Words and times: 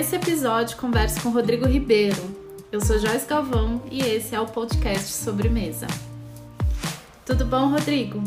nesse 0.00 0.16
episódio 0.16 0.78
converso 0.78 1.20
com 1.20 1.28
Rodrigo 1.28 1.66
Ribeiro. 1.66 2.16
Eu 2.72 2.80
sou 2.80 2.98
Joyce 2.98 3.26
Galvão 3.26 3.82
e 3.90 4.00
esse 4.00 4.34
é 4.34 4.40
o 4.40 4.46
podcast 4.46 5.12
Sobremesa. 5.12 5.86
Tudo 7.26 7.44
bom, 7.44 7.68
Rodrigo? 7.68 8.24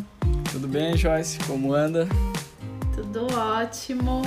Tudo 0.51 0.67
bem, 0.67 0.95
Joyce? 0.95 1.39
Como 1.47 1.73
anda? 1.73 2.07
Tudo 2.93 3.25
ótimo. 3.35 4.21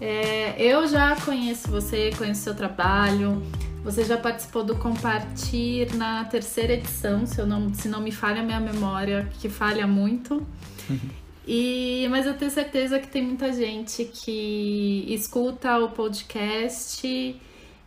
É, 0.00 0.54
eu 0.56 0.86
já 0.86 1.16
conheço 1.16 1.68
você, 1.68 2.12
conheço 2.16 2.42
seu 2.42 2.54
trabalho. 2.54 3.42
Você 3.82 4.04
já 4.04 4.16
participou 4.16 4.62
do 4.62 4.76
Compartir 4.76 5.92
na 5.96 6.26
terceira 6.26 6.74
edição, 6.74 7.26
se, 7.26 7.42
não, 7.42 7.74
se 7.74 7.88
não 7.88 8.00
me 8.00 8.12
falha 8.12 8.40
a 8.40 8.44
minha 8.44 8.60
memória, 8.60 9.28
que 9.40 9.48
falha 9.48 9.84
muito. 9.84 10.46
E, 11.50 12.06
mas 12.10 12.26
eu 12.26 12.36
tenho 12.36 12.50
certeza 12.50 12.98
que 12.98 13.08
tem 13.08 13.22
muita 13.22 13.50
gente 13.54 14.04
que 14.04 15.06
escuta 15.08 15.78
o 15.78 15.88
podcast 15.92 17.40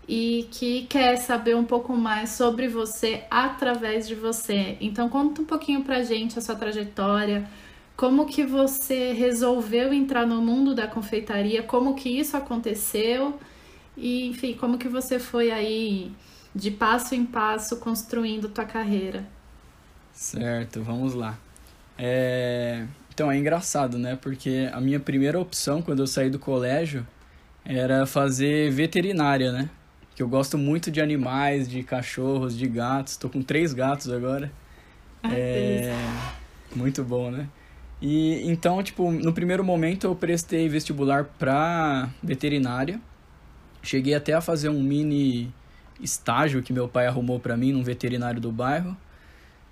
e 0.07 0.47
que 0.49 0.87
quer 0.87 1.17
saber 1.17 1.55
um 1.55 1.63
pouco 1.63 1.95
mais 1.95 2.31
sobre 2.31 2.67
você 2.67 3.23
através 3.29 4.07
de 4.07 4.15
você. 4.15 4.77
Então 4.81 5.07
conta 5.07 5.43
um 5.43 5.45
pouquinho 5.45 5.83
pra 5.83 6.01
gente 6.01 6.39
a 6.39 6.41
sua 6.41 6.55
trajetória, 6.55 7.47
como 7.95 8.25
que 8.25 8.43
você 8.43 9.13
resolveu 9.13 9.93
entrar 9.93 10.25
no 10.25 10.41
mundo 10.41 10.73
da 10.73 10.87
confeitaria, 10.87 11.61
como 11.61 11.93
que 11.93 12.09
isso 12.09 12.35
aconteceu 12.35 13.39
e, 13.95 14.25
enfim, 14.27 14.55
como 14.55 14.79
que 14.79 14.87
você 14.87 15.19
foi 15.19 15.51
aí 15.51 16.11
de 16.55 16.71
passo 16.71 17.13
em 17.13 17.23
passo 17.23 17.77
construindo 17.77 18.49
tua 18.49 18.65
carreira. 18.65 19.23
Certo, 20.11 20.81
vamos 20.81 21.13
lá. 21.13 21.37
É... 21.95 22.87
Então 23.13 23.31
é 23.31 23.37
engraçado, 23.37 23.97
né? 23.97 24.17
Porque 24.19 24.69
a 24.71 24.79
minha 24.79 24.99
primeira 24.99 25.39
opção 25.39 25.81
quando 25.81 25.99
eu 25.99 26.07
saí 26.07 26.29
do 26.29 26.39
colégio 26.39 27.05
era 27.63 28.05
fazer 28.05 28.71
veterinária, 28.71 29.51
né? 29.51 29.69
Que 30.15 30.23
eu 30.23 30.27
gosto 30.27 30.57
muito 30.57 30.89
de 30.89 31.01
animais, 31.01 31.69
de 31.69 31.83
cachorros, 31.83 32.57
de 32.57 32.67
gatos. 32.67 33.17
Tô 33.17 33.29
com 33.29 33.41
três 33.41 33.73
gatos 33.73 34.09
agora. 34.09 34.51
Ah, 35.21 35.29
é 35.33 35.93
muito 36.75 37.03
bom, 37.03 37.29
né? 37.29 37.47
E 38.01 38.49
então, 38.49 38.81
tipo, 38.81 39.11
no 39.11 39.31
primeiro 39.33 39.63
momento 39.63 40.07
eu 40.07 40.15
prestei 40.15 40.67
vestibular 40.67 41.25
pra 41.37 42.09
veterinária. 42.23 42.99
Cheguei 43.83 44.15
até 44.15 44.33
a 44.33 44.41
fazer 44.41 44.69
um 44.69 44.81
mini 44.81 45.53
estágio 45.99 46.63
que 46.63 46.73
meu 46.73 46.87
pai 46.87 47.07
arrumou 47.07 47.39
para 47.39 47.55
mim 47.55 47.71
num 47.73 47.83
veterinário 47.83 48.41
do 48.41 48.51
bairro. 48.51 48.95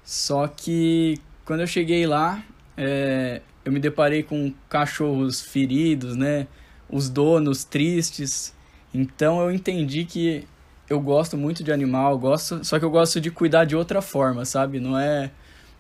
Só 0.03 0.47
que 0.47 1.17
quando 1.45 1.61
eu 1.61 1.67
cheguei 1.67 2.05
lá, 2.05 2.43
é, 2.81 3.41
eu 3.65 3.73
me 3.73 3.79
deparei 3.79 4.23
com 4.23 4.53
cachorros 4.69 5.41
feridos, 5.41 6.15
né? 6.15 6.47
Os 6.89 7.09
donos 7.09 7.65
tristes. 7.65 8.55
Então 8.93 9.41
eu 9.41 9.51
entendi 9.51 10.05
que 10.05 10.47
eu 10.89 10.99
gosto 11.01 11.37
muito 11.37 11.61
de 11.61 11.73
animal, 11.73 12.17
gosto, 12.17 12.63
só 12.63 12.79
que 12.79 12.85
eu 12.85 12.89
gosto 12.89 13.19
de 13.19 13.29
cuidar 13.29 13.65
de 13.65 13.75
outra 13.75 14.01
forma, 14.01 14.45
sabe? 14.45 14.79
Não 14.79 14.97
é 14.97 15.29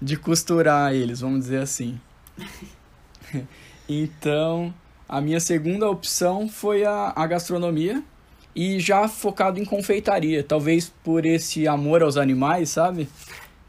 de 0.01 0.17
costurar 0.17 0.93
eles, 0.93 1.21
vamos 1.21 1.39
dizer 1.39 1.61
assim. 1.61 1.99
então, 3.87 4.73
a 5.07 5.21
minha 5.21 5.39
segunda 5.39 5.89
opção 5.89 6.49
foi 6.49 6.83
a, 6.83 7.13
a 7.15 7.25
gastronomia 7.25 8.03
e 8.53 8.77
já 8.77 9.07
focado 9.07 9.57
em 9.57 9.63
confeitaria, 9.63 10.43
talvez 10.43 10.91
por 11.01 11.25
esse 11.25 11.65
amor 11.65 12.03
aos 12.03 12.17
animais, 12.17 12.69
sabe? 12.69 13.07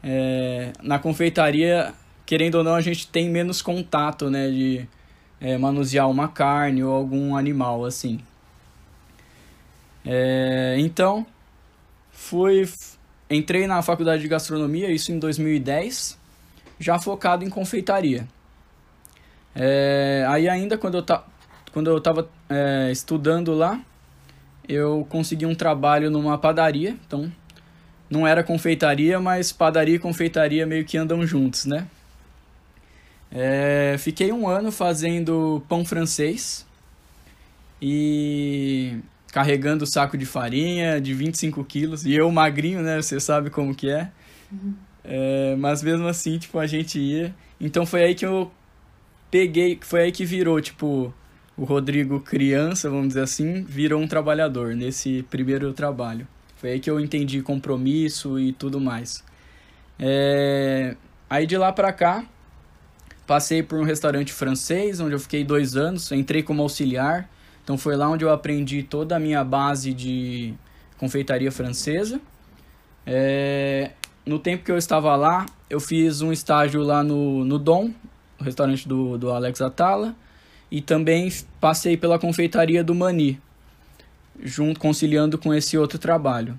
É, 0.03 0.73
na 0.83 0.99
confeitaria, 0.99 1.93
querendo 2.31 2.55
ou 2.55 2.63
não, 2.63 2.75
a 2.75 2.81
gente 2.81 3.09
tem 3.09 3.29
menos 3.29 3.61
contato, 3.61 4.29
né, 4.29 4.49
de 4.49 4.87
é, 5.41 5.57
manusear 5.57 6.09
uma 6.09 6.29
carne 6.29 6.81
ou 6.81 6.93
algum 6.93 7.35
animal 7.35 7.83
assim. 7.83 8.21
É, 10.05 10.77
então, 10.79 11.25
fui 12.09 12.65
entrei 13.29 13.67
na 13.67 13.81
faculdade 13.81 14.21
de 14.21 14.29
gastronomia, 14.29 14.89
isso 14.89 15.11
em 15.11 15.19
2010, 15.19 16.17
já 16.79 16.97
focado 16.97 17.43
em 17.43 17.49
confeitaria. 17.49 18.25
É, 19.53 20.25
aí 20.29 20.47
ainda 20.47 20.77
quando 20.77 20.99
eu, 20.99 21.03
ta, 21.03 21.25
quando 21.73 21.89
eu 21.89 21.99
tava 21.99 22.29
é, 22.49 22.89
estudando 22.93 23.53
lá, 23.53 23.77
eu 24.69 25.05
consegui 25.09 25.45
um 25.45 25.53
trabalho 25.53 26.09
numa 26.09 26.37
padaria, 26.37 26.95
então 27.05 27.29
não 28.09 28.25
era 28.25 28.41
confeitaria, 28.41 29.19
mas 29.19 29.51
padaria 29.51 29.95
e 29.95 29.99
confeitaria 29.99 30.65
meio 30.65 30.85
que 30.85 30.97
andam 30.97 31.27
juntos, 31.27 31.65
né? 31.65 31.89
É, 33.31 33.95
fiquei 33.97 34.31
um 34.31 34.47
ano 34.47 34.71
fazendo 34.71 35.63
pão 35.69 35.85
francês 35.85 36.65
e 37.81 38.97
carregando 39.31 39.85
saco 39.85 40.17
de 40.17 40.25
farinha 40.25 40.99
de 40.99 41.13
25 41.13 41.63
quilos. 41.63 42.05
E 42.05 42.13
eu 42.13 42.29
magrinho, 42.29 42.81
né? 42.81 43.01
Você 43.01 43.19
sabe 43.19 43.49
como 43.49 43.73
que 43.73 43.89
é. 43.89 44.11
Uhum. 44.51 44.73
é. 45.03 45.55
Mas 45.57 45.81
mesmo 45.81 46.07
assim, 46.07 46.37
tipo, 46.37 46.59
a 46.59 46.67
gente 46.67 46.99
ia. 46.99 47.33
Então 47.59 47.85
foi 47.85 48.03
aí 48.03 48.15
que 48.15 48.25
eu 48.25 48.51
peguei, 49.31 49.79
foi 49.81 50.01
aí 50.03 50.11
que 50.11 50.25
virou, 50.25 50.59
tipo, 50.59 51.13
o 51.57 51.63
Rodrigo 51.63 52.19
criança, 52.19 52.89
vamos 52.89 53.09
dizer 53.09 53.21
assim, 53.21 53.63
virou 53.63 54.01
um 54.01 54.07
trabalhador 54.07 54.75
nesse 54.75 55.23
primeiro 55.29 55.71
trabalho. 55.73 56.27
Foi 56.57 56.71
aí 56.71 56.79
que 56.79 56.89
eu 56.89 56.99
entendi 56.99 57.41
compromisso 57.41 58.39
e 58.39 58.51
tudo 58.51 58.79
mais. 58.79 59.23
É... 59.97 60.95
Aí 61.29 61.47
de 61.47 61.57
lá 61.57 61.71
pra 61.71 61.93
cá, 61.93 62.25
passei 63.25 63.63
por 63.63 63.79
um 63.79 63.83
restaurante 63.83 64.31
francês, 64.33 64.99
onde 64.99 65.13
eu 65.13 65.19
fiquei 65.19 65.43
dois 65.43 65.75
anos, 65.75 66.11
entrei 66.11 66.43
como 66.43 66.61
auxiliar. 66.61 67.29
Então 67.63 67.77
foi 67.77 67.95
lá 67.95 68.09
onde 68.09 68.25
eu 68.25 68.31
aprendi 68.31 68.83
toda 68.83 69.15
a 69.15 69.19
minha 69.19 69.43
base 69.43 69.93
de 69.93 70.53
confeitaria 70.97 71.51
francesa. 71.51 72.19
É... 73.05 73.91
No 74.25 74.37
tempo 74.37 74.63
que 74.63 74.71
eu 74.71 74.77
estava 74.77 75.15
lá, 75.15 75.45
eu 75.69 75.79
fiz 75.79 76.21
um 76.21 76.31
estágio 76.31 76.81
lá 76.83 77.03
no, 77.03 77.43
no 77.43 77.57
Dom, 77.57 77.91
o 78.39 78.43
restaurante 78.43 78.87
do, 78.87 79.17
do 79.17 79.31
Alex 79.31 79.61
Atala. 79.61 80.15
E 80.69 80.79
também 80.79 81.31
passei 81.59 81.97
pela 81.97 82.17
confeitaria 82.17 82.83
do 82.83 82.95
Mani, 82.95 83.41
junto 84.41 84.79
conciliando 84.79 85.37
com 85.37 85.53
esse 85.53 85.77
outro 85.77 85.97
trabalho. 85.97 86.57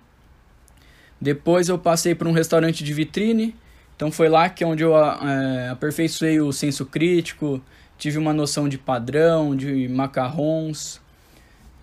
Depois 1.20 1.68
eu 1.68 1.78
passei 1.78 2.14
por 2.14 2.26
um 2.26 2.32
restaurante 2.32 2.82
de 2.82 2.92
vitrine, 2.92 3.54
então 3.96 4.10
foi 4.10 4.28
lá 4.28 4.48
que 4.48 4.64
é 4.64 4.66
onde 4.66 4.82
eu 4.82 4.96
é, 4.96 5.68
aperfeiçoei 5.70 6.40
o 6.40 6.52
senso 6.52 6.86
crítico, 6.86 7.62
tive 7.98 8.18
uma 8.18 8.32
noção 8.32 8.68
de 8.68 8.76
padrão, 8.78 9.54
de 9.54 9.88
macarrons. 9.88 11.00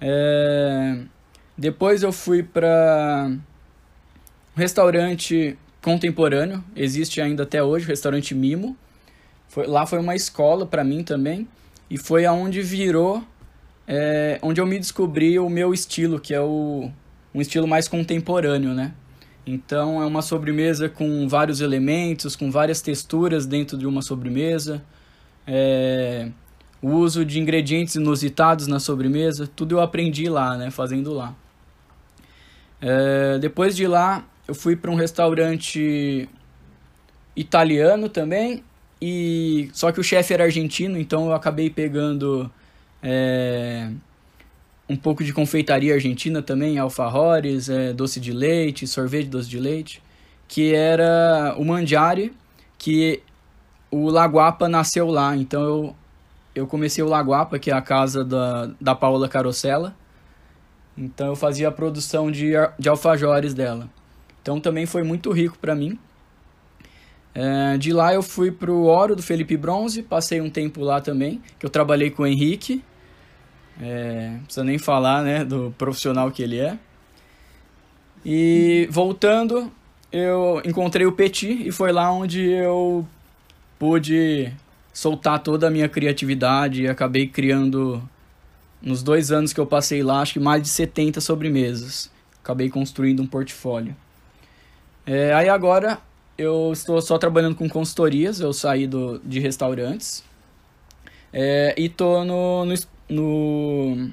É, 0.02 1.00
depois 1.58 2.04
eu 2.04 2.12
fui 2.12 2.44
para 2.44 3.32
um 4.56 4.60
restaurante 4.60 5.58
contemporâneo, 5.82 6.64
existe 6.76 7.22
ainda 7.22 7.44
até 7.44 7.64
hoje, 7.64 7.86
o 7.86 7.88
restaurante 7.88 8.36
Mimo. 8.36 8.76
Foi, 9.48 9.66
lá 9.66 9.86
foi 9.86 10.00
uma 10.00 10.16
escola 10.16 10.66
para 10.66 10.84
mim 10.84 11.04
também. 11.04 11.48
E 11.90 11.98
foi 11.98 12.26
aonde 12.26 12.62
virou, 12.62 13.24
é, 13.88 14.38
onde 14.42 14.62
eu 14.62 14.66
me 14.66 14.78
descobri 14.78 15.40
o 15.40 15.50
meu 15.50 15.74
estilo, 15.74 16.20
que 16.20 16.34
é 16.34 16.42
o, 16.42 16.92
um 17.34 17.42
estilo 17.42 17.68
mais 17.68 17.88
contemporâneo, 17.88 18.74
né? 18.74 18.94
Então 19.52 20.00
é 20.02 20.06
uma 20.06 20.22
sobremesa 20.22 20.88
com 20.88 21.28
vários 21.28 21.60
elementos, 21.60 22.36
com 22.36 22.52
várias 22.52 22.82
texturas 22.82 23.48
dentro 23.48 23.78
de 23.78 23.88
uma 23.88 24.04
sobremesa. 24.04 24.84
É, 25.48 26.30
o 26.80 26.92
uso 26.92 27.26
de 27.26 27.40
ingredientes 27.40 27.96
inusitados 27.96 28.68
na 28.68 28.80
sobremesa, 28.80 29.48
tudo 29.48 29.76
eu 29.76 29.82
aprendi 29.82 30.30
lá, 30.30 30.56
né? 30.56 30.70
Fazendo 30.70 31.12
lá. 31.14 31.36
É, 32.80 33.40
depois 33.40 33.76
de 33.76 33.88
lá, 33.88 34.24
eu 34.48 34.54
fui 34.54 34.76
para 34.76 34.92
um 34.92 34.96
restaurante 34.96 36.30
italiano 37.36 38.08
também 38.08 38.64
e 39.02 39.70
só 39.74 39.92
que 39.92 40.00
o 40.00 40.04
chefe 40.04 40.32
era 40.32 40.44
argentino, 40.44 40.98
então 40.98 41.26
eu 41.26 41.34
acabei 41.34 41.72
pegando 41.72 42.52
é, 43.02 43.90
um 44.90 44.96
pouco 44.96 45.24
de 45.24 45.32
confeitaria 45.32 45.94
argentina 45.94 46.42
também, 46.42 46.80
alfajores, 46.80 47.70
é, 47.70 47.94
doce 47.94 48.20
de 48.20 48.34
leite, 48.34 48.88
sorvete 48.88 49.28
doce 49.28 49.48
de 49.48 49.60
leite, 49.60 50.02
que 50.48 50.74
era 50.74 51.54
o 51.58 51.64
mandiari, 51.64 52.34
que 52.78 53.22
o 53.92 54.10
Laguapa 54.10 54.68
nasceu 54.68 55.08
lá. 55.08 55.36
Então 55.38 55.62
eu, 55.62 55.96
eu 56.56 56.68
comecei 56.68 57.04
o 57.04 57.08
Laguapa, 57.08 57.60
que 57.60 57.70
é 57.70 57.74
a 57.74 57.82
casa 57.82 58.26
da, 58.26 58.72
da 58.82 58.96
Paola 58.96 59.30
Carosella. 59.30 59.96
Então 60.98 61.28
eu 61.28 61.36
fazia 61.36 61.68
a 61.68 61.72
produção 61.72 62.32
de, 62.32 62.54
de 62.80 62.90
alfajores 62.90 63.54
dela. 63.54 63.88
Então 64.42 64.60
também 64.60 64.88
foi 64.88 65.04
muito 65.04 65.32
rico 65.32 65.58
para 65.60 65.76
mim. 65.76 66.00
É, 67.36 67.78
de 67.78 67.94
lá 67.94 68.12
eu 68.12 68.24
fui 68.24 68.52
pro 68.52 68.86
Oro 68.86 69.16
do 69.16 69.22
Felipe 69.22 69.56
Bronze, 69.56 70.02
passei 70.02 70.42
um 70.42 70.50
tempo 70.50 70.82
lá 70.82 71.00
também, 71.00 71.42
que 71.60 71.66
eu 71.66 71.70
trabalhei 71.70 72.10
com 72.10 72.24
o 72.24 72.28
Henrique. 72.28 72.84
É, 73.80 74.32
não 74.32 74.44
precisa 74.44 74.64
nem 74.64 74.78
falar, 74.78 75.24
né, 75.24 75.46
do 75.46 75.74
profissional 75.78 76.32
que 76.32 76.44
ele 76.44 76.60
é. 76.60 76.78
E 78.26 78.88
voltando, 78.92 79.72
eu 80.12 80.62
encontrei 80.66 81.06
o 81.06 81.12
Petit 81.12 81.68
e 81.68 81.72
foi 81.72 81.92
lá 81.92 82.12
onde 82.12 82.42
eu 82.42 83.08
pude 83.78 84.52
soltar 84.94 85.40
toda 85.40 85.68
a 85.68 85.72
minha 85.72 85.88
criatividade 85.88 86.84
e 86.84 86.88
acabei 86.88 87.28
criando 87.28 88.04
nos 88.82 89.02
dois 89.02 89.32
anos 89.32 89.54
que 89.54 89.60
eu 89.60 89.66
passei 89.66 90.04
lá, 90.04 90.22
acho 90.22 90.34
que 90.34 90.40
mais 90.40 90.62
de 90.62 90.70
70 90.70 91.22
sobremesas. 91.22 92.12
Acabei 92.44 92.70
construindo 92.70 93.22
um 93.22 93.28
portfólio. 93.28 93.96
É, 95.06 95.34
aí 95.34 95.48
agora 95.50 96.00
eu 96.38 96.72
estou 96.72 97.02
só 97.02 97.18
trabalhando 97.18 97.56
com 97.56 97.70
consultorias, 97.70 98.40
eu 98.40 98.54
saí 98.54 98.88
do, 98.88 99.20
de 99.20 99.40
restaurantes. 99.40 100.24
É, 101.32 101.76
e 101.78 101.86
estou 101.86 102.26
no, 102.26 102.66
no, 102.66 102.74
no, 103.10 104.10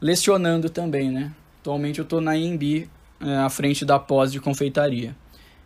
lecionando 0.00 0.68
também, 0.68 1.10
né? 1.10 1.32
Atualmente 1.60 1.98
eu 1.98 2.04
estou 2.04 2.20
na 2.20 2.36
IMB, 2.36 2.88
é, 3.20 3.36
à 3.38 3.48
frente 3.48 3.84
da 3.84 3.98
pós 3.98 4.30
de 4.30 4.40
confeitaria. 4.40 5.16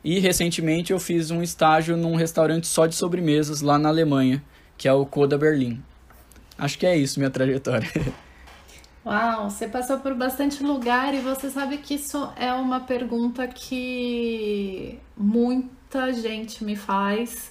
E 0.03 0.19
recentemente 0.19 0.93
eu 0.93 0.99
fiz 0.99 1.31
um 1.31 1.43
estágio 1.43 1.97
num 1.97 2.15
restaurante 2.15 2.67
só 2.67 2.87
de 2.87 2.95
sobremesas 2.95 3.61
lá 3.61 3.79
na 3.79 3.91
Alemanha, 3.91 4.43
que 4.79 4.89
é 4.89 4.93
o 4.93 5.05
Coda 5.05 5.37
Berlim. 5.37 5.83
Acho 6.57 6.79
que 6.79 6.87
é 6.87 6.97
isso 6.97 7.19
minha 7.19 7.31
trajetória. 7.31 7.89
Uau, 9.05 9.51
você 9.51 9.67
passou 9.67 9.99
por 9.99 10.15
bastante 10.15 10.63
lugar 10.63 11.15
e 11.15 11.21
você 11.21 11.51
sabe 11.51 11.79
que 11.79 11.95
isso 11.95 12.31
é 12.37 12.53
uma 12.53 12.81
pergunta 12.81 13.49
que 13.49 14.99
muita 15.17 16.13
gente 16.13 16.63
me 16.63 16.77
faz. 16.77 17.51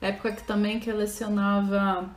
Época 0.00 0.32
que 0.32 0.42
também 0.42 0.78
que 0.78 0.90
eu 0.90 0.96
lecionava 0.96 2.08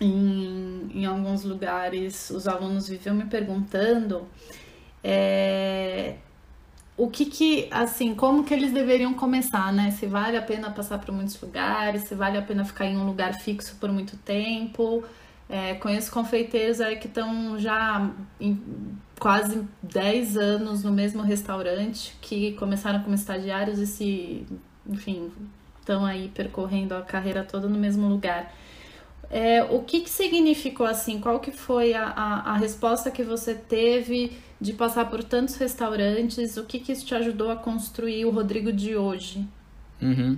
em, 0.00 0.90
em 0.94 1.04
alguns 1.04 1.44
lugares, 1.44 2.30
os 2.30 2.48
alunos 2.48 2.88
viviam 2.88 3.14
me 3.14 3.26
perguntando 3.26 4.26
é, 5.04 6.16
o 6.96 7.08
que 7.08 7.26
que, 7.26 7.68
assim, 7.70 8.14
como 8.14 8.44
que 8.44 8.52
eles 8.52 8.72
deveriam 8.72 9.14
começar, 9.14 9.72
né? 9.72 9.90
Se 9.90 10.06
vale 10.06 10.36
a 10.36 10.42
pena 10.42 10.70
passar 10.70 10.98
por 10.98 11.12
muitos 11.12 11.40
lugares, 11.40 12.02
se 12.02 12.14
vale 12.14 12.36
a 12.36 12.42
pena 12.42 12.64
ficar 12.64 12.86
em 12.86 12.96
um 12.96 13.06
lugar 13.06 13.34
fixo 13.34 13.76
por 13.80 13.90
muito 13.90 14.16
tempo. 14.18 15.02
É, 15.48 15.74
conheço 15.74 16.12
confeiteiros 16.12 16.80
aí 16.80 16.96
que 16.96 17.08
estão 17.08 17.58
já 17.58 18.08
quase 19.18 19.66
10 19.82 20.36
anos 20.36 20.84
no 20.84 20.92
mesmo 20.92 21.22
restaurante, 21.22 22.16
que 22.20 22.52
começaram 22.52 23.02
como 23.02 23.14
estagiários 23.14 23.78
e 23.78 23.86
se, 23.86 24.46
enfim, 24.86 25.32
estão 25.80 26.04
aí 26.04 26.28
percorrendo 26.28 26.94
a 26.94 27.02
carreira 27.02 27.42
toda 27.42 27.68
no 27.68 27.78
mesmo 27.78 28.08
lugar. 28.08 28.52
É, 29.30 29.62
o 29.62 29.80
que, 29.82 30.00
que 30.00 30.10
significou 30.10 30.84
assim? 30.84 31.20
Qual 31.20 31.38
que 31.38 31.52
foi 31.52 31.94
a, 31.94 32.04
a, 32.04 32.52
a, 32.52 32.56
resposta 32.56 33.12
que 33.12 33.22
você 33.22 33.54
teve 33.54 34.32
de 34.60 34.72
passar 34.72 35.08
por 35.08 35.22
tantos 35.22 35.54
restaurantes? 35.54 36.56
O 36.56 36.64
que, 36.64 36.80
que 36.80 36.90
isso 36.90 37.06
te 37.06 37.14
ajudou 37.14 37.48
a 37.50 37.56
construir 37.56 38.24
o 38.24 38.30
Rodrigo 38.30 38.72
de 38.72 38.96
hoje? 38.96 39.46
Uhum. 40.02 40.36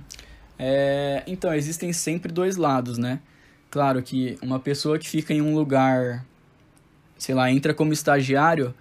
É, 0.59 1.23
então, 1.25 1.51
existem 1.55 1.91
sempre 1.91 2.31
dois 2.31 2.55
lados, 2.55 2.99
né? 2.99 3.19
Claro 3.71 4.03
que 4.03 4.37
uma 4.43 4.59
pessoa 4.59 4.99
que 4.99 5.09
fica 5.09 5.33
em 5.33 5.41
um 5.41 5.55
lugar, 5.55 6.23
sei 7.17 7.33
lá, 7.33 7.51
entra 7.51 7.73
como 7.73 7.91
estagiário, 7.91 8.75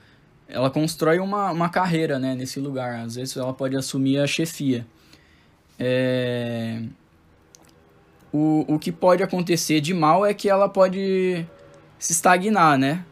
ela 0.46 0.70
constrói 0.70 1.18
uma, 1.20 1.50
uma 1.50 1.70
carreira 1.70 2.18
né, 2.18 2.34
nesse 2.34 2.60
lugar. 2.60 3.00
Às 3.00 3.14
vezes 3.14 3.34
ela 3.34 3.54
pode 3.54 3.74
assumir 3.74 4.18
a 4.18 4.26
chefia. 4.26 4.86
É... 5.78 6.82
O, 8.32 8.64
o 8.75 8.79
que 8.79 8.90
pode 8.90 9.23
acontecer 9.23 9.81
de 9.81 9.93
mal 9.93 10.25
é 10.25 10.32
que 10.32 10.49
ela 10.49 10.69
pode 10.69 11.46
se 11.99 12.12
estagnar, 12.12 12.79
né? 12.79 13.05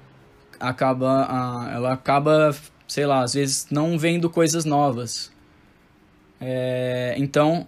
Acaba, 0.59 1.27
a, 1.29 1.71
ela 1.73 1.93
acaba, 1.93 2.55
sei 2.89 3.07
lá, 3.07 3.23
às 3.23 3.35
vezes 3.35 3.67
não 3.71 3.99
vendo 3.99 4.31
coisas 4.31 4.65
novas. 4.65 5.31
É, 6.41 7.15
então, 7.19 7.67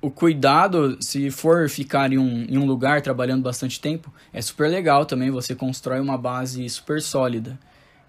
o 0.00 0.10
cuidado, 0.10 0.96
se 1.00 1.30
for 1.30 1.68
ficar 1.68 2.12
em 2.12 2.18
um, 2.18 2.44
em 2.48 2.58
um 2.58 2.66
lugar 2.66 3.02
trabalhando 3.02 3.42
bastante 3.42 3.80
tempo, 3.80 4.12
é 4.32 4.42
super 4.42 4.68
legal 4.68 5.06
também, 5.06 5.30
você 5.30 5.54
constrói 5.54 6.00
uma 6.00 6.18
base 6.18 6.68
super 6.68 7.00
sólida. 7.00 7.58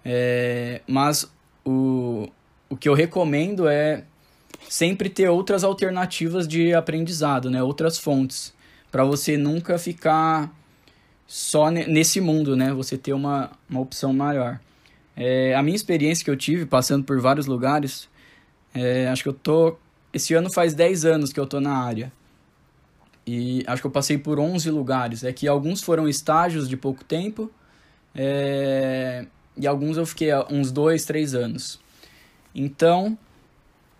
É, 0.04 0.82
mas 0.86 1.30
o, 1.64 2.28
o 2.68 2.76
que 2.76 2.88
eu 2.88 2.94
recomendo 2.94 3.68
é 3.68 4.04
sempre 4.68 5.08
ter 5.08 5.28
outras 5.28 5.62
alternativas 5.62 6.48
de 6.48 6.74
aprendizado, 6.74 7.48
né? 7.50 7.62
outras 7.62 7.96
fontes, 7.96 8.52
para 8.94 9.02
você 9.02 9.36
nunca 9.36 9.76
ficar 9.76 10.56
só 11.26 11.68
nesse 11.68 12.20
mundo, 12.20 12.54
né? 12.54 12.72
você 12.72 12.96
ter 12.96 13.12
uma, 13.12 13.50
uma 13.68 13.80
opção 13.80 14.12
maior. 14.12 14.60
É, 15.16 15.52
a 15.52 15.60
minha 15.64 15.74
experiência 15.74 16.24
que 16.24 16.30
eu 16.30 16.36
tive 16.36 16.64
passando 16.64 17.02
por 17.02 17.20
vários 17.20 17.46
lugares, 17.46 18.08
é, 18.72 19.08
acho 19.08 19.24
que 19.24 19.28
eu 19.28 19.32
tô 19.32 19.76
esse 20.12 20.32
ano 20.32 20.48
faz 20.48 20.74
10 20.74 21.06
anos 21.06 21.32
que 21.32 21.40
eu 21.40 21.44
tô 21.44 21.58
na 21.58 21.76
área. 21.76 22.12
E 23.26 23.64
acho 23.66 23.82
que 23.82 23.86
eu 23.88 23.90
passei 23.90 24.16
por 24.16 24.38
11 24.38 24.70
lugares. 24.70 25.24
É 25.24 25.32
que 25.32 25.48
alguns 25.48 25.82
foram 25.82 26.08
estágios 26.08 26.68
de 26.68 26.76
pouco 26.76 27.02
tempo. 27.02 27.50
É... 28.14 29.26
E 29.56 29.66
alguns 29.66 29.96
eu 29.96 30.06
fiquei 30.06 30.28
uns 30.48 30.70
2, 30.70 31.04
3 31.04 31.34
anos. 31.34 31.80
Então, 32.54 33.18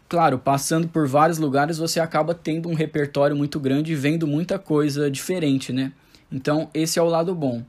claro, 0.09 0.39
passando 0.39 0.89
por 0.89 1.07
vários 1.07 1.39
lugares, 1.39 1.79
você 1.79 2.01
acaba 2.01 2.35
tendo 2.35 2.69
um 2.69 2.75
repertório 2.75 3.37
muito 3.37 3.59
grande 3.59 3.93
e 3.93 3.97
vendo 3.97 4.27
muita 4.27 4.59
coisa 4.59 5.11
diferente, 5.11 5.73
né? 5.73 5.93
Então, 6.31 6.69
esse 6.75 6.99
é 6.99 7.03
o 7.03 7.07
lado 7.07 7.35
bom. 7.35 7.63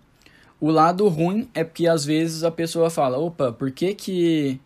O 0.59 0.71
lado 0.71 1.07
ruim 1.07 1.49
é 1.53 1.63
porque 1.63 1.87
às 1.87 2.05
vezes 2.05 2.43
a 2.43 2.51
pessoa 2.51 2.89
fala: 2.89 3.17
opa, 3.17 3.51
por 3.51 3.71
que 3.71 3.93
que 3.93 4.59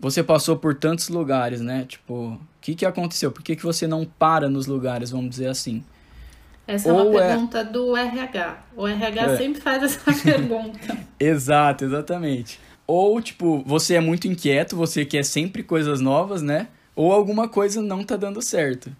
você 0.00 0.22
passou 0.22 0.56
por 0.56 0.74
tantos 0.74 1.08
lugares, 1.08 1.60
né? 1.60 1.84
Tipo, 1.88 2.34
o 2.34 2.40
que, 2.60 2.74
que 2.74 2.86
aconteceu? 2.86 3.30
Por 3.30 3.42
que, 3.42 3.56
que 3.56 3.62
você 3.62 3.86
não 3.86 4.04
para 4.04 4.48
nos 4.48 4.66
lugares, 4.66 5.10
vamos 5.10 5.30
dizer 5.30 5.48
assim? 5.48 5.84
Essa 6.66 6.92
Ou 6.92 7.00
é 7.00 7.02
uma 7.02 7.18
pergunta 7.18 7.58
é... 7.60 7.64
do 7.64 7.96
RH. 7.96 8.58
O 8.76 8.86
RH 8.86 9.22
é. 9.22 9.36
sempre 9.36 9.62
faz 9.62 9.82
essa 9.82 10.12
pergunta. 10.22 10.98
Exato, 11.18 11.84
exatamente. 11.84 12.60
Ou, 12.88 13.20
tipo, 13.20 13.62
você 13.66 13.96
é 13.96 14.00
muito 14.00 14.26
inquieto, 14.26 14.74
você 14.74 15.04
quer 15.04 15.22
sempre 15.22 15.62
coisas 15.62 16.00
novas, 16.00 16.40
né? 16.40 16.68
Ou 16.96 17.12
alguma 17.12 17.46
coisa 17.46 17.82
não 17.82 18.02
tá 18.02 18.16
dando 18.16 18.40
certo. 18.40 18.90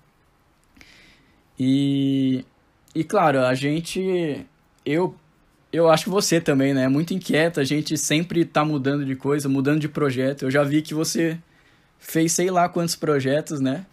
E, 1.59 2.45
e 2.95 3.03
claro, 3.03 3.41
a 3.41 3.55
gente. 3.55 4.47
Eu 4.85 5.15
eu 5.73 5.89
acho 5.89 6.05
que 6.05 6.11
você 6.11 6.41
também, 6.41 6.73
né? 6.75 6.85
É 6.85 6.89
muito 6.89 7.13
inquieta, 7.15 7.61
a 7.61 7.65
gente 7.65 7.97
sempre 7.99 8.45
tá 8.45 8.65
mudando 8.65 9.05
de 9.05 9.15
coisa, 9.17 9.49
mudando 9.49 9.81
de 9.81 9.89
projeto. 9.89 10.45
Eu 10.45 10.51
já 10.51 10.63
vi 10.63 10.83
que 10.83 10.95
você 10.95 11.39
fez 11.99 12.33
sei 12.33 12.51
lá 12.51 12.69
quantos 12.69 12.97
projetos, 12.97 13.61
né? 13.61 13.87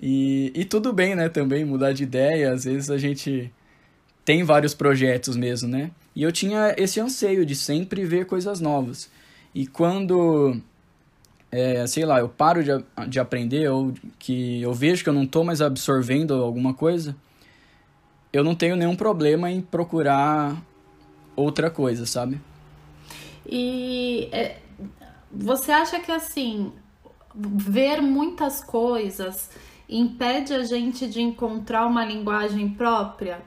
E, 0.00 0.52
e 0.54 0.64
tudo 0.64 0.92
bem, 0.92 1.14
né? 1.14 1.28
Também 1.28 1.64
mudar 1.64 1.92
de 1.92 2.02
ideia, 2.02 2.52
às 2.52 2.64
vezes 2.64 2.90
a 2.90 2.98
gente 2.98 3.52
tem 4.24 4.42
vários 4.42 4.74
projetos 4.74 5.36
mesmo, 5.36 5.68
né? 5.68 5.90
E 6.14 6.22
eu 6.22 6.32
tinha 6.32 6.74
esse 6.76 7.00
anseio 7.00 7.46
de 7.46 7.54
sempre 7.54 8.04
ver 8.04 8.26
coisas 8.26 8.60
novas. 8.60 9.10
E 9.56 9.66
quando, 9.66 10.60
é, 11.50 11.86
sei 11.86 12.04
lá, 12.04 12.18
eu 12.18 12.28
paro 12.28 12.62
de, 12.62 12.72
de 13.08 13.18
aprender 13.18 13.70
ou 13.70 13.94
que 14.18 14.60
eu 14.60 14.74
vejo 14.74 15.02
que 15.02 15.08
eu 15.08 15.14
não 15.14 15.26
tô 15.26 15.42
mais 15.42 15.62
absorvendo 15.62 16.34
alguma 16.34 16.74
coisa, 16.74 17.16
eu 18.30 18.44
não 18.44 18.54
tenho 18.54 18.76
nenhum 18.76 18.94
problema 18.94 19.50
em 19.50 19.62
procurar 19.62 20.62
outra 21.34 21.70
coisa, 21.70 22.04
sabe? 22.04 22.38
E 23.46 24.28
é, 24.30 24.58
você 25.32 25.72
acha 25.72 26.00
que 26.00 26.12
assim, 26.12 26.70
ver 27.34 28.02
muitas 28.02 28.62
coisas 28.62 29.48
impede 29.88 30.52
a 30.52 30.64
gente 30.64 31.08
de 31.08 31.22
encontrar 31.22 31.86
uma 31.86 32.04
linguagem 32.04 32.68
própria? 32.68 33.40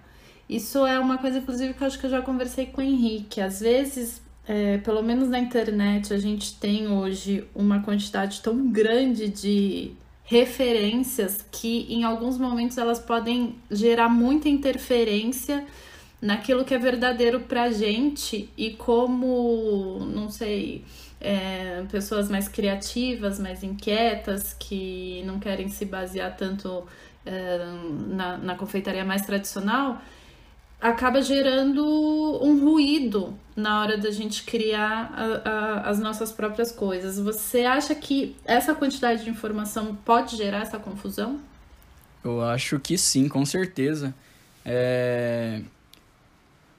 Isso 0.50 0.88
é 0.88 1.00
uma 1.00 1.20
coisa, 1.20 1.38
inclusive, 1.38 1.76
que 1.76 1.84
eu 1.84 1.86
acho 1.86 2.00
que 2.00 2.08
eu 2.08 2.10
já 2.10 2.24
conversei 2.24 2.66
com 2.66 2.82
o 2.82 2.84
Henrique. 2.84 3.40
Às 3.40 3.60
vezes, 3.60 4.28
é, 4.50 4.80
pelo 4.80 5.04
menos 5.04 5.30
na 5.30 5.38
internet, 5.38 6.12
a 6.12 6.18
gente 6.18 6.56
tem 6.56 6.88
hoje 6.88 7.48
uma 7.54 7.84
quantidade 7.84 8.42
tão 8.42 8.72
grande 8.72 9.30
de 9.30 9.92
referências 10.24 11.46
que 11.52 11.86
em 11.88 12.04
alguns 12.04 12.40
momentos 12.40 12.76
elas 12.80 12.98
podem 12.98 13.58
gerar 13.70 14.10
muita 14.10 14.50
interferência 14.50 15.64
naquilo 16.20 16.66
que 16.66 16.74
é 16.74 16.80
verdadeiro 16.80 17.42
pra 17.42 17.72
gente 17.72 18.50
e 18.58 18.72
como, 18.72 20.00
não 20.16 20.32
sei, 20.32 20.84
é, 21.22 21.84
pessoas 21.92 22.28
mais 22.28 22.48
criativas, 22.48 23.38
mais 23.38 23.64
inquietas, 23.64 24.56
que 24.60 25.22
não 25.28 25.40
querem 25.40 25.70
se 25.70 25.86
basear 25.86 26.36
tanto 26.36 26.86
é, 27.24 27.60
na, 28.08 28.36
na 28.40 28.56
confeitaria 28.56 29.06
mais 29.06 29.22
tradicional, 29.22 30.02
acaba 30.80 31.22
gerando 31.22 31.84
um 32.42 32.64
ruído 32.64 33.38
na 33.56 33.82
hora 33.82 33.98
da 33.98 34.12
gente 34.12 34.44
criar 34.44 35.12
a, 35.14 35.50
a, 35.50 35.90
as 35.90 36.00
nossas 36.00 36.32
próprias 36.32 36.72
coisas. 36.72 37.20
Você 37.20 37.66
acha 37.66 37.94
que 37.94 38.36
essa 38.46 38.74
quantidade 38.74 39.24
de 39.24 39.30
informação 39.30 39.96
pode 40.06 40.38
gerar 40.38 40.62
essa 40.62 40.80
confusão? 40.80 41.40
Eu 42.24 42.42
acho 42.42 42.80
que 42.80 42.98
sim, 42.98 43.28
com 43.28 43.46
certeza. 43.46 44.14
É 44.66 45.62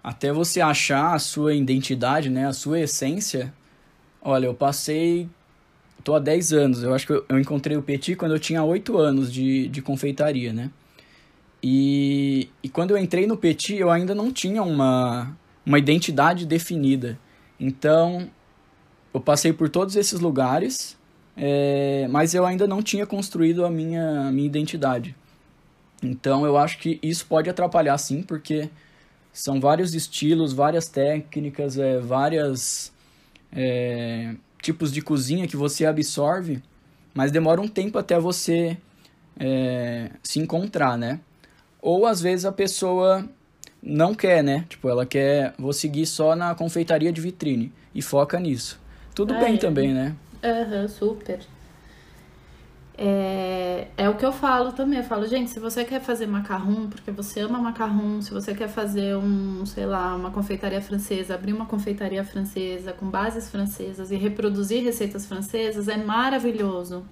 até 0.03 0.33
você 0.33 0.61
achar 0.61 1.15
a 1.15 1.19
sua 1.19 1.55
identidade, 1.55 2.31
né, 2.31 2.47
a 2.47 2.53
sua 2.53 2.81
essência. 2.81 3.53
Olha, 4.23 4.47
eu 4.47 4.55
passei. 4.55 5.29
tô 6.03 6.15
há 6.15 6.19
10 6.19 6.53
anos. 6.53 6.83
Eu 6.83 6.95
acho 6.95 7.07
que 7.07 7.13
eu, 7.13 7.39
encontrei 7.39 7.77
o 7.77 7.83
Petit 7.83 8.17
quando 8.17 8.33
eu 8.33 8.41
tinha 8.41 8.63
8 8.65 8.97
anos 8.99 9.33
de, 9.33 9.69
de 9.69 9.83
confeitaria, 9.83 10.53
né? 10.53 10.71
E, 11.63 12.49
e 12.63 12.69
quando 12.69 12.93
eu 12.93 12.99
entrei 12.99 13.27
no 13.27 13.37
Petit, 13.37 13.75
eu 13.75 13.91
ainda 13.91 14.15
não 14.15 14.33
tinha 14.33 14.63
uma, 14.63 15.37
uma 15.65 15.79
identidade 15.79 16.47
definida. 16.47 17.19
Então, 17.59 18.31
eu 19.13 19.21
passei 19.21 19.53
por 19.53 19.69
todos 19.69 19.97
esses 19.97 20.21
lugares, 20.21 20.97
é, 21.37 22.07
mas 22.09 22.35
eu 22.35 22.47
ainda 22.47 22.67
não 22.67 22.83
tinha 22.83 23.07
construído 23.07 23.65
a 23.65 23.71
minha, 23.71 24.29
a 24.29 24.33
minha 24.33 24.47
identidade. 24.47 25.15
Então, 26.03 26.47
eu 26.47 26.57
acho 26.57 26.79
que 26.79 26.99
isso 27.03 27.27
pode 27.27 27.51
atrapalhar 27.51 27.99
sim, 27.99 28.23
porque 28.23 28.71
são 29.33 29.61
vários 29.61 29.95
estilos, 29.95 30.53
várias 30.53 30.89
técnicas, 30.89 31.79
é, 31.79 31.99
várias 31.99 32.93
é, 33.53 34.35
tipos 34.63 34.91
de 34.93 35.03
cozinha 35.03 35.47
que 35.47 35.57
você 35.57 35.85
absorve, 35.85 36.63
mas 37.15 37.31
demora 37.31 37.61
um 37.61 37.69
tempo 37.69 37.99
até 37.99 38.19
você 38.19 38.79
é, 39.39 40.11
se 40.23 40.39
encontrar, 40.39 40.97
né? 40.97 41.21
Ou 41.83 42.07
às 42.07 42.21
vezes 42.21 42.45
a 42.45 42.53
pessoa 42.53 43.25
não 43.83 44.15
quer, 44.15 44.43
né? 44.43 44.65
Tipo, 44.69 44.89
ela 44.89 45.07
quer, 45.07 45.55
vou 45.59 45.73
seguir 45.73 46.07
só 46.07 46.37
na 46.37 46.55
confeitaria 46.55 47.13
de 47.13 47.21
vitrine 47.21 47.73
e 47.95 48.03
foca 48.03 48.39
nisso. 48.39 48.81
Tudo 49.15 49.35
bem 49.35 49.55
é. 49.55 49.59
também, 49.59 49.93
né? 49.93 50.15
Aham, 50.43 50.83
uhum, 50.83 50.89
super. 50.89 51.41
É, 53.03 53.89
é 53.97 54.09
o 54.11 54.15
que 54.15 54.27
eu 54.27 54.33
falo 54.33 54.73
também. 54.73 54.99
Eu 54.99 55.05
falo, 55.05 55.27
gente, 55.27 55.51
se 55.51 55.59
você 55.59 55.87
quer 55.87 56.03
fazer 56.03 56.27
macarrão, 56.27 56.87
porque 56.91 57.11
você 57.11 57.41
ama 57.41 57.59
macarrão, 57.59 58.21
se 58.21 58.31
você 58.31 58.55
quer 58.55 58.69
fazer 58.69 59.17
um, 59.17 59.65
sei 59.65 59.87
lá, 59.87 60.15
uma 60.15 60.31
confeitaria 60.31 60.83
francesa, 60.83 61.35
abrir 61.35 61.55
uma 61.55 61.65
confeitaria 61.65 62.23
francesa 62.23 62.93
com 62.93 63.09
bases 63.09 63.49
francesas 63.49 64.11
e 64.11 64.17
reproduzir 64.17 64.85
receitas 64.85 65.25
francesas, 65.25 65.89
é 65.89 65.97
maravilhoso. 65.97 67.03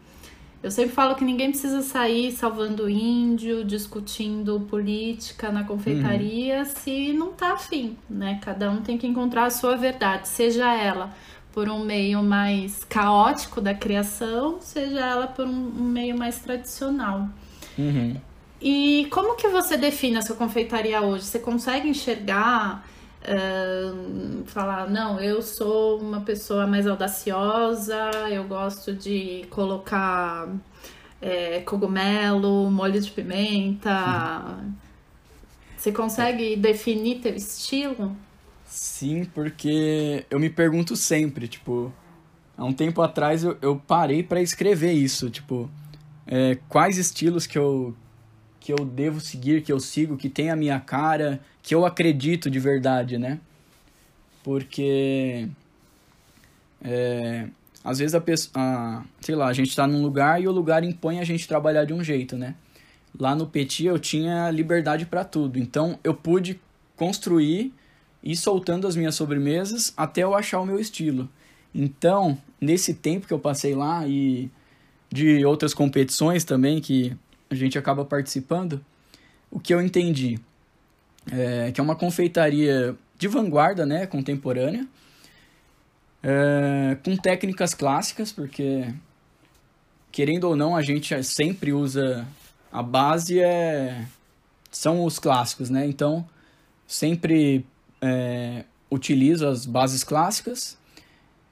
Eu 0.61 0.73
sempre 0.73 0.93
falo 0.93 1.15
que 1.15 1.25
ninguém 1.25 1.51
precisa 1.51 1.83
sair 1.83 2.33
salvando 2.33 2.89
índio, 2.91 3.65
discutindo 3.65 4.61
política 4.69 5.53
na 5.53 5.63
confeitaria 5.63 6.59
uhum. 6.59 6.65
se 6.65 7.13
não 7.13 7.33
tá 7.33 7.53
afim, 7.53 7.97
né? 8.11 8.41
Cada 8.43 8.69
um 8.71 8.83
tem 8.83 8.99
que 8.99 9.07
encontrar 9.07 9.45
a 9.45 9.51
sua 9.51 9.77
verdade, 9.77 10.27
seja 10.27 10.75
ela 10.75 11.15
por 11.53 11.69
um 11.69 11.85
meio 11.85 12.23
mais 12.23 12.85
caótico 12.85 13.61
da 13.61 13.75
criação, 13.75 14.59
seja 14.61 15.01
ela 15.01 15.27
por 15.29 15.47
um, 15.47 15.53
meio 15.53 16.17
mais 16.19 16.39
tradicional. 16.41 17.29
Uhum. 17.77 18.17
E 18.61 19.07
como 19.11 19.37
que 19.37 19.49
você 19.49 19.77
define 19.77 20.19
a 20.19 20.23
sua 20.23 20.35
confeitaria 20.35 21.01
hoje? 21.01 21.25
Você 21.25 21.39
consegue 21.39 21.89
enxergar 21.89 22.85
Uh, 23.21 24.45
falar, 24.47 24.89
não, 24.89 25.21
eu 25.21 25.43
sou 25.43 26.01
uma 26.01 26.21
pessoa 26.21 26.67
mais 26.67 26.87
audaciosa, 26.87 28.11
eu 28.31 28.45
gosto 28.45 28.95
de 28.95 29.45
colocar 29.51 30.49
é, 31.21 31.61
cogumelo, 31.61 32.71
molho 32.71 33.01
de 33.01 33.11
pimenta. 33.11 34.59
Você 35.77 35.93
consegue 35.93 36.57
definir 36.57 37.21
teu 37.21 37.35
estilo? 37.35 38.17
Sim, 38.65 39.25
porque 39.25 40.25
eu 40.31 40.39
me 40.39 40.51
pergunto 40.51 40.97
sempre, 40.97 41.49
tipo, 41.49 41.93
há 42.57 42.65
um 42.65 42.73
tempo 42.73 43.01
atrás 43.01 43.45
eu, 43.45 43.57
eu 43.63 43.77
parei 43.77 44.23
para 44.23 44.43
escrever 44.43 44.93
isso, 44.93 45.31
tipo, 45.31 45.71
é, 46.27 46.59
quais 46.69 46.99
estilos 46.99 47.47
que 47.47 47.59
eu, 47.59 47.95
que 48.61 48.73
eu 48.73 48.85
devo 48.85 49.21
seguir, 49.21 49.63
que 49.63 49.73
eu 49.73 49.81
sigo, 49.81 50.17
que 50.17 50.29
tem 50.29 50.51
a 50.51 50.57
minha 50.57 50.79
cara, 50.79 51.41
que 51.69 51.75
eu 51.75 51.85
acredito 51.85 52.49
de 52.51 52.59
verdade, 52.59 53.19
né? 53.19 53.39
Porque 54.43 55.47
é, 56.81 57.47
às 57.85 57.99
vezes 57.99 58.15
a 58.15 58.21
pessoa, 58.23 59.05
sei 59.21 59.35
lá, 59.35 59.49
a 59.49 59.53
gente 59.53 59.69
está 59.69 59.87
num 59.87 60.01
lugar 60.01 60.41
e 60.41 60.49
o 60.49 60.51
lugar 60.51 60.83
impõe 60.83 61.21
a 61.21 61.25
gente 61.25 61.47
trabalhar 61.47 61.85
de 61.85 61.93
um 61.93 62.03
jeito, 62.03 62.39
né? 62.39 62.55
Lá 63.21 63.35
no 63.35 63.47
Petit 63.47 63.85
eu 63.85 63.99
tinha 63.99 64.51
liberdade 64.51 65.05
para 65.05 65.27
tudo, 65.27 65.59
então 65.59 65.99
eu 66.03 66.15
pude 66.15 66.59
construir 66.97 67.71
e 68.25 68.35
soltando 68.35 68.87
as 68.87 68.97
minhas 68.97 69.15
sobremesas 69.15 69.93
até 69.95 70.23
eu 70.23 70.35
achar 70.35 70.61
o 70.61 70.65
meu 70.65 70.81
estilo. 70.81 71.29
Então, 71.75 72.39
nesse 72.59 72.95
tempo 72.95 73.27
que 73.27 73.35
eu 73.35 73.39
passei 73.39 73.75
lá 73.75 74.09
e 74.09 74.51
de 75.13 75.45
outras 75.45 75.75
competições 75.75 76.45
também 76.45 76.81
que 76.81 77.15
a 77.51 77.55
gente 77.55 77.77
acaba 77.77 78.07
participando, 78.07 78.83
o 79.51 79.61
que 79.61 79.75
eu 79.75 79.83
entendi? 79.83 80.41
É, 81.33 81.73
que 81.73 81.81
é 81.81 81.85
uma 81.85 81.97
confeitaria 81.97 82.97
de 83.19 83.29
vanguarda, 83.29 83.85
né, 83.85 84.07
contemporânea, 84.07 84.87
é, 86.23 86.97
com 87.05 87.17
técnicas 87.17 87.75
clássicas, 87.75 88.33
porque 88.33 88.93
querendo 90.11 90.45
ou 90.45 90.57
não 90.57 90.77
a 90.77 90.83
gente 90.83 91.23
sempre 91.23 91.73
usa 91.73 92.27
a 92.73 92.83
base 92.83 93.41
é 93.41 94.07
são 94.71 95.05
os 95.05 95.19
clássicos, 95.19 95.71
né? 95.71 95.87
Então 95.87 96.29
sempre 96.87 97.65
é, 98.01 98.65
utilizo 98.91 99.47
as 99.47 99.65
bases 99.65 100.05
clássicas. 100.05 100.77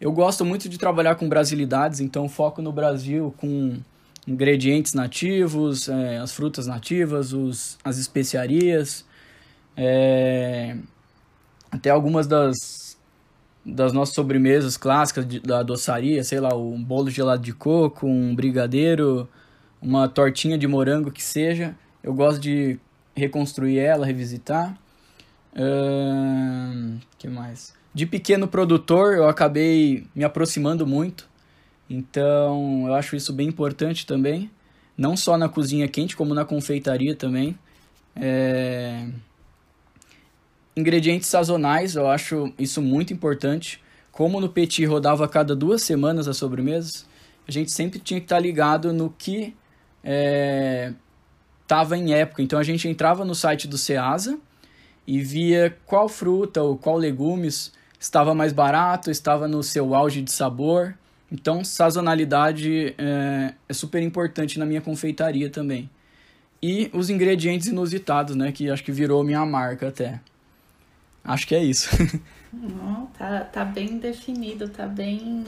Eu 0.00 0.12
gosto 0.12 0.44
muito 0.44 0.68
de 0.68 0.78
trabalhar 0.78 1.14
com 1.14 1.28
brasilidades, 1.28 2.00
então 2.00 2.28
foco 2.28 2.60
no 2.60 2.70
Brasil 2.72 3.34
com 3.38 3.78
ingredientes 4.26 4.92
nativos, 4.92 5.88
é, 5.88 6.18
as 6.18 6.32
frutas 6.32 6.66
nativas, 6.66 7.32
os, 7.32 7.78
as 7.82 7.96
especiarias, 7.96 9.05
é, 9.76 10.76
até 11.70 11.90
algumas 11.90 12.26
das, 12.26 12.96
das 13.64 13.92
nossas 13.92 14.14
sobremesas 14.14 14.76
clássicas 14.76 15.26
de, 15.26 15.40
da 15.40 15.62
doçaria, 15.62 16.24
sei 16.24 16.40
lá, 16.40 16.54
um 16.56 16.82
bolo 16.82 17.10
gelado 17.10 17.42
de 17.42 17.52
coco, 17.52 18.06
um 18.06 18.34
brigadeiro, 18.34 19.28
uma 19.80 20.08
tortinha 20.08 20.56
de 20.56 20.66
morango 20.66 21.10
que 21.10 21.22
seja. 21.22 21.76
Eu 22.02 22.14
gosto 22.14 22.40
de 22.40 22.78
reconstruir 23.14 23.78
ela, 23.78 24.06
revisitar. 24.06 24.78
Uh, 25.52 26.98
que 27.18 27.28
mais? 27.28 27.74
De 27.94 28.04
pequeno 28.04 28.46
produtor, 28.46 29.16
eu 29.16 29.28
acabei 29.28 30.06
me 30.14 30.22
aproximando 30.22 30.86
muito. 30.86 31.28
Então, 31.88 32.84
eu 32.86 32.94
acho 32.94 33.16
isso 33.16 33.32
bem 33.32 33.48
importante 33.48 34.06
também. 34.06 34.50
Não 34.96 35.16
só 35.16 35.36
na 35.38 35.48
cozinha 35.48 35.88
quente, 35.88 36.16
como 36.16 36.34
na 36.34 36.44
confeitaria 36.44 37.14
também. 37.14 37.58
É... 38.14 39.08
Ingredientes 40.76 41.28
sazonais, 41.28 41.96
eu 41.96 42.06
acho 42.06 42.52
isso 42.58 42.82
muito 42.82 43.12
importante. 43.12 43.82
Como 44.12 44.40
no 44.40 44.48
Petit 44.48 44.84
rodava 44.84 45.26
cada 45.26 45.56
duas 45.56 45.80
semanas 45.82 46.28
as 46.28 46.36
sobremesas, 46.36 47.06
a 47.48 47.50
gente 47.50 47.70
sempre 47.70 47.98
tinha 47.98 48.20
que 48.20 48.26
estar 48.26 48.38
ligado 48.38 48.92
no 48.92 49.08
que 49.08 49.54
estava 51.62 51.96
é, 51.96 51.98
em 51.98 52.12
época. 52.12 52.42
Então 52.42 52.58
a 52.58 52.62
gente 52.62 52.86
entrava 52.88 53.24
no 53.24 53.34
site 53.34 53.66
do 53.66 53.78
Ceasa 53.78 54.38
e 55.06 55.20
via 55.22 55.74
qual 55.86 56.10
fruta 56.10 56.62
ou 56.62 56.76
qual 56.76 56.98
legumes 56.98 57.72
estava 57.98 58.34
mais 58.34 58.52
barato, 58.52 59.10
estava 59.10 59.48
no 59.48 59.62
seu 59.62 59.94
auge 59.94 60.20
de 60.20 60.30
sabor. 60.30 60.94
Então, 61.30 61.64
sazonalidade 61.64 62.94
é, 62.98 63.54
é, 63.68 63.72
super 63.72 64.02
importante 64.02 64.58
na 64.58 64.66
minha 64.66 64.80
confeitaria 64.80 65.50
também. 65.50 65.90
E 66.62 66.90
os 66.92 67.10
ingredientes 67.10 67.66
inusitados, 67.66 68.36
né? 68.36 68.52
Que 68.52 68.70
acho 68.70 68.84
que 68.84 68.92
virou 68.92 69.24
minha 69.24 69.44
marca 69.44 69.88
até. 69.88 70.20
Acho 71.26 71.46
que 71.46 71.54
é 71.54 71.62
isso. 71.62 71.90
Não, 72.52 73.06
tá, 73.18 73.40
tá 73.40 73.64
bem 73.64 73.98
definido, 73.98 74.68
tá 74.68 74.86
bem. 74.86 75.44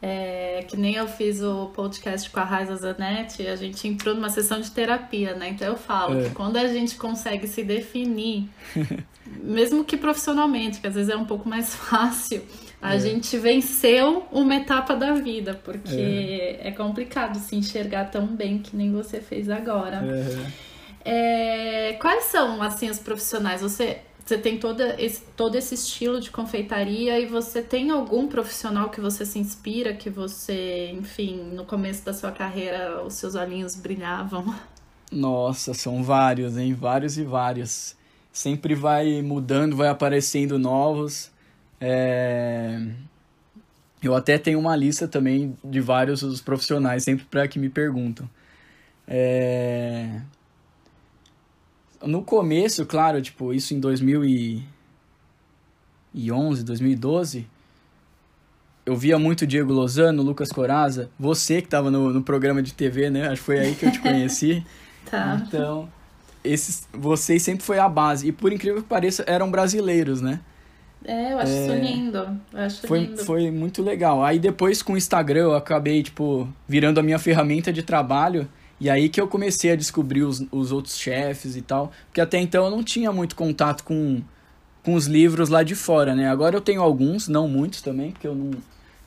É, 0.00 0.64
que 0.68 0.76
nem 0.76 0.96
eu 0.96 1.06
fiz 1.06 1.40
o 1.40 1.66
podcast 1.66 2.28
com 2.28 2.40
a 2.40 2.44
Raiza 2.44 2.74
Zanetti, 2.74 3.46
a 3.46 3.54
gente 3.54 3.86
entrou 3.86 4.14
numa 4.14 4.30
sessão 4.30 4.60
de 4.60 4.68
terapia, 4.70 5.34
né? 5.34 5.50
Então 5.50 5.66
eu 5.68 5.76
falo 5.76 6.20
é. 6.20 6.24
que 6.24 6.30
quando 6.30 6.56
a 6.56 6.66
gente 6.66 6.96
consegue 6.96 7.46
se 7.46 7.62
definir, 7.62 8.48
mesmo 9.40 9.84
que 9.84 9.96
profissionalmente, 9.96 10.80
que 10.80 10.88
às 10.88 10.94
vezes 10.96 11.08
é 11.08 11.16
um 11.16 11.24
pouco 11.24 11.48
mais 11.48 11.72
fácil, 11.74 12.42
a 12.80 12.96
é. 12.96 12.98
gente 12.98 13.38
venceu 13.38 14.26
uma 14.32 14.56
etapa 14.56 14.96
da 14.96 15.12
vida, 15.14 15.60
porque 15.62 15.94
é. 15.94 16.68
é. 16.68 16.70
complicado 16.72 17.38
se 17.38 17.54
enxergar 17.54 18.06
tão 18.06 18.26
bem 18.26 18.58
que 18.58 18.76
nem 18.76 18.90
você 18.90 19.20
fez 19.20 19.48
agora. 19.48 20.02
É, 21.04 21.96
quais 22.00 22.24
são, 22.24 22.60
assim, 22.60 22.90
os 22.90 22.98
profissionais? 22.98 23.60
Você 23.60 24.00
você 24.24 24.38
tem 24.38 24.58
toda 24.58 25.00
esse, 25.02 25.20
todo 25.36 25.56
esse 25.56 25.74
estilo 25.74 26.20
de 26.20 26.30
confeitaria 26.30 27.18
e 27.18 27.26
você 27.26 27.60
tem 27.60 27.90
algum 27.90 28.28
profissional 28.28 28.88
que 28.88 29.00
você 29.00 29.26
se 29.26 29.38
inspira, 29.38 29.94
que 29.94 30.08
você, 30.08 30.90
enfim, 30.92 31.36
no 31.52 31.64
começo 31.64 32.04
da 32.04 32.14
sua 32.14 32.30
carreira 32.30 33.02
os 33.04 33.14
seus 33.14 33.34
olhinhos 33.34 33.74
brilhavam? 33.74 34.54
Nossa, 35.10 35.74
são 35.74 36.02
vários, 36.02 36.56
hein? 36.56 36.72
Vários 36.72 37.18
e 37.18 37.24
vários. 37.24 37.96
Sempre 38.32 38.74
vai 38.74 39.20
mudando, 39.22 39.76
vai 39.76 39.88
aparecendo 39.88 40.58
novos. 40.58 41.30
É... 41.80 42.80
Eu 44.02 44.14
até 44.14 44.38
tenho 44.38 44.58
uma 44.58 44.74
lista 44.74 45.06
também 45.06 45.56
de 45.62 45.80
vários 45.80 46.22
os 46.22 46.40
profissionais, 46.40 47.04
sempre 47.04 47.26
para 47.26 47.46
que 47.46 47.58
me 47.58 47.68
perguntam. 47.68 48.28
É 49.06 50.22
no 52.04 52.22
começo, 52.22 52.86
claro, 52.86 53.20
tipo, 53.20 53.52
isso 53.52 53.74
em 53.74 53.80
2011, 53.80 56.64
2012, 56.64 57.46
eu 58.84 58.96
via 58.96 59.18
muito 59.18 59.46
Diego 59.46 59.72
Lozano, 59.72 60.22
Lucas 60.22 60.50
Coraza, 60.50 61.10
você 61.18 61.60
que 61.60 61.66
estava 61.66 61.90
no, 61.90 62.12
no 62.12 62.22
programa 62.22 62.62
de 62.62 62.74
TV, 62.74 63.10
né? 63.10 63.28
Acho 63.28 63.40
que 63.40 63.46
foi 63.46 63.58
aí 63.58 63.74
que 63.74 63.86
eu 63.86 63.92
te 63.92 64.00
conheci. 64.00 64.64
tá. 65.10 65.42
Então, 65.46 65.88
esses, 66.42 66.88
vocês 66.92 67.42
sempre 67.42 67.64
foi 67.64 67.78
a 67.78 67.88
base. 67.88 68.28
E 68.28 68.32
por 68.32 68.52
incrível 68.52 68.82
que 68.82 68.88
pareça, 68.88 69.24
eram 69.26 69.50
brasileiros, 69.50 70.20
né? 70.20 70.40
É, 71.04 71.32
eu 71.32 71.38
acho 71.38 71.52
é... 71.52 71.62
isso 71.62 71.84
lindo. 71.84 72.40
Eu 72.52 72.60
acho 72.60 72.86
foi, 72.86 73.00
lindo. 73.00 73.24
foi 73.24 73.50
muito 73.50 73.82
legal. 73.82 74.24
Aí 74.24 74.38
depois 74.38 74.82
com 74.82 74.94
o 74.94 74.96
Instagram 74.96 75.42
eu 75.42 75.54
acabei, 75.54 76.02
tipo, 76.02 76.48
virando 76.66 76.98
a 76.98 77.02
minha 77.02 77.18
ferramenta 77.18 77.72
de 77.72 77.82
trabalho. 77.82 78.48
E 78.82 78.90
aí 78.90 79.08
que 79.08 79.20
eu 79.20 79.28
comecei 79.28 79.70
a 79.70 79.76
descobrir 79.76 80.24
os, 80.24 80.44
os 80.50 80.72
outros 80.72 80.98
chefes 80.98 81.54
e 81.54 81.62
tal. 81.62 81.92
Porque 82.08 82.20
até 82.20 82.40
então 82.40 82.64
eu 82.64 82.70
não 82.72 82.82
tinha 82.82 83.12
muito 83.12 83.36
contato 83.36 83.84
com, 83.84 84.20
com 84.82 84.94
os 84.94 85.06
livros 85.06 85.48
lá 85.48 85.62
de 85.62 85.76
fora, 85.76 86.16
né? 86.16 86.28
Agora 86.28 86.56
eu 86.56 86.60
tenho 86.60 86.82
alguns, 86.82 87.28
não 87.28 87.46
muitos 87.46 87.80
também, 87.80 88.10
porque 88.10 88.26
eu 88.26 88.34
não, 88.34 88.50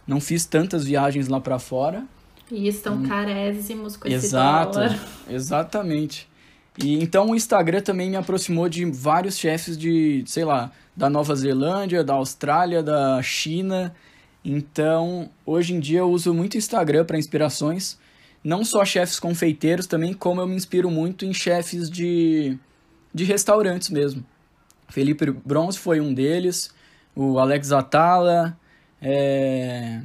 não 0.08 0.22
fiz 0.22 0.46
tantas 0.46 0.86
viagens 0.86 1.28
lá 1.28 1.42
para 1.42 1.60
fora. 1.60 2.06
E 2.50 2.70
estão 2.70 2.96
hum. 2.96 3.06
carésimos 3.06 3.98
com 3.98 4.08
Exato, 4.08 4.80
esse 4.80 4.96
dólar. 4.96 5.08
Exatamente. 5.30 6.30
E 6.82 7.04
então 7.04 7.32
o 7.32 7.36
Instagram 7.36 7.82
também 7.82 8.10
me 8.10 8.16
aproximou 8.16 8.70
de 8.70 8.86
vários 8.86 9.38
chefes 9.38 9.78
de, 9.78 10.24
sei 10.26 10.46
lá, 10.46 10.72
da 10.96 11.10
Nova 11.10 11.36
Zelândia, 11.36 12.02
da 12.02 12.14
Austrália, 12.14 12.82
da 12.82 13.22
China. 13.22 13.94
Então, 14.42 15.30
hoje 15.46 15.74
em 15.74 15.82
dia 15.82 16.00
eu 16.00 16.10
uso 16.10 16.34
muito 16.34 16.58
Instagram 16.58 17.04
para 17.04 17.18
inspirações, 17.18 17.98
não 18.46 18.64
só 18.64 18.86
chefes 18.86 19.20
confeiteiros 19.20 19.88
também, 19.88 20.14
como 20.14 20.40
eu 20.40 20.48
me 20.48 20.56
inspiro 20.56 20.92
muito 20.92 21.26
em 21.26 21.34
chefes 21.34 21.90
de 21.90 22.58
de 23.14 23.24
restaurantes 23.24 23.90
mesmo. 23.90 24.26
Felipe 24.90 25.32
Bronze 25.32 25.80
foi 25.80 26.02
um 26.02 26.14
deles, 26.14 26.70
o 27.16 27.40
Alex 27.40 27.72
Atala, 27.72 28.58
é... 29.02 30.02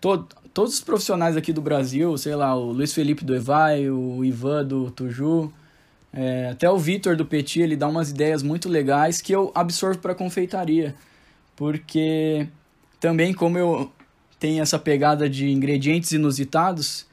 Todo, 0.00 0.28
todos 0.52 0.74
os 0.74 0.80
profissionais 0.80 1.36
aqui 1.36 1.52
do 1.52 1.62
Brasil, 1.62 2.16
sei 2.18 2.34
lá, 2.36 2.54
o 2.54 2.72
Luiz 2.72 2.92
Felipe 2.92 3.24
do 3.24 3.34
Evai, 3.34 3.88
o 3.88 4.22
Ivan 4.22 4.64
do 4.64 4.90
Tuju, 4.90 5.50
é, 6.12 6.50
até 6.50 6.70
o 6.70 6.78
Vitor 6.78 7.16
do 7.16 7.24
Petit, 7.24 7.60
ele 7.60 7.76
dá 7.76 7.88
umas 7.88 8.10
ideias 8.10 8.42
muito 8.42 8.68
legais 8.68 9.20
que 9.20 9.32
eu 9.34 9.50
absorvo 9.54 9.98
para 9.98 10.14
confeitaria. 10.14 10.94
Porque 11.56 12.48
também 13.00 13.32
como 13.32 13.58
eu 13.58 13.90
tenho 14.38 14.62
essa 14.62 14.78
pegada 14.78 15.28
de 15.28 15.50
ingredientes 15.50 16.12
inusitados, 16.12 17.06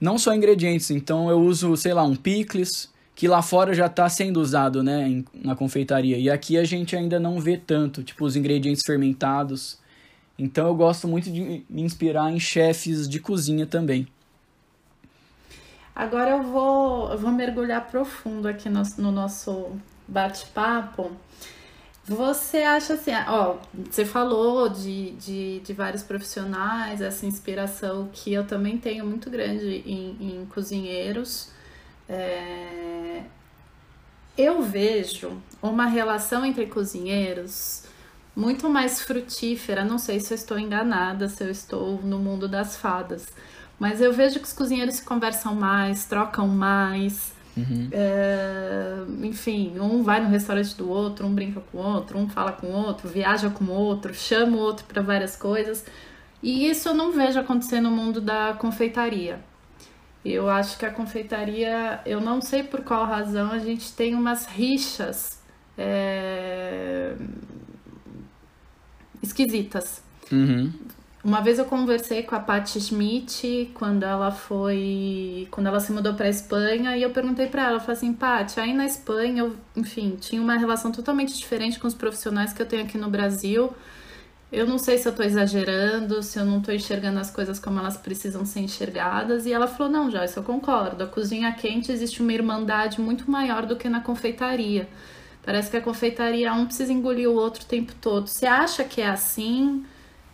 não 0.00 0.18
só 0.18 0.34
ingredientes, 0.34 0.90
então 0.90 1.28
eu 1.28 1.40
uso, 1.40 1.76
sei 1.76 1.92
lá, 1.92 2.04
um 2.04 2.14
picles, 2.14 2.92
que 3.14 3.26
lá 3.26 3.42
fora 3.42 3.74
já 3.74 3.86
está 3.86 4.08
sendo 4.08 4.40
usado, 4.40 4.82
né, 4.82 5.24
na 5.34 5.56
confeitaria. 5.56 6.16
E 6.18 6.30
aqui 6.30 6.56
a 6.56 6.64
gente 6.64 6.94
ainda 6.94 7.18
não 7.18 7.40
vê 7.40 7.56
tanto, 7.56 8.02
tipo 8.02 8.24
os 8.24 8.36
ingredientes 8.36 8.84
fermentados. 8.86 9.78
Então 10.38 10.68
eu 10.68 10.74
gosto 10.74 11.08
muito 11.08 11.30
de 11.30 11.64
me 11.68 11.82
inspirar 11.82 12.30
em 12.30 12.38
chefes 12.38 13.08
de 13.08 13.18
cozinha 13.18 13.66
também. 13.66 14.06
Agora 15.96 16.30
eu 16.30 16.44
vou, 16.44 17.10
eu 17.10 17.18
vou 17.18 17.32
mergulhar 17.32 17.88
profundo 17.88 18.46
aqui 18.46 18.68
no, 18.68 18.82
no 18.98 19.10
nosso 19.10 19.72
bate-papo. 20.06 21.10
Você 22.08 22.58
acha 22.58 22.94
assim, 22.94 23.10
ó, 23.28 23.56
você 23.90 24.04
falou 24.04 24.68
de, 24.68 25.10
de, 25.12 25.60
de, 25.60 25.72
vários 25.74 26.02
profissionais, 26.02 27.02
essa 27.02 27.26
inspiração 27.26 28.08
que 28.12 28.32
eu 28.32 28.46
também 28.46 28.78
tenho 28.78 29.04
muito 29.04 29.28
grande 29.28 29.82
em, 29.86 30.16
em 30.20 30.46
cozinheiros. 30.46 31.50
É... 32.08 33.22
Eu 34.36 34.62
vejo 34.62 35.36
uma 35.60 35.86
relação 35.86 36.44
entre 36.46 36.66
cozinheiros 36.66 37.84
muito 38.34 38.70
mais 38.70 39.02
frutífera. 39.02 39.84
Não 39.84 39.98
sei 39.98 40.20
se 40.20 40.32
eu 40.32 40.36
estou 40.36 40.58
enganada, 40.58 41.28
se 41.28 41.44
eu 41.44 41.50
estou 41.50 42.00
no 42.02 42.18
mundo 42.18 42.48
das 42.48 42.76
fadas 42.76 43.26
mas 43.78 44.00
eu 44.00 44.12
vejo 44.12 44.40
que 44.40 44.46
os 44.46 44.52
cozinheiros 44.52 44.96
se 44.96 45.04
conversam 45.04 45.54
mais, 45.54 46.04
trocam 46.04 46.48
mais. 46.48 47.32
Uhum. 47.58 47.88
É, 47.92 49.02
enfim, 49.22 49.78
um 49.78 50.02
vai 50.02 50.20
no 50.20 50.28
restaurante 50.28 50.76
do 50.76 50.88
outro, 50.88 51.26
um 51.26 51.34
brinca 51.34 51.60
com 51.60 51.78
o 51.78 51.80
outro, 51.80 52.18
um 52.18 52.28
fala 52.28 52.52
com 52.52 52.66
o 52.68 52.72
outro, 52.72 53.08
viaja 53.08 53.50
com 53.50 53.64
o 53.64 53.70
outro, 53.70 54.14
chama 54.14 54.56
o 54.56 54.60
outro 54.60 54.84
para 54.84 55.02
várias 55.02 55.36
coisas. 55.36 55.84
E 56.42 56.68
isso 56.68 56.88
eu 56.88 56.94
não 56.94 57.12
vejo 57.12 57.38
acontecer 57.38 57.80
no 57.80 57.90
mundo 57.90 58.20
da 58.20 58.54
confeitaria. 58.54 59.40
Eu 60.24 60.48
acho 60.48 60.78
que 60.78 60.84
a 60.84 60.90
confeitaria, 60.90 62.00
eu 62.04 62.20
não 62.20 62.40
sei 62.40 62.62
por 62.62 62.82
qual 62.82 63.04
razão, 63.04 63.50
a 63.50 63.58
gente 63.58 63.92
tem 63.92 64.14
umas 64.14 64.46
rixas 64.46 65.40
é, 65.76 67.14
esquisitas. 69.22 70.02
Uhum. 70.30 70.72
Uma 71.22 71.40
vez 71.40 71.58
eu 71.58 71.64
conversei 71.64 72.22
com 72.22 72.34
a 72.36 72.40
Patti 72.40 72.80
Schmidt 72.80 73.70
quando 73.74 74.04
ela 74.04 74.30
foi, 74.30 75.48
quando 75.50 75.66
ela 75.66 75.80
se 75.80 75.90
mudou 75.92 76.14
para 76.14 76.28
Espanha 76.28 76.96
e 76.96 77.02
eu 77.02 77.10
perguntei 77.10 77.48
para 77.48 77.66
ela, 77.66 77.80
falei 77.80 77.96
assim, 77.96 78.12
Patti, 78.12 78.60
aí 78.60 78.72
na 78.72 78.86
Espanha 78.86 79.42
eu, 79.42 79.56
enfim, 79.76 80.16
tinha 80.20 80.40
uma 80.40 80.56
relação 80.56 80.92
totalmente 80.92 81.36
diferente 81.36 81.80
com 81.80 81.88
os 81.88 81.94
profissionais 81.94 82.52
que 82.52 82.62
eu 82.62 82.66
tenho 82.66 82.84
aqui 82.84 82.96
no 82.96 83.10
Brasil. 83.10 83.74
Eu 84.50 84.66
não 84.66 84.78
sei 84.78 84.96
se 84.96 85.06
eu 85.08 85.14
tô 85.14 85.22
exagerando, 85.22 86.22
se 86.22 86.38
eu 86.38 86.44
não 86.46 86.62
tô 86.62 86.72
enxergando 86.72 87.18
as 87.18 87.30
coisas 87.30 87.58
como 87.58 87.78
elas 87.80 87.96
precisam 87.98 88.46
ser 88.46 88.60
enxergadas. 88.60 89.44
E 89.44 89.52
ela 89.52 89.66
falou: 89.66 89.92
não, 89.92 90.10
Joyce, 90.10 90.36
eu 90.36 90.42
concordo. 90.42 91.04
A 91.04 91.06
cozinha 91.06 91.52
quente 91.52 91.92
existe 91.92 92.22
uma 92.22 92.32
irmandade 92.32 93.00
muito 93.00 93.30
maior 93.30 93.66
do 93.66 93.76
que 93.76 93.88
na 93.88 94.00
confeitaria. 94.00 94.88
Parece 95.44 95.70
que 95.70 95.76
a 95.76 95.82
confeitaria 95.82 96.52
um 96.54 96.64
precisa 96.64 96.92
engolir 96.92 97.28
o 97.28 97.34
outro 97.34 97.62
o 97.64 97.66
tempo 97.66 97.92
todo. 98.00 98.26
Você 98.26 98.46
acha 98.46 98.84
que 98.84 99.02
é 99.02 99.08
assim? 99.08 99.84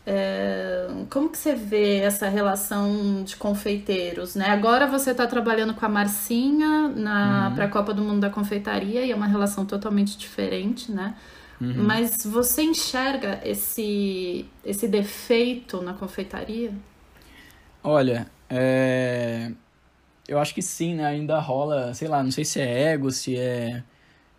É, 0.07 0.87
como 1.09 1.31
que 1.31 1.38
você 1.38 1.55
vê 1.55 2.01
essa 2.01 2.29
relação 2.29 3.23
de 3.25 3.37
confeiteiros, 3.37 4.35
né? 4.35 4.51
Agora 4.51 4.87
você 4.87 5.12
está 5.12 5.27
trabalhando 5.27 5.73
com 5.73 5.85
a 5.87 5.88
Marcinha 5.88 6.88
na 6.88 7.49
uhum. 7.49 7.55
para 7.55 7.64
a 7.64 7.69
Copa 7.69 7.95
do 7.95 8.03
Mundo 8.03 8.21
da 8.21 8.29
Confeitaria 8.29 9.03
e 9.05 9.11
é 9.11 9.14
uma 9.14 9.27
relação 9.27 9.64
totalmente 9.64 10.19
diferente, 10.19 10.93
né? 10.93 11.14
Uhum. 11.59 11.85
Mas 11.85 12.25
você 12.25 12.62
enxerga 12.62 13.40
esse 13.45 14.45
esse 14.62 14.87
defeito 14.87 15.81
na 15.81 15.95
confeitaria? 15.95 16.73
Olha, 17.83 18.27
é... 18.51 19.53
eu 20.29 20.38
acho 20.38 20.55
que 20.55 20.61
sim, 20.61 20.97
né? 20.97 21.07
Ainda 21.07 21.38
rola, 21.38 21.95
sei 21.95 22.09
lá, 22.09 22.23
não 22.23 22.31
sei 22.31 22.45
se 22.45 22.61
é 22.61 22.93
ego, 22.93 23.11
se 23.11 23.38
é 23.38 23.83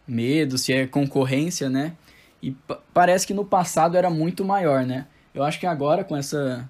medo, 0.07 0.59
se 0.59 0.73
é 0.73 0.85
concorrência, 0.85 1.69
né? 1.69 1.93
E 2.41 2.55
parece 2.93 3.25
que 3.25 3.33
no 3.33 3.43
passado 3.43 3.97
era 3.97 4.11
muito 4.11 4.45
maior, 4.45 4.85
né? 4.85 5.07
Eu 5.35 5.43
acho 5.43 5.59
que 5.59 5.67
agora 5.67 6.03
com 6.03 6.15
essa 6.15 6.67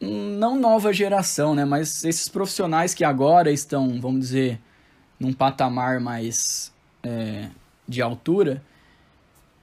não 0.00 0.58
nova 0.58 0.92
geração, 0.92 1.54
né, 1.54 1.64
mas 1.64 2.04
esses 2.04 2.28
profissionais 2.28 2.94
que 2.94 3.04
agora 3.04 3.50
estão, 3.50 4.00
vamos 4.00 4.20
dizer, 4.20 4.60
num 5.20 5.32
patamar 5.32 6.00
mais 6.00 6.72
é, 7.02 7.48
de 7.86 8.00
altura, 8.00 8.62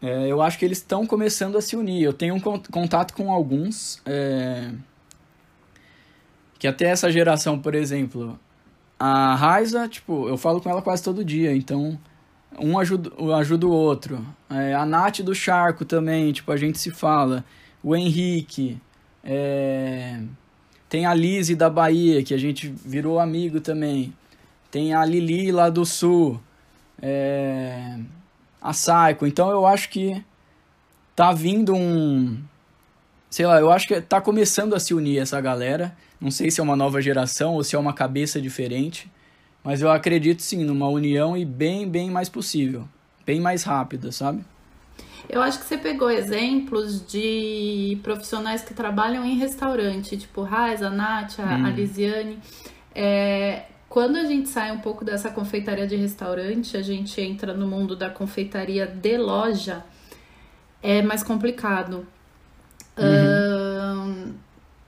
é, 0.02 0.28
eu 0.28 0.42
acho 0.42 0.60
que 0.60 0.66
eles 0.66 0.78
estão 0.78 1.08
começando 1.08 1.58
a 1.58 1.62
se 1.62 1.76
unir. 1.76 2.04
Eu 2.04 2.14
tenho 2.14 2.36
um 2.36 2.40
contato 2.40 3.14
com 3.14 3.32
alguns 3.32 4.02
é, 4.06 4.72
que 6.60 6.68
até 6.68 6.86
essa 6.86 7.10
geração, 7.10 7.58
por 7.58 7.74
exemplo, 7.74 8.38
a 9.00 9.36
Raiza, 9.36 9.88
tipo, 9.88 10.28
eu 10.28 10.38
falo 10.38 10.62
com 10.62 10.70
ela 10.70 10.82
quase 10.82 11.02
todo 11.02 11.26
dia, 11.26 11.56
então 11.56 11.98
um 12.60 12.78
ajuda, 12.78 13.12
ajuda 13.38 13.68
o 13.68 13.72
outro. 13.72 14.26
É, 14.50 14.74
a 14.74 14.86
Nath 14.86 15.22
do 15.22 15.34
Charco 15.34 15.86
também, 15.86 16.32
tipo, 16.32 16.52
a 16.52 16.58
gente 16.58 16.80
se 16.80 16.92
fala. 16.92 17.44
O 17.84 17.96
Henrique. 17.96 18.80
É... 19.24 20.20
Tem 20.88 21.06
a 21.06 21.14
Lise 21.14 21.56
da 21.56 21.70
Bahia, 21.70 22.24
que 22.24 22.34
a 22.34 22.38
gente 22.38 22.68
virou 22.68 23.20
amigo 23.20 23.60
também. 23.60 24.14
Tem 24.72 24.94
a 24.94 25.04
Lili 25.06 25.52
lá 25.52 25.70
do 25.70 25.86
Sul. 25.86 26.40
É... 27.02 27.98
A 28.62 28.74
Saiko. 28.74 29.26
Então 29.28 29.50
eu 29.50 29.66
acho 29.66 29.90
que 29.90 30.24
tá 31.16 31.32
vindo 31.32 31.74
um. 31.76 32.38
Sei 33.30 33.46
lá, 33.46 33.60
eu 33.60 33.72
acho 33.72 33.88
que 33.88 34.00
tá 34.02 34.22
começando 34.22 34.74
a 34.74 34.80
se 34.80 34.94
unir 34.94 35.20
essa 35.20 35.40
galera. 35.42 35.96
Não 36.20 36.32
sei 36.32 36.50
se 36.50 36.60
é 36.60 36.64
uma 36.64 36.76
nova 36.76 37.02
geração 37.02 37.54
ou 37.54 37.64
se 37.64 37.76
é 37.76 37.80
uma 37.80 37.94
cabeça 37.94 38.42
diferente. 38.42 39.12
Mas 39.66 39.82
eu 39.82 39.90
acredito 39.90 40.44
sim 40.44 40.64
numa 40.64 40.88
união 40.88 41.36
e 41.36 41.44
bem, 41.44 41.90
bem 41.90 42.12
mais 42.12 42.30
possível. 42.30 42.88
Bem 43.26 43.42
mais 43.42 43.64
rápida, 43.64 44.12
sabe? 44.12 44.46
Eu 45.28 45.42
acho 45.42 45.58
que 45.58 45.66
você 45.66 45.76
pegou 45.76 46.12
exemplos 46.12 47.04
de 47.04 47.98
profissionais 48.04 48.62
que 48.62 48.76
trabalham 48.76 49.26
em 49.26 49.36
restaurante, 49.36 50.16
tipo 50.18 50.44
Raiz, 50.44 50.84
a 50.84 50.92
Nath, 50.92 51.40
a, 51.40 51.44
hum. 51.44 51.66
a 51.66 51.70
Lisiane. 51.72 52.38
É, 52.94 53.64
quando 53.90 54.18
a 54.18 54.26
gente 54.26 54.50
sai 54.50 54.72
um 54.72 54.78
pouco 54.78 55.04
dessa 55.04 55.32
confeitaria 55.32 55.88
de 55.88 55.96
restaurante, 55.96 56.78
a 56.78 56.84
gente 56.84 57.20
entra 57.20 57.52
no 57.52 57.66
mundo 57.66 57.96
da 57.96 58.10
confeitaria 58.10 58.86
de 58.86 59.18
loja, 59.18 59.84
é 60.84 61.02
mais 61.02 61.24
complicado. 61.24 62.06
Uhum. 62.98 63.55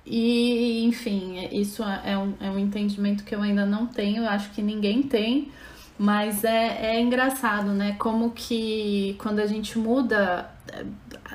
E, 0.09 0.85
enfim, 0.85 1.49
isso 1.51 1.83
é 1.83 2.17
um, 2.17 2.33
é 2.39 2.49
um 2.49 2.57
entendimento 2.57 3.25
que 3.25 3.35
eu 3.35 3.41
ainda 3.41 3.65
não 3.65 3.85
tenho, 3.85 4.23
eu 4.23 4.29
acho 4.29 4.51
que 4.51 4.61
ninguém 4.61 5.03
tem, 5.03 5.51
mas 5.99 6.45
é, 6.45 6.95
é 6.95 7.01
engraçado, 7.01 7.73
né? 7.73 7.97
Como 7.99 8.31
que 8.31 9.15
quando 9.19 9.39
a 9.39 9.45
gente 9.45 9.77
muda. 9.77 10.49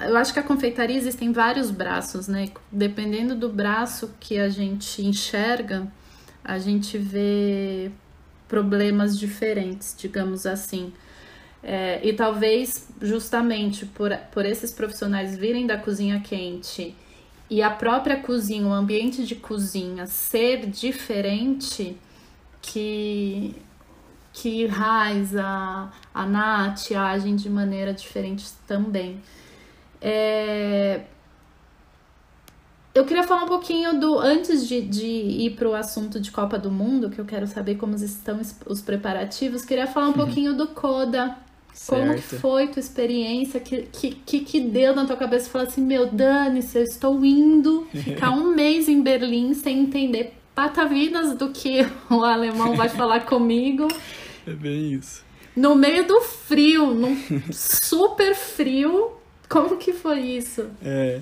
Eu 0.00 0.16
acho 0.16 0.32
que 0.32 0.38
a 0.38 0.42
confeitaria 0.42 0.96
existem 0.96 1.32
vários 1.32 1.70
braços, 1.70 2.28
né? 2.28 2.48
Dependendo 2.70 3.34
do 3.34 3.50
braço 3.50 4.14
que 4.18 4.38
a 4.38 4.48
gente 4.48 5.02
enxerga, 5.02 5.86
a 6.42 6.58
gente 6.58 6.96
vê 6.96 7.90
problemas 8.48 9.18
diferentes, 9.18 9.94
digamos 9.98 10.46
assim. 10.46 10.94
É, 11.62 12.00
e 12.02 12.14
talvez 12.14 12.88
justamente 13.02 13.84
por, 13.84 14.16
por 14.32 14.46
esses 14.46 14.72
profissionais 14.72 15.36
virem 15.36 15.66
da 15.66 15.76
cozinha 15.76 16.20
quente 16.20 16.96
e 17.52 17.60
a 17.60 17.68
própria 17.68 18.16
cozinha, 18.16 18.66
o 18.66 18.72
ambiente 18.72 19.26
de 19.26 19.34
cozinha 19.34 20.06
ser 20.06 20.64
diferente, 20.70 21.98
que, 22.62 23.54
que 24.32 24.64
Raiz, 24.64 25.36
a, 25.36 25.92
a 26.14 26.24
Nath 26.24 26.92
agem 26.92 27.36
de 27.36 27.50
maneira 27.50 27.92
diferente 27.92 28.46
também. 28.66 29.20
É, 30.00 31.02
eu 32.94 33.04
queria 33.04 33.22
falar 33.22 33.44
um 33.44 33.48
pouquinho 33.48 34.00
do. 34.00 34.18
Antes 34.18 34.66
de, 34.66 34.80
de 34.80 35.06
ir 35.06 35.54
para 35.54 35.68
o 35.68 35.74
assunto 35.74 36.18
de 36.18 36.30
Copa 36.30 36.58
do 36.58 36.70
Mundo, 36.70 37.10
que 37.10 37.20
eu 37.20 37.26
quero 37.26 37.46
saber 37.46 37.74
como 37.74 37.94
estão 37.96 38.40
os 38.64 38.80
preparativos, 38.80 39.62
queria 39.62 39.86
falar 39.86 40.06
um 40.06 40.08
uhum. 40.08 40.14
pouquinho 40.14 40.54
do 40.54 40.68
Coda. 40.68 41.36
Certo. 41.72 42.28
Como 42.28 42.40
foi 42.40 42.68
tua 42.68 42.80
experiência? 42.80 43.58
Que, 43.58 43.82
que, 43.82 44.10
que, 44.10 44.40
que 44.40 44.60
deu 44.60 44.94
na 44.94 45.04
tua 45.04 45.16
cabeça? 45.16 45.50
Falar 45.50 45.64
assim, 45.64 45.82
meu, 45.82 46.06
Dani-se, 46.06 46.78
eu 46.78 46.82
estou 46.84 47.24
indo 47.24 47.86
ficar 47.92 48.30
um 48.30 48.52
mês 48.54 48.88
em 48.88 49.02
Berlim 49.02 49.54
sem 49.54 49.80
entender 49.80 50.34
patavinas 50.54 51.36
do 51.36 51.50
que 51.50 51.86
o 52.10 52.22
alemão 52.22 52.76
vai 52.76 52.88
falar 52.88 53.20
comigo. 53.26 53.88
É 54.46 54.52
bem 54.52 54.92
isso. 54.92 55.24
No 55.56 55.74
meio 55.74 56.06
do 56.06 56.20
frio, 56.20 56.94
num 56.94 57.16
super 57.52 58.34
frio. 58.34 59.12
Como 59.48 59.76
que 59.76 59.92
foi 59.92 60.20
isso? 60.20 60.66
É. 60.82 61.20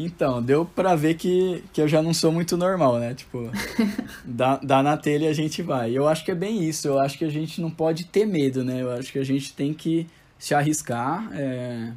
Então, 0.00 0.40
deu 0.40 0.64
pra 0.64 0.94
ver 0.94 1.14
que, 1.14 1.64
que 1.72 1.80
eu 1.82 1.88
já 1.88 2.00
não 2.00 2.14
sou 2.14 2.30
muito 2.30 2.56
normal, 2.56 3.00
né? 3.00 3.14
Tipo, 3.14 3.50
dá, 4.24 4.56
dá 4.62 4.80
na 4.80 4.96
telha 4.96 5.24
e 5.24 5.28
a 5.28 5.32
gente 5.32 5.60
vai. 5.60 5.90
Eu 5.90 6.06
acho 6.06 6.24
que 6.24 6.30
é 6.30 6.36
bem 6.36 6.62
isso. 6.62 6.86
Eu 6.86 7.00
acho 7.00 7.18
que 7.18 7.24
a 7.24 7.28
gente 7.28 7.60
não 7.60 7.68
pode 7.68 8.04
ter 8.04 8.24
medo, 8.24 8.62
né? 8.62 8.80
Eu 8.80 8.92
acho 8.92 9.10
que 9.10 9.18
a 9.18 9.24
gente 9.24 9.52
tem 9.52 9.74
que 9.74 10.06
se 10.38 10.54
arriscar. 10.54 11.28
É... 11.32 11.90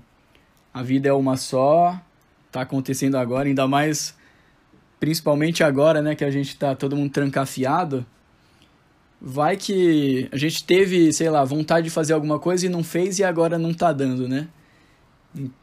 A 0.74 0.82
vida 0.82 1.10
é 1.10 1.14
uma 1.14 1.38
só. 1.38 2.02
Tá 2.52 2.62
acontecendo 2.62 3.18
agora, 3.18 3.48
ainda 3.48 3.68
mais... 3.68 4.16
Principalmente 5.00 5.64
agora, 5.64 6.02
né? 6.02 6.16
Que 6.16 6.26
a 6.26 6.32
gente 6.32 6.58
tá 6.58 6.74
todo 6.74 6.96
mundo 6.96 7.12
trancafiado. 7.12 8.04
Vai 9.22 9.58
que 9.58 10.28
a 10.32 10.38
gente 10.38 10.64
teve, 10.64 11.14
sei 11.14 11.30
lá, 11.30 11.44
vontade 11.44 11.84
de 11.84 11.92
fazer 11.92 12.14
alguma 12.14 12.40
coisa 12.40 12.66
e 12.66 12.70
não 12.70 12.84
fez 12.84 13.20
e 13.20 13.24
agora 13.24 13.60
não 13.60 13.76
tá 13.76 13.94
dando, 13.94 14.28
né? 14.28 14.48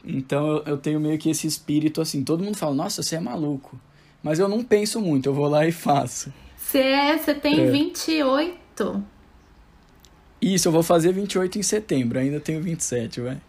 Então 0.04 0.62
eu 0.64 0.76
tenho 0.78 0.98
meio 0.98 1.18
que 1.18 1.30
esse 1.30 1.46
espírito 1.46 2.00
assim. 2.00 2.24
Todo 2.24 2.44
mundo 2.44 2.56
fala, 2.56 2.74
nossa, 2.74 3.02
você 3.02 3.16
é 3.16 3.20
maluco. 3.20 3.78
Mas 4.22 4.38
eu 4.38 4.48
não 4.48 4.64
penso 4.64 5.00
muito, 5.00 5.28
eu 5.28 5.34
vou 5.34 5.46
lá 5.46 5.66
e 5.66 5.72
faço. 5.72 6.32
Você 6.56 6.78
é, 6.78 7.16
você 7.16 7.34
tem 7.34 7.60
é. 7.60 7.70
28? 7.70 9.04
Isso, 10.40 10.68
eu 10.68 10.72
vou 10.72 10.82
fazer 10.82 11.12
28 11.12 11.58
em 11.58 11.62
setembro, 11.62 12.18
ainda 12.18 12.38
tenho 12.38 12.62
27, 12.62 13.20
vai. 13.20 13.40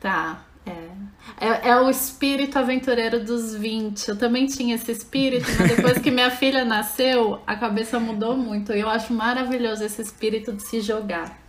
Tá, 0.00 0.44
é. 0.66 1.46
é. 1.46 1.68
É 1.70 1.80
o 1.80 1.88
espírito 1.88 2.58
aventureiro 2.58 3.24
dos 3.24 3.54
20. 3.54 4.08
Eu 4.08 4.16
também 4.16 4.46
tinha 4.46 4.74
esse 4.74 4.90
espírito, 4.90 5.46
mas 5.58 5.76
depois 5.76 5.98
que 5.98 6.10
minha 6.10 6.30
filha 6.30 6.64
nasceu, 6.64 7.40
a 7.46 7.56
cabeça 7.56 7.98
mudou 8.00 8.36
muito. 8.36 8.72
E 8.72 8.80
eu 8.80 8.88
acho 8.88 9.12
maravilhoso 9.12 9.84
esse 9.84 10.02
espírito 10.02 10.52
de 10.52 10.62
se 10.62 10.80
jogar. 10.80 11.45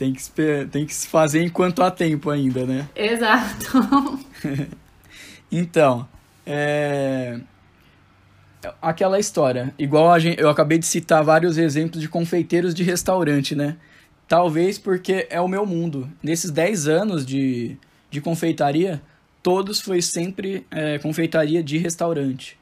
Tem 0.00 0.14
que, 0.14 0.22
tem 0.70 0.86
que 0.86 0.94
se 0.94 1.06
fazer 1.08 1.42
enquanto 1.42 1.82
há 1.82 1.90
tempo 1.90 2.30
ainda, 2.30 2.64
né? 2.64 2.88
Exato. 2.96 4.18
então, 5.52 6.08
é... 6.46 7.38
Aquela 8.80 9.18
história. 9.18 9.74
Igual 9.78 10.10
a 10.10 10.18
gente, 10.18 10.40
eu 10.40 10.48
acabei 10.48 10.78
de 10.78 10.86
citar 10.86 11.22
vários 11.22 11.58
exemplos 11.58 12.00
de 12.00 12.08
confeiteiros 12.08 12.74
de 12.74 12.82
restaurante, 12.82 13.54
né? 13.54 13.76
Talvez 14.26 14.78
porque 14.78 15.26
é 15.28 15.38
o 15.38 15.46
meu 15.46 15.66
mundo. 15.66 16.10
Nesses 16.22 16.50
10 16.50 16.88
anos 16.88 17.26
de, 17.26 17.76
de 18.10 18.22
confeitaria, 18.22 19.02
todos 19.42 19.82
foi 19.82 20.00
sempre 20.00 20.66
é, 20.70 20.98
confeitaria 20.98 21.62
de 21.62 21.76
restaurante. 21.76 22.58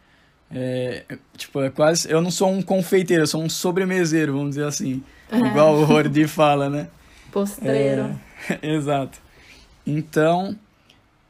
É, 0.51 1.05
tipo, 1.37 1.62
é 1.62 1.70
quase. 1.70 2.11
Eu 2.11 2.20
não 2.20 2.33
sou 2.33 2.51
um 2.51 2.62
confeiteiro, 2.62 3.22
eu 3.22 3.29
sou 3.29 3.40
um 3.40 3.48
sobremeseiro, 3.48 4.33
vamos 4.33 4.57
dizer 4.57 4.64
assim. 4.64 5.05
Igual 5.31 5.77
o 5.77 5.85
Rordi 5.85 6.27
fala, 6.27 6.68
né? 6.68 6.88
Postreiro. 7.32 8.18
É, 8.48 8.58
exato. 8.74 9.18
Então, 9.86 10.56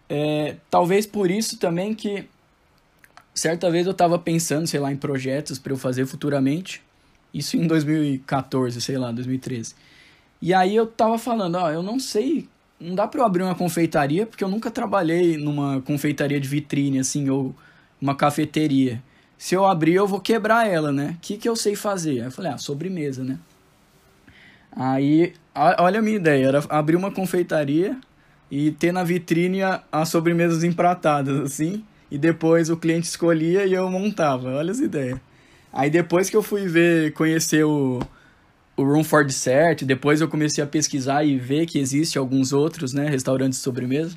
é, 0.08 0.56
talvez 0.70 1.06
por 1.06 1.30
isso 1.30 1.58
também 1.58 1.94
que 1.94 2.24
certa 3.34 3.70
vez 3.70 3.86
eu 3.86 3.92
estava 3.92 4.18
pensando, 4.18 4.66
sei 4.66 4.80
lá, 4.80 4.92
em 4.92 4.96
projetos 4.96 5.58
para 5.58 5.72
eu 5.72 5.76
fazer 5.76 6.06
futuramente. 6.06 6.82
Isso 7.32 7.56
em 7.56 7.66
2014, 7.66 8.80
sei 8.80 8.98
lá, 8.98 9.12
2013. 9.12 9.74
E 10.40 10.54
aí 10.54 10.74
eu 10.74 10.86
tava 10.86 11.18
falando, 11.18 11.56
ó, 11.56 11.70
eu 11.70 11.82
não 11.82 11.98
sei, 11.98 12.48
não 12.80 12.94
dá 12.94 13.06
para 13.06 13.20
eu 13.20 13.24
abrir 13.26 13.42
uma 13.42 13.54
confeitaria 13.54 14.24
porque 14.24 14.42
eu 14.42 14.48
nunca 14.48 14.70
trabalhei 14.70 15.36
numa 15.36 15.80
confeitaria 15.82 16.40
de 16.40 16.48
vitrine 16.48 16.98
assim 16.98 17.28
ou 17.28 17.54
uma 18.00 18.14
cafeteria. 18.14 19.02
Se 19.36 19.54
eu 19.54 19.64
abrir, 19.64 19.94
eu 19.94 20.06
vou 20.06 20.20
quebrar 20.20 20.66
ela, 20.68 20.90
né? 20.90 21.14
O 21.16 21.20
que, 21.20 21.36
que 21.36 21.48
eu 21.48 21.54
sei 21.54 21.76
fazer? 21.76 22.20
Aí 22.20 22.26
eu 22.26 22.30
falei, 22.32 22.52
ah, 22.52 22.58
sobremesa, 22.58 23.22
né? 23.22 23.38
Aí, 24.72 25.32
olha 25.78 25.98
a 25.98 26.02
minha 26.02 26.16
ideia, 26.16 26.46
era 26.46 26.64
abrir 26.68 26.96
uma 26.96 27.10
confeitaria 27.10 27.98
e 28.50 28.70
ter 28.72 28.92
na 28.92 29.04
vitrine 29.04 29.60
as 29.90 30.08
sobremesas 30.08 30.64
empratadas, 30.64 31.40
assim, 31.40 31.84
e 32.10 32.16
depois 32.16 32.70
o 32.70 32.76
cliente 32.76 33.06
escolhia 33.06 33.66
e 33.66 33.74
eu 33.74 33.90
montava. 33.90 34.50
Olha 34.50 34.70
as 34.70 34.80
ideias. 34.80 35.18
Aí 35.72 35.90
depois 35.90 36.30
que 36.30 36.36
eu 36.36 36.42
fui 36.42 36.66
ver, 36.66 37.12
conhecer 37.12 37.64
o, 37.64 38.00
o 38.76 38.82
Room 38.82 39.04
for 39.04 39.24
Dessert, 39.24 39.84
depois 39.84 40.20
eu 40.20 40.28
comecei 40.28 40.62
a 40.62 40.66
pesquisar 40.66 41.24
e 41.24 41.38
ver 41.38 41.66
que 41.66 41.78
existe 41.78 42.18
alguns 42.18 42.52
outros, 42.52 42.92
né, 42.92 43.08
restaurantes 43.08 43.58
de 43.58 43.64
sobremesa. 43.64 44.16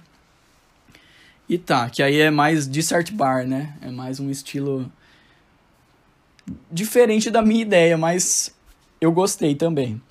E 1.49 1.57
tá, 1.57 1.89
que 1.89 2.01
aí 2.01 2.19
é 2.19 2.31
mais 2.31 2.65
dessert 2.65 3.11
bar, 3.11 3.45
né? 3.45 3.73
É 3.81 3.91
mais 3.91 4.21
um 4.21 4.29
estilo 4.29 4.89
diferente 6.71 7.29
da 7.29 7.41
minha 7.41 7.61
ideia, 7.61 7.97
mas 7.97 8.55
eu 9.01 9.11
gostei 9.11 9.53
também. 9.53 10.01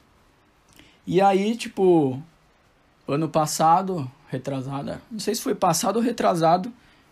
E 1.11 1.21
aí, 1.21 1.57
tipo, 1.57 2.23
ano 3.09 3.29
passado, 3.29 4.09
retrasada, 4.29 5.03
não 5.11 5.19
sei 5.19 5.35
se 5.35 5.43
foi 5.43 5.57
passado 5.57 5.97
ou 5.97 6.03
retrasado, 6.03 6.69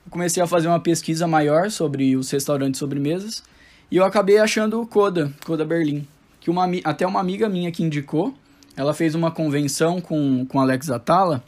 eu 0.07 0.11
comecei 0.13 0.41
a 0.41 0.47
fazer 0.47 0.69
uma 0.69 0.79
pesquisa 0.79 1.27
maior 1.27 1.69
sobre 1.69 2.17
os 2.17 2.31
restaurantes 2.31 2.79
sobremesas 2.79 3.43
e 3.91 3.97
eu 3.97 4.05
acabei 4.05 4.39
achando 4.39 4.81
o 4.81 4.87
Coda, 4.87 5.35
Coda 5.45 5.65
Berlim, 5.65 6.07
que 6.41 6.49
uma, 6.49 6.71
até 6.85 7.05
uma 7.09 7.19
amiga 7.19 7.49
minha 7.49 7.73
que 7.73 7.83
indicou, 7.83 8.33
ela 8.77 8.95
fez 8.95 9.17
uma 9.17 9.33
convenção 9.33 10.01
com, 10.01 10.47
com 10.47 10.61
Alex 10.61 10.91
Atala, 10.91 11.43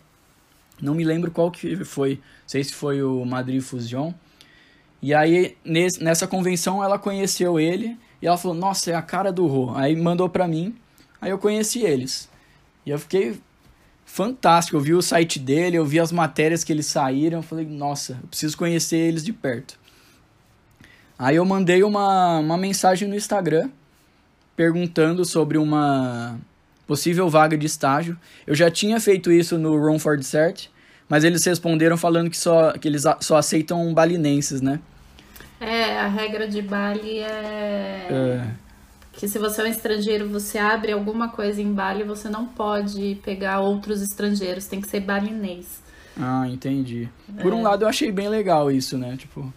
não 0.82 0.96
me 0.96 1.04
lembro 1.04 1.30
qual 1.30 1.52
que 1.52 1.84
foi, 1.84 2.14
não 2.14 2.48
sei 2.48 2.64
se 2.64 2.74
foi 2.74 3.00
o 3.00 3.24
Madrid 3.24 3.62
Fusion, 3.62 4.12
e 5.00 5.14
aí 5.14 5.56
nesse, 5.64 6.02
nessa 6.02 6.26
convenção 6.26 6.82
ela 6.82 6.98
conheceu 6.98 7.60
ele 7.60 7.96
e 8.20 8.26
ela 8.26 8.36
falou, 8.36 8.56
nossa, 8.56 8.90
é 8.90 8.94
a 8.96 9.02
cara 9.02 9.32
do 9.32 9.46
Rô, 9.46 9.72
aí 9.76 9.94
mandou 9.94 10.28
pra 10.28 10.48
mim, 10.48 10.74
aí 11.20 11.30
eu 11.30 11.38
conheci 11.38 11.84
eles. 11.84 12.28
E 12.84 12.90
eu 12.90 12.98
fiquei 12.98 13.40
fantástico. 14.04 14.76
Eu 14.76 14.80
vi 14.80 14.94
o 14.94 15.02
site 15.02 15.38
dele, 15.38 15.76
eu 15.76 15.84
vi 15.84 16.00
as 16.00 16.12
matérias 16.12 16.64
que 16.64 16.72
eles 16.72 16.86
saíram. 16.86 17.38
Eu 17.38 17.42
falei, 17.42 17.66
nossa, 17.66 18.18
eu 18.22 18.28
preciso 18.28 18.56
conhecer 18.56 18.96
eles 18.96 19.24
de 19.24 19.32
perto. 19.32 19.78
Aí 21.18 21.36
eu 21.36 21.44
mandei 21.44 21.82
uma, 21.82 22.38
uma 22.38 22.56
mensagem 22.56 23.06
no 23.06 23.14
Instagram 23.14 23.70
perguntando 24.56 25.24
sobre 25.24 25.58
uma 25.58 26.38
possível 26.86 27.28
vaga 27.28 27.56
de 27.56 27.66
estágio. 27.66 28.18
Eu 28.46 28.54
já 28.54 28.70
tinha 28.70 28.98
feito 28.98 29.30
isso 29.30 29.56
no 29.56 29.78
Room 29.78 29.98
for 29.98 30.16
Dessert, 30.16 30.68
mas 31.08 31.22
eles 31.22 31.44
responderam 31.44 31.96
falando 31.96 32.30
que 32.30 32.36
só, 32.36 32.72
que 32.72 32.88
eles 32.88 33.04
só 33.20 33.36
aceitam 33.36 33.92
balinenses, 33.94 34.60
né? 34.60 34.80
É, 35.60 36.00
a 36.00 36.08
regra 36.08 36.48
de 36.48 36.62
Bali 36.62 37.18
é... 37.18 38.08
é 38.10 38.69
que 39.12 39.28
se 39.28 39.38
você 39.38 39.62
é 39.62 39.64
um 39.64 39.68
estrangeiro, 39.68 40.28
você 40.28 40.58
abre 40.58 40.92
alguma 40.92 41.28
coisa 41.28 41.60
em 41.60 41.72
Bali, 41.72 42.04
você 42.04 42.28
não 42.28 42.46
pode 42.46 43.18
pegar 43.24 43.60
outros 43.60 44.00
estrangeiros, 44.00 44.66
tem 44.66 44.80
que 44.80 44.88
ser 44.88 45.00
balinês. 45.00 45.82
Ah, 46.18 46.46
entendi. 46.48 47.08
Por 47.40 47.52
é. 47.52 47.54
um 47.54 47.62
lado 47.62 47.84
eu 47.84 47.88
achei 47.88 48.10
bem 48.12 48.28
legal 48.28 48.70
isso, 48.70 48.96
né? 48.98 49.16
Tipo, 49.16 49.52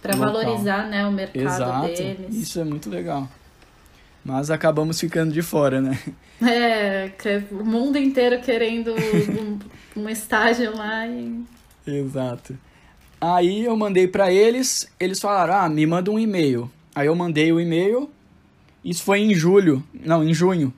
para 0.00 0.16
valorizar, 0.16 0.88
né, 0.88 1.06
o 1.06 1.12
mercado 1.12 1.44
Exato. 1.44 1.86
deles. 1.86 2.36
Isso 2.36 2.60
é 2.60 2.64
muito 2.64 2.88
legal. 2.88 3.28
Mas 4.24 4.50
acabamos 4.50 5.00
ficando 5.00 5.32
de 5.32 5.42
fora, 5.42 5.80
né? 5.80 5.98
É, 6.42 7.12
o 7.50 7.62
mundo 7.62 7.98
inteiro 7.98 8.40
querendo 8.40 8.94
um, 8.94 9.58
um 9.94 10.08
estágio 10.08 10.74
lá 10.74 11.06
e... 11.06 11.44
Exato. 11.86 12.56
Aí 13.20 13.66
eu 13.66 13.76
mandei 13.76 14.08
para 14.08 14.32
eles, 14.32 14.90
eles 14.98 15.20
falaram: 15.20 15.52
"Ah, 15.52 15.68
me 15.68 15.84
manda 15.84 16.10
um 16.10 16.18
e-mail". 16.18 16.70
Aí 16.94 17.08
eu 17.08 17.14
mandei 17.14 17.52
o 17.52 17.60
e-mail, 17.60 18.08
isso 18.84 19.02
foi 19.02 19.20
em 19.20 19.34
julho, 19.34 19.82
não, 19.94 20.24
em 20.24 20.32
junho. 20.32 20.72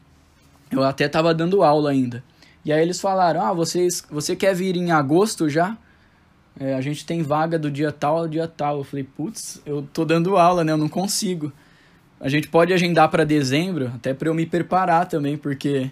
Eu 0.70 0.82
até 0.82 1.08
tava 1.08 1.34
dando 1.34 1.62
aula 1.62 1.90
ainda. 1.90 2.22
E 2.64 2.72
aí 2.72 2.82
eles 2.82 3.00
falaram: 3.00 3.42
"Ah, 3.42 3.52
vocês, 3.52 4.04
você 4.10 4.34
quer 4.34 4.54
vir 4.54 4.76
em 4.76 4.90
agosto 4.90 5.48
já?" 5.48 5.76
É, 6.58 6.74
a 6.74 6.80
gente 6.80 7.06
tem 7.06 7.22
vaga 7.22 7.58
do 7.58 7.70
dia 7.70 7.90
tal 7.90 8.18
ao 8.18 8.28
dia 8.28 8.46
tal. 8.46 8.78
Eu 8.78 8.84
falei: 8.84 9.04
"Putz, 9.04 9.60
eu 9.64 9.86
tô 9.92 10.04
dando 10.04 10.36
aula, 10.36 10.64
né? 10.64 10.72
Eu 10.72 10.76
não 10.78 10.88
consigo." 10.88 11.52
A 12.20 12.28
gente 12.28 12.46
pode 12.46 12.72
agendar 12.72 13.08
para 13.10 13.24
dezembro, 13.24 13.90
até 13.96 14.14
para 14.14 14.28
eu 14.28 14.34
me 14.34 14.46
preparar 14.46 15.06
também, 15.06 15.36
porque 15.36 15.90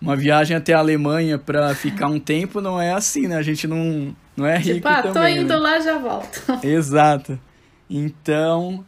uma 0.00 0.14
viagem 0.14 0.54
até 0.54 0.74
a 0.74 0.78
Alemanha 0.78 1.38
para 1.38 1.74
ficar 1.74 2.06
um 2.08 2.20
tempo 2.20 2.60
não 2.60 2.78
é 2.78 2.92
assim, 2.92 3.26
né? 3.26 3.36
A 3.36 3.42
gente 3.42 3.66
não, 3.66 4.14
não 4.36 4.44
é 4.44 4.58
rico 4.58 4.74
tipo, 4.74 4.88
ah, 4.88 5.02
também. 5.02 5.36
tô 5.36 5.40
indo 5.40 5.48
né? 5.48 5.56
lá, 5.56 5.80
já 5.80 5.96
volto. 5.96 6.42
Exato. 6.62 7.40
Então, 7.88 8.84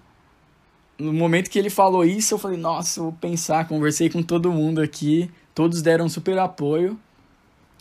no 0.98 1.12
momento 1.12 1.50
que 1.50 1.59
ele 1.59 1.70
falou 1.70 2.04
isso, 2.04 2.35
eu 2.35 2.38
falei, 2.38 2.59
nossa, 2.59 3.00
vou 3.00 3.12
pensar, 3.12 3.68
conversei 3.68 4.09
com 4.09 4.22
todo 4.22 4.52
mundo 4.52 4.80
aqui, 4.80 5.30
todos 5.54 5.82
deram 5.82 6.09
super 6.09 6.38
apoio. 6.38 6.98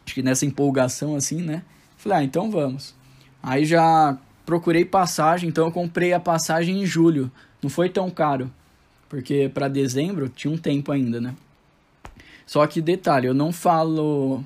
Acho 0.06 0.13
que 0.13 0.21
nessa 0.21 0.45
empolgação 0.45 1.15
assim, 1.15 1.41
né? 1.41 1.63
Falei, 1.97 2.19
ah, 2.19 2.23
então 2.23 2.51
vamos. 2.51 2.93
Aí 3.41 3.65
já 3.65 4.17
procurei 4.45 4.86
passagem, 4.86 5.49
então 5.49 5.65
eu 5.65 5.71
comprei 5.71 6.13
a 6.13 6.19
passagem 6.19 6.82
em 6.82 6.86
julho. 6.86 7.32
Não 7.62 7.69
foi 7.69 7.89
tão 7.89 8.10
caro, 8.10 8.51
porque 9.10 9.49
para 9.54 9.67
dezembro 9.67 10.30
tinha 10.30 10.54
um 10.54 10.58
tempo 10.58 10.91
ainda, 10.91 11.19
né? 11.19 11.36
Só 12.45 12.65
que 12.67 12.80
detalhe, 12.80 13.28
eu 13.28 13.34
não 13.34 13.51
falo 13.51 14.43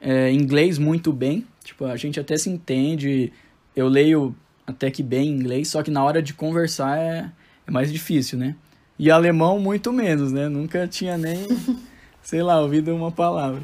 é, 0.00 0.32
inglês 0.32 0.78
muito 0.78 1.12
bem. 1.12 1.46
Tipo, 1.62 1.84
a 1.84 1.96
gente 1.96 2.18
até 2.18 2.36
se 2.36 2.50
entende. 2.50 3.32
Eu 3.76 3.88
leio 3.88 4.34
até 4.66 4.90
que 4.90 5.02
bem 5.02 5.28
inglês, 5.28 5.68
só 5.68 5.82
que 5.82 5.90
na 5.90 6.02
hora 6.02 6.22
de 6.22 6.34
conversar 6.34 6.98
é, 6.98 7.30
é 7.66 7.70
mais 7.70 7.92
difícil, 7.92 8.38
né? 8.38 8.54
E 8.98 9.10
alemão 9.10 9.58
muito 9.58 9.92
menos, 9.92 10.32
né? 10.32 10.48
Nunca 10.48 10.86
tinha 10.86 11.18
nem, 11.18 11.48
sei 12.22 12.42
lá, 12.42 12.60
ouvido 12.60 12.94
uma 12.94 13.10
palavra. 13.10 13.62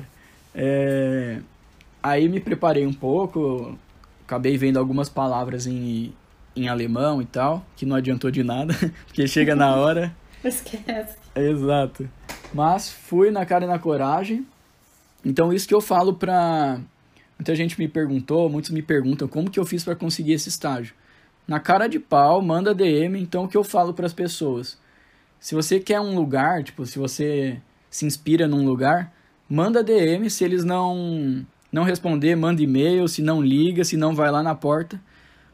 É... 0.54 1.38
Aí 2.02 2.28
me 2.28 2.40
preparei 2.40 2.86
um 2.86 2.92
pouco, 2.92 3.78
acabei 4.24 4.56
vendo 4.56 4.78
algumas 4.78 5.08
palavras 5.08 5.66
em, 5.66 6.12
em 6.56 6.68
alemão 6.68 7.20
e 7.20 7.26
tal, 7.26 7.64
que 7.76 7.84
não 7.84 7.94
adiantou 7.94 8.30
de 8.30 8.42
nada, 8.42 8.74
porque 9.06 9.26
chega 9.26 9.54
na 9.54 9.76
hora. 9.76 10.14
Esquece. 10.42 11.16
Exato. 11.34 12.08
Mas 12.52 12.90
fui 12.90 13.30
na 13.30 13.44
cara 13.44 13.64
e 13.64 13.68
na 13.68 13.78
coragem. 13.78 14.46
Então 15.24 15.52
isso 15.52 15.68
que 15.68 15.74
eu 15.74 15.80
falo 15.80 16.14
pra. 16.14 16.80
Muita 17.38 17.54
gente 17.54 17.78
me 17.78 17.88
perguntou, 17.88 18.48
muitos 18.50 18.70
me 18.70 18.82
perguntam 18.82 19.28
como 19.28 19.50
que 19.50 19.58
eu 19.58 19.64
fiz 19.64 19.84
para 19.84 19.94
conseguir 19.94 20.32
esse 20.32 20.48
estágio. 20.48 20.94
Na 21.50 21.60
cara 21.60 21.88
de 21.88 21.98
pau, 22.00 22.42
manda 22.42 22.74
DM, 22.74 23.20
então 23.20 23.44
o 23.44 23.48
que 23.48 23.58
eu 23.58 23.64
falo 23.64 23.94
para 23.94 24.06
as 24.06 24.14
pessoas? 24.14 24.78
Se 25.40 25.54
você 25.54 25.80
quer 25.80 26.00
um 26.00 26.14
lugar, 26.16 26.64
tipo, 26.64 26.86
se 26.86 26.98
você 26.98 27.60
se 27.90 28.06
inspira 28.06 28.48
num 28.48 28.64
lugar, 28.66 29.12
manda 29.48 29.82
DM, 29.84 30.30
se 30.30 30.44
eles 30.44 30.64
não 30.64 31.46
não 31.72 31.84
responder, 31.84 32.36
manda 32.36 32.62
e-mail, 32.62 33.08
se 33.08 33.22
não 33.22 33.42
liga, 33.42 33.84
se 33.84 33.96
não 33.96 34.14
vai 34.14 34.30
lá 34.30 34.42
na 34.42 34.54
porta, 34.56 35.00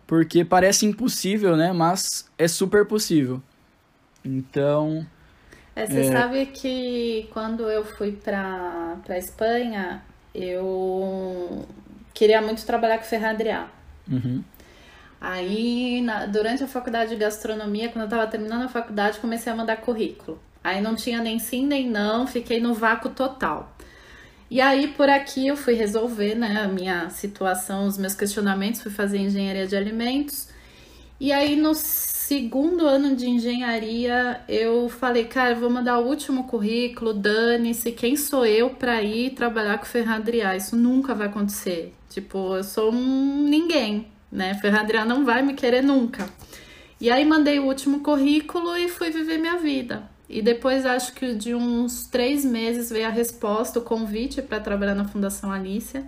porque 0.06 0.44
parece 0.44 0.87
impossível, 0.87 1.56
né? 1.56 1.72
Mas 1.72 2.30
é 2.38 2.48
super 2.48 2.87
possível. 2.87 3.42
Então, 4.24 5.06
É, 5.74 5.87
você 5.87 6.02
sabe 6.02 6.46
que 6.46 7.28
quando 7.32 7.70
eu 7.70 7.85
fui 7.85 8.12
pra, 8.12 8.96
pra 9.04 9.18
Espanha, 9.18 10.02
eu 10.35 11.66
queria 12.14 12.40
muito 12.40 12.64
trabalhar 12.64 12.98
com 12.98 13.04
ferradriá. 13.04 13.68
uhum, 14.11 14.44
Aí, 15.20 16.00
na- 16.02 16.26
durante 16.26 16.62
a 16.62 16.68
faculdade 16.68 17.11
de 17.11 17.16
gastronomia, 17.16 17.88
quando 17.88 18.05
eu 18.05 18.11
tava 18.11 18.26
terminando 18.26 18.62
a 18.64 18.68
faculdade, 18.68 19.18
comecei 19.18 19.52
a 19.52 19.57
mandar 19.57 19.76
currículo. 19.79 20.38
Aí 20.62 20.81
não 20.81 20.94
tinha 20.96 21.20
nem 21.22 21.38
sim 21.38 21.64
nem 21.66 21.88
não, 21.88 22.26
fiquei 22.26 22.61
no 22.61 22.74
vácuo 22.74 23.11
total. 23.11 23.74
E 24.50 24.61
aí, 24.61 24.88
por 24.88 25.09
aqui, 25.09 25.46
eu 25.48 25.57
fui 25.57 25.74
resolver, 25.74 26.35
né, 26.37 26.61
a 26.62 26.68
minha 26.68 27.11
situação, 27.11 27.87
os 27.87 27.98
meus 27.98 28.14
questionamentos, 28.14 28.81
fui 28.81 28.92
fazer 28.92 29.18
engenharia 29.18 29.66
de 29.66 29.76
alimentos. 29.76 30.48
E 31.18 31.33
aí, 31.33 31.57
no 31.57 31.74
segundo 31.74 32.87
ano 32.87 33.16
de 33.16 33.26
engenharia, 33.29 34.40
eu 34.48 34.88
falei, 34.88 35.24
cara, 35.24 35.55
vou 35.55 35.70
mandar 35.70 35.98
o 35.98 36.07
último 36.07 36.44
currículo, 36.44 37.14
dane-se, 37.14 37.90
quem 37.92 38.16
sou 38.16 38.44
eu 38.46 38.70
pra 38.70 39.02
ir 39.02 39.31
trabalhar 39.31 39.79
com 39.79 39.87
ferradriá? 39.87 40.55
Isso 40.57 40.76
nunca 40.76 41.14
vai 41.14 41.26
acontecer. 41.29 41.94
Tipo, 42.11 42.57
eu 42.57 42.64
sou 42.64 42.92
um 42.92 43.48
ninguém, 43.48 44.09
né? 44.37 44.55
Ferradriá 44.61 45.05
não 45.05 45.25
vai 45.25 45.42
me 45.42 45.55
querer 45.55 45.83
nunca. 45.83 46.29
E 47.01 47.11
aí 47.11 47.25
mandei 47.25 47.59
o 47.59 47.64
último 47.64 48.01
currículo 48.01 48.77
e 48.77 48.88
fui 48.88 49.11
viver 49.11 49.38
minha 49.38 49.57
vida. 49.57 50.05
E 50.29 50.42
depois, 50.42 50.85
acho 50.85 51.12
que 51.14 51.35
de 51.35 51.55
uns 51.55 52.07
três 52.07 52.44
meses, 52.44 52.90
veio 52.90 53.07
a 53.07 53.11
resposta, 53.11 53.79
o 53.79 53.83
convite 53.83 54.42
para 54.42 54.61
trabalhar 54.61 54.94
na 54.94 55.07
Fundação 55.07 55.51
Alícia. 55.51 56.05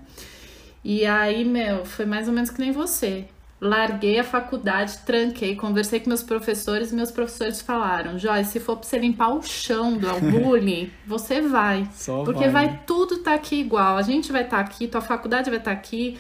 E 0.85 1.07
aí, 1.07 1.45
meu, 1.45 1.85
foi 1.85 2.05
mais 2.05 2.29
ou 2.29 2.35
menos 2.35 2.51
que 2.51 2.61
nem 2.61 2.73
você. 2.73 3.27
Larguei 3.61 4.19
a 4.19 4.25
faculdade, 4.25 4.99
tranquei, 4.99 5.57
conversei 5.57 5.99
com 5.99 6.09
meus 6.09 6.23
professores 6.23 6.93
e 6.93 6.95
meus 6.95 7.11
professores 7.11 7.61
falaram: 7.61 8.17
Joyce, 8.17 8.53
se 8.53 8.61
for 8.61 8.77
pra 8.77 8.89
você 8.89 8.99
limpar 8.99 9.31
o 9.31 9.43
chão 9.43 9.97
do 9.97 10.09
bullying, 10.31 10.91
você 11.05 11.41
vai. 11.41 11.89
Só 11.93 12.23
Porque 12.25 12.49
vai, 12.49 12.69
vai, 12.69 12.83
tudo 12.87 13.19
tá 13.19 13.35
aqui 13.35 13.57
igual. 13.57 13.97
A 13.97 14.03
gente 14.03 14.31
vai 14.31 14.45
estar 14.45 14.61
aqui, 14.61 14.87
tua 14.87 15.01
faculdade 15.01 15.51
vai 15.51 15.59
estar 15.59 15.73
aqui, 15.73 16.17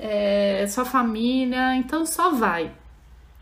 é, 0.00 0.66
sua 0.66 0.84
família, 0.84 1.76
então 1.76 2.06
só 2.06 2.30
vai. 2.30 2.72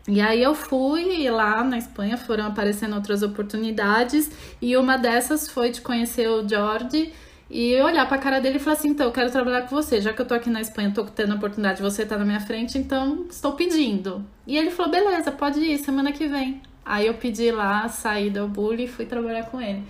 E 0.07 0.19
aí 0.19 0.41
eu 0.41 0.53
fui 0.53 1.23
e 1.23 1.29
lá 1.29 1.63
na 1.63 1.77
Espanha 1.77 2.17
foram 2.17 2.47
aparecendo 2.47 2.95
outras 2.95 3.23
oportunidades 3.23 4.29
e 4.61 4.75
uma 4.75 4.97
dessas 4.97 5.47
foi 5.47 5.69
de 5.69 5.81
conhecer 5.81 6.27
o 6.27 6.47
Jordi 6.47 7.13
e 7.49 7.79
olhar 7.81 8.07
pra 8.07 8.17
cara 8.17 8.39
dele 8.39 8.57
e 8.57 8.59
falar 8.59 8.75
assim, 8.75 8.89
então 8.89 9.05
eu 9.05 9.11
quero 9.11 9.31
trabalhar 9.31 9.63
com 9.63 9.75
você, 9.75 10.01
já 10.01 10.11
que 10.11 10.21
eu 10.21 10.25
tô 10.25 10.33
aqui 10.33 10.49
na 10.49 10.61
Espanha, 10.61 10.91
tô 10.91 11.03
tendo 11.05 11.33
a 11.33 11.35
oportunidade, 11.35 11.81
você 11.81 12.05
tá 12.05 12.17
na 12.17 12.25
minha 12.25 12.39
frente, 12.39 12.77
então 12.77 13.25
estou 13.29 13.53
pedindo. 13.53 14.25
E 14.45 14.57
ele 14.57 14.71
falou, 14.71 14.91
beleza, 14.91 15.31
pode 15.31 15.59
ir, 15.59 15.77
semana 15.79 16.11
que 16.11 16.27
vem. 16.27 16.61
Aí 16.85 17.07
eu 17.07 17.13
pedi 17.13 17.51
lá, 17.51 17.87
saí 17.87 18.29
do 18.29 18.47
bullying 18.47 18.83
e 18.83 18.87
fui 18.87 19.05
trabalhar 19.05 19.43
com 19.43 19.61
ele. 19.61 19.83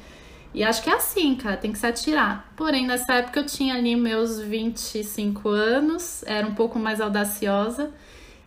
E 0.54 0.64
acho 0.64 0.82
que 0.82 0.90
é 0.90 0.96
assim, 0.96 1.36
cara, 1.36 1.58
tem 1.58 1.72
que 1.72 1.78
se 1.78 1.86
atirar. 1.86 2.52
Porém, 2.56 2.88
nessa 2.88 3.14
época 3.14 3.42
eu 3.42 3.46
tinha 3.46 3.76
ali 3.76 3.96
meus 3.96 4.40
25 4.40 5.50
anos, 5.50 6.24
era 6.26 6.46
um 6.48 6.56
pouco 6.56 6.80
mais 6.80 7.00
audaciosa. 7.00 7.92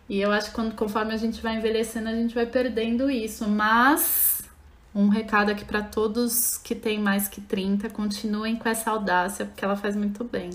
E 0.09 0.19
eu 0.19 0.31
acho 0.31 0.49
que 0.49 0.55
quando, 0.55 0.75
conforme 0.75 1.13
a 1.13 1.17
gente 1.17 1.41
vai 1.41 1.55
envelhecendo, 1.55 2.09
a 2.09 2.13
gente 2.13 2.35
vai 2.35 2.45
perdendo 2.45 3.09
isso. 3.09 3.47
Mas 3.47 4.43
um 4.93 5.07
recado 5.07 5.49
aqui 5.49 5.65
para 5.65 5.81
todos 5.81 6.57
que 6.57 6.75
têm 6.75 6.99
mais 6.99 7.27
que 7.27 7.41
30, 7.41 7.89
continuem 7.89 8.55
com 8.55 8.69
essa 8.69 8.91
audácia, 8.91 9.45
porque 9.45 9.63
ela 9.63 9.75
faz 9.75 9.95
muito 9.95 10.23
bem. 10.23 10.51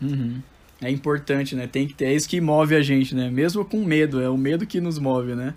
Uhum. 0.00 0.40
É 0.80 0.90
importante, 0.90 1.54
né? 1.54 1.66
Tem 1.66 1.86
que 1.86 1.94
ter, 1.94 2.06
é 2.06 2.14
isso 2.14 2.28
que 2.28 2.40
move 2.40 2.74
a 2.74 2.82
gente, 2.82 3.14
né? 3.14 3.30
Mesmo 3.30 3.64
com 3.64 3.82
medo, 3.84 4.20
é 4.20 4.28
o 4.28 4.36
medo 4.36 4.66
que 4.66 4.80
nos 4.80 4.98
move, 4.98 5.34
né? 5.34 5.54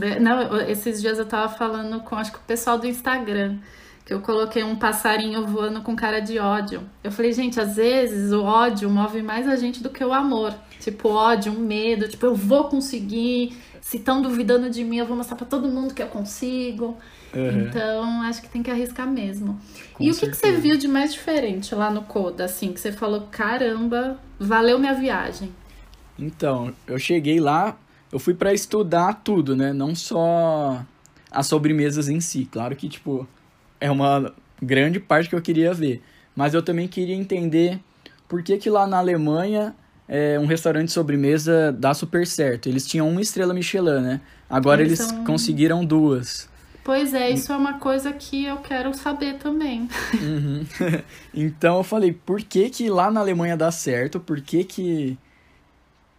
É, 0.00 0.18
Não, 0.18 0.58
esses 0.60 1.00
dias 1.00 1.18
eu 1.18 1.26
tava 1.26 1.52
falando 1.52 2.00
com 2.00 2.16
acho 2.16 2.32
que 2.32 2.38
o 2.38 2.42
pessoal 2.42 2.78
do 2.78 2.86
Instagram, 2.86 3.56
eu 4.08 4.20
coloquei 4.20 4.62
um 4.62 4.76
passarinho 4.76 5.44
voando 5.46 5.82
com 5.82 5.96
cara 5.96 6.20
de 6.20 6.38
ódio. 6.38 6.82
Eu 7.02 7.10
falei, 7.10 7.32
gente, 7.32 7.60
às 7.60 7.74
vezes 7.74 8.32
o 8.32 8.42
ódio 8.42 8.88
move 8.88 9.20
mais 9.20 9.48
a 9.48 9.56
gente 9.56 9.82
do 9.82 9.90
que 9.90 10.04
o 10.04 10.12
amor. 10.12 10.54
Tipo, 10.78 11.08
ódio, 11.08 11.52
um 11.52 11.58
medo, 11.58 12.08
tipo, 12.08 12.24
eu 12.24 12.34
vou 12.34 12.64
conseguir. 12.64 13.56
Se 13.80 13.98
estão 13.98 14.22
duvidando 14.22 14.70
de 14.70 14.84
mim, 14.84 14.98
eu 14.98 15.06
vou 15.06 15.16
mostrar 15.16 15.36
pra 15.36 15.46
todo 15.46 15.68
mundo 15.68 15.92
que 15.92 16.02
eu 16.02 16.06
consigo. 16.06 16.96
Uhum. 17.34 17.62
Então, 17.62 18.22
acho 18.22 18.42
que 18.42 18.48
tem 18.48 18.62
que 18.62 18.70
arriscar 18.70 19.08
mesmo. 19.08 19.60
Com 19.94 20.04
e 20.04 20.10
o 20.10 20.14
que, 20.14 20.28
que 20.28 20.36
você 20.36 20.52
viu 20.52 20.76
de 20.76 20.86
mais 20.86 21.12
diferente 21.12 21.74
lá 21.74 21.90
no 21.90 22.02
Coda, 22.02 22.44
assim, 22.44 22.72
que 22.72 22.80
você 22.80 22.92
falou, 22.92 23.22
caramba, 23.30 24.18
valeu 24.38 24.78
minha 24.78 24.94
viagem. 24.94 25.52
Então, 26.18 26.72
eu 26.86 26.98
cheguei 26.98 27.40
lá, 27.40 27.76
eu 28.12 28.18
fui 28.18 28.34
pra 28.34 28.54
estudar 28.54 29.22
tudo, 29.24 29.54
né? 29.54 29.72
Não 29.72 29.94
só 29.94 30.84
as 31.30 31.46
sobremesas 31.46 32.08
em 32.08 32.20
si. 32.20 32.48
Claro 32.50 32.74
que, 32.74 32.88
tipo, 32.88 33.28
é 33.80 33.90
uma 33.90 34.32
grande 34.62 34.98
parte 35.00 35.28
que 35.28 35.34
eu 35.34 35.42
queria 35.42 35.72
ver. 35.74 36.02
Mas 36.34 36.54
eu 36.54 36.62
também 36.62 36.86
queria 36.86 37.14
entender 37.14 37.78
por 38.28 38.42
que 38.42 38.56
que 38.58 38.68
lá 38.70 38.86
na 38.86 38.98
Alemanha 38.98 39.74
é, 40.08 40.38
um 40.38 40.46
restaurante 40.46 40.86
de 40.86 40.92
sobremesa 40.92 41.72
dá 41.72 41.94
super 41.94 42.26
certo. 42.26 42.68
Eles 42.68 42.86
tinham 42.86 43.08
uma 43.08 43.20
estrela 43.20 43.54
Michelin, 43.54 44.00
né? 44.00 44.20
Agora 44.48 44.80
Eles 44.82 45.00
eles 45.00 45.10
são- 45.12 45.24
conseguiram 45.24 45.84
duas. 45.84 46.48
Pois 46.84 47.12
é, 47.14 47.30
isso 47.30 47.52
é 47.52 47.56
uma 47.56 47.80
coisa 47.80 48.12
que 48.12 48.44
eu 48.44 48.58
quero 48.58 48.94
saber 48.94 49.38
também. 49.38 49.88
Uhum. 50.22 50.64
então 51.34 51.78
eu 51.78 51.82
falei, 51.82 52.12
por 52.12 52.40
que 52.40 52.70
que 52.70 52.88
lá 52.88 53.10
na 53.10 53.18
Alemanha 53.20 53.56
dá 53.56 53.70
certo? 53.72 54.20
Por 54.20 54.40
que 54.40 54.62
que... 54.62 55.18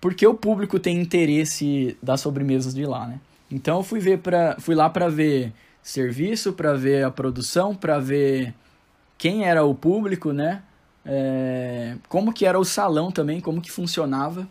Por 0.02 0.14
que 0.14 0.28
o 0.28 0.34
público 0.34 0.78
tem 0.78 1.00
interesse 1.02 1.98
das 2.04 2.22
sobremesas 2.22 2.74
de 2.74 2.86
lá, 2.86 3.08
né? 3.08 3.20
Então 3.50 3.78
eu 3.78 3.84
fui 3.84 4.00
ver 4.00 4.20
para 4.20 4.58
fui 4.60 4.76
lá 4.76 4.90
para 4.90 5.08
ver 5.10 5.54
serviço, 5.88 6.52
para 6.52 6.74
ver 6.74 7.06
a 7.06 7.10
produção, 7.10 7.74
para 7.74 7.98
ver 7.98 8.54
quem 9.18 9.46
era 9.46 9.64
o 9.64 9.74
público, 9.74 10.34
né? 10.34 10.62
É, 11.06 11.96
como 12.10 12.34
que 12.34 12.46
era 12.46 12.60
o 12.60 12.66
salão 12.66 13.10
também, 13.10 13.40
como 13.40 13.62
que 13.62 13.72
funcionava. 13.72 14.48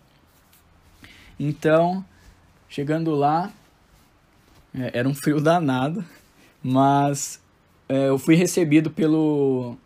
Então, 1.38 2.02
chegando 2.70 3.14
lá, 3.14 3.52
é, 4.74 4.98
era 4.98 5.06
um 5.06 5.14
frio 5.14 5.38
danado, 5.42 6.02
mas 6.62 7.38
é, 7.86 8.08
eu 8.08 8.16
fui 8.18 8.34
recebido 8.34 8.90
pelo 8.90 9.76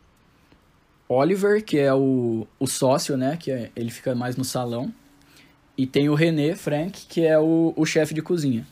Oliver, 1.08 1.64
que 1.64 1.78
é 1.80 1.92
o, 1.92 2.46
o 2.60 2.66
sócio, 2.68 3.16
né? 3.16 3.36
Que 3.36 3.50
é- 3.50 3.70
ele 3.74 3.90
fica 3.90 4.14
mais 4.14 4.36
no 4.36 4.44
salão. 4.44 4.94
E 5.76 5.84
tem 5.84 6.08
o 6.08 6.14
René 6.14 6.54
Frank, 6.54 7.06
que 7.08 7.26
é 7.26 7.36
o, 7.40 7.72
o 7.76 7.84
chefe 7.84 8.14
de 8.14 8.22
cozinha. 8.22 8.64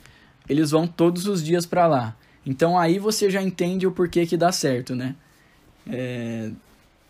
Eles 0.49 0.71
vão 0.71 0.87
todos 0.87 1.27
os 1.27 1.43
dias 1.43 1.67
pra 1.67 1.89
lá. 1.89 2.15
Então 2.49 2.79
aí 2.79 2.99
você 2.99 3.29
já 3.29 3.43
entende 3.43 3.87
o 3.87 3.93
porquê 3.93 4.25
que 4.25 4.35
dá 4.35 4.51
certo, 4.51 4.95
né? 4.97 5.15
É, 5.87 6.51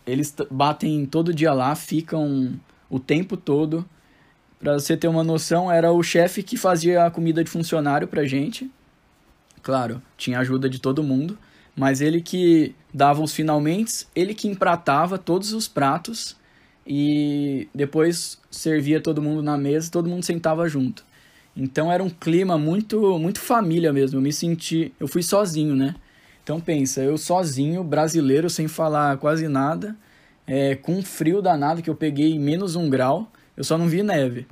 eles 0.05 0.35
batem 0.51 1.05
todo 1.05 1.33
dia 1.33 1.53
lá, 1.53 1.73
ficam 1.75 2.59
o 2.89 2.99
tempo 2.99 3.37
todo. 3.37 3.87
Pra 4.59 4.73
você 4.73 4.97
ter 4.97 5.07
uma 5.07 5.23
noção, 5.23 5.71
era 5.71 5.93
o 5.93 6.03
chefe 6.03 6.43
que 6.43 6.57
fazia 6.57 7.05
a 7.05 7.09
comida 7.09 7.41
de 7.41 7.49
funcionário 7.49 8.05
pra 8.05 8.25
gente. 8.25 8.69
Claro, 9.63 10.01
tinha 10.17 10.37
ajuda 10.39 10.69
de 10.69 10.77
todo 10.77 11.01
mundo. 11.01 11.37
Mas 11.73 12.01
ele 12.01 12.21
que 12.21 12.75
dava 12.93 13.21
os 13.21 13.33
finalmente, 13.33 14.05
ele 14.13 14.33
que 14.33 14.49
empratava 14.49 15.17
todos 15.17 15.53
os 15.53 15.69
pratos 15.69 16.35
e 16.85 17.69
depois 17.73 18.41
servia 18.51 18.99
todo 18.99 19.21
mundo 19.21 19.41
na 19.41 19.57
mesa, 19.57 19.89
todo 19.89 20.09
mundo 20.09 20.25
sentava 20.25 20.67
junto. 20.67 21.05
Então 21.59 21.91
era 21.91 22.01
um 22.01 22.09
clima 22.09 22.57
muito 22.57 23.19
muito 23.19 23.39
família 23.41 23.91
mesmo. 23.91 24.17
Eu 24.17 24.21
me 24.21 24.31
senti, 24.31 24.93
eu 24.99 25.07
fui 25.09 25.21
sozinho, 25.21 25.75
né? 25.75 25.93
Então 26.41 26.59
pensa, 26.59 27.01
eu 27.01 27.17
sozinho, 27.17 27.83
brasileiro, 27.83 28.49
sem 28.49 28.67
falar 28.67 29.17
quase 29.17 29.47
nada, 29.47 29.95
é, 30.47 30.75
com 30.75 30.93
um 30.93 31.03
frio 31.03 31.41
danado 31.41 31.81
que 31.81 31.89
eu 31.89 31.95
peguei 31.95 32.39
menos 32.39 32.75
um 32.75 32.89
grau, 32.89 33.29
eu 33.57 33.63
só 33.63 33.77
não 33.77 33.87
vi 33.89 34.01
neve. 34.01 34.47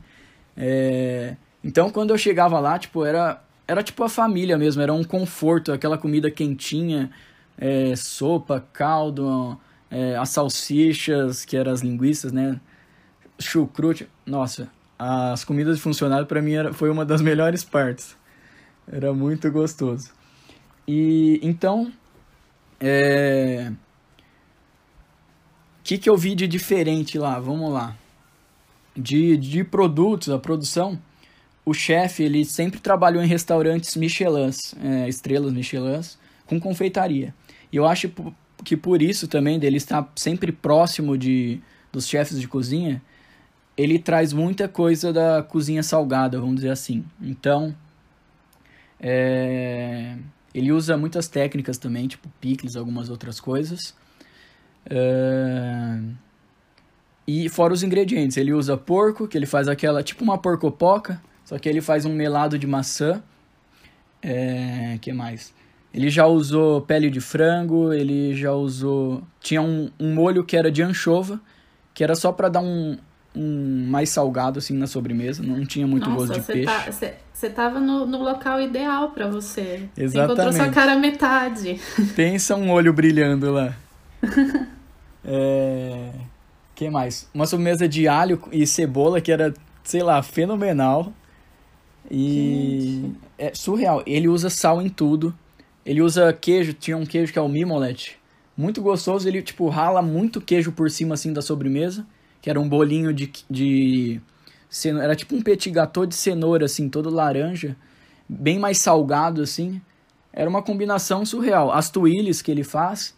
É, 0.55 1.37
então 1.63 1.89
quando 1.89 2.11
eu 2.11 2.17
chegava 2.17 2.59
lá, 2.59 2.77
tipo, 2.77 3.05
era 3.05 3.41
era 3.67 3.83
tipo 3.83 4.03
a 4.03 4.09
família 4.09 4.57
mesmo, 4.57 4.81
era 4.81 4.93
um 4.93 5.03
conforto, 5.03 5.71
aquela 5.71 5.97
comida 5.97 6.29
quentinha, 6.31 7.09
é, 7.57 7.95
sopa, 7.95 8.65
caldo, 8.73 9.57
é, 9.91 10.15
as 10.17 10.29
salsichas, 10.29 11.45
que 11.45 11.57
eram 11.57 11.71
as 11.71 11.81
linguiças, 11.81 12.31
né? 12.31 12.59
Chucrute. 13.39 14.07
Nossa, 14.25 14.69
as 14.97 15.43
comidas 15.43 15.77
de 15.77 15.81
funcionário 15.81 16.25
para 16.25 16.41
mim 16.41 16.53
era, 16.53 16.73
foi 16.73 16.89
uma 16.89 17.05
das 17.05 17.21
melhores 17.21 17.63
partes. 17.63 18.15
Era 18.91 19.13
muito 19.13 19.51
gostoso. 19.51 20.11
E 20.87 21.39
então, 21.43 21.91
é... 22.79 23.71
o 25.79 25.83
que, 25.83 25.97
que 25.97 26.09
eu 26.09 26.17
vi 26.17 26.33
de 26.33 26.47
diferente 26.47 27.19
lá? 27.19 27.39
Vamos 27.39 27.71
lá. 27.71 27.95
De, 28.95 29.37
de 29.37 29.63
produtos, 29.63 30.29
a 30.29 30.39
produção, 30.39 30.99
o 31.63 31.73
chefe 31.73 32.23
ele 32.23 32.45
sempre 32.45 32.79
trabalhou 32.79 33.21
em 33.21 33.27
restaurantes 33.27 33.95
Michelin, 33.95 34.49
é, 34.81 35.07
estrelas 35.07 35.53
Michelin, 35.53 36.01
com 36.45 36.59
confeitaria. 36.59 37.35
E 37.71 37.75
eu 37.75 37.85
acho 37.85 38.11
que 38.63 38.75
por 38.75 39.01
isso 39.01 39.27
também 39.27 39.59
dele 39.59 39.77
estar 39.77 40.09
sempre 40.15 40.51
próximo 40.51 41.17
de 41.17 41.61
dos 41.91 42.07
chefes 42.07 42.39
de 42.39 42.47
cozinha, 42.47 43.01
ele 43.77 43.99
traz 43.99 44.33
muita 44.33 44.67
coisa 44.67 45.13
da 45.13 45.43
cozinha 45.43 45.83
salgada, 45.83 46.39
vamos 46.39 46.55
dizer 46.55 46.71
assim. 46.71 47.05
Então, 47.21 47.75
é, 48.99 50.17
ele 50.53 50.71
usa 50.71 50.97
muitas 50.97 51.27
técnicas 51.27 51.77
também, 51.77 52.07
tipo 52.07 52.27
picles, 52.41 52.75
algumas 52.75 53.09
outras 53.09 53.39
coisas. 53.39 53.95
É, 54.89 55.99
e 57.27 57.47
fora 57.49 57.73
os 57.73 57.83
ingredientes, 57.83 58.35
ele 58.37 58.51
usa 58.51 58.75
porco, 58.75 59.27
que 59.27 59.37
ele 59.37 59.45
faz 59.45 59.67
aquela, 59.67 60.01
tipo 60.01 60.23
uma 60.23 60.37
porcopoca, 60.37 61.21
só 61.45 61.59
que 61.59 61.69
ele 61.69 61.81
faz 61.81 62.03
um 62.05 62.13
melado 62.13 62.57
de 62.57 62.65
maçã. 62.65 63.21
É, 64.21 64.97
que 64.99 65.13
mais? 65.13 65.53
Ele 65.93 66.09
já 66.09 66.25
usou 66.25 66.81
pele 66.81 67.09
de 67.09 67.21
frango, 67.21 67.93
ele 67.93 68.35
já 68.35 68.53
usou. 68.53 69.23
Tinha 69.39 69.61
um, 69.61 69.89
um 69.99 70.13
molho 70.13 70.43
que 70.43 70.57
era 70.57 70.71
de 70.71 70.81
anchova, 70.81 71.39
que 71.93 72.03
era 72.03 72.15
só 72.15 72.31
para 72.31 72.49
dar 72.49 72.61
um, 72.61 72.97
um 73.37 73.85
mais 73.87 74.09
salgado 74.09 74.57
assim 74.57 74.75
na 74.75 74.87
sobremesa, 74.87 75.43
não 75.43 75.63
tinha 75.65 75.85
muito 75.85 76.09
Nossa, 76.09 76.27
gosto 76.27 76.39
de 76.39 76.45
peixe. 76.45 76.65
Tá, 76.65 77.15
você 77.33 77.49
tava 77.51 77.79
no, 77.79 78.05
no 78.07 78.23
local 78.23 78.59
ideal 78.59 79.11
para 79.11 79.27
você. 79.27 79.87
Exatamente. 79.95 80.11
Você 80.11 80.19
encontrou 80.19 80.53
sua 80.53 80.69
cara 80.69 80.95
metade. 80.95 81.79
Pensa 82.15 82.55
um 82.55 82.71
olho 82.71 82.91
brilhando 82.91 83.51
lá. 83.51 83.75
é... 85.23 86.09
que 86.73 86.89
mais? 86.89 87.29
Uma 87.31 87.45
sobremesa 87.45 87.87
de 87.87 88.07
alho 88.07 88.41
e 88.51 88.65
cebola 88.65 89.21
que 89.21 89.31
era, 89.31 89.53
sei 89.83 90.01
lá, 90.01 90.23
fenomenal. 90.23 91.13
E 92.09 93.01
Gente. 93.03 93.15
é 93.37 93.53
surreal. 93.53 94.01
Ele 94.07 94.27
usa 94.27 94.49
sal 94.49 94.81
em 94.81 94.89
tudo. 94.89 95.31
Ele 95.85 96.01
usa 96.01 96.33
queijo, 96.33 96.73
tinha 96.73 96.97
um 96.97 97.05
queijo 97.05 97.31
que 97.31 97.37
é 97.37 97.41
o 97.41 97.47
Mimolet. 97.47 98.17
Muito 98.57 98.81
gostoso, 98.81 99.27
ele 99.27 99.43
tipo 99.43 99.69
rala 99.69 100.01
muito 100.01 100.41
queijo 100.41 100.71
por 100.71 100.89
cima 100.89 101.13
assim 101.13 101.31
da 101.31 101.43
sobremesa, 101.43 102.05
que 102.41 102.49
era 102.49 102.59
um 102.59 102.67
bolinho 102.67 103.13
de, 103.13 103.31
de 103.49 104.21
cenoura, 104.69 105.05
era 105.05 105.15
tipo 105.15 105.35
um 105.35 105.41
petit 105.41 105.69
gâteau 105.71 106.05
de 106.05 106.15
cenoura 106.15 106.65
assim, 106.65 106.89
todo 106.89 107.09
laranja, 107.09 107.75
bem 108.27 108.59
mais 108.59 108.77
salgado 108.79 109.41
assim. 109.41 109.81
Era 110.31 110.49
uma 110.49 110.61
combinação 110.61 111.25
surreal. 111.25 111.71
As 111.71 111.89
tuiles 111.89 112.41
que 112.41 112.51
ele 112.51 112.63
faz, 112.63 113.15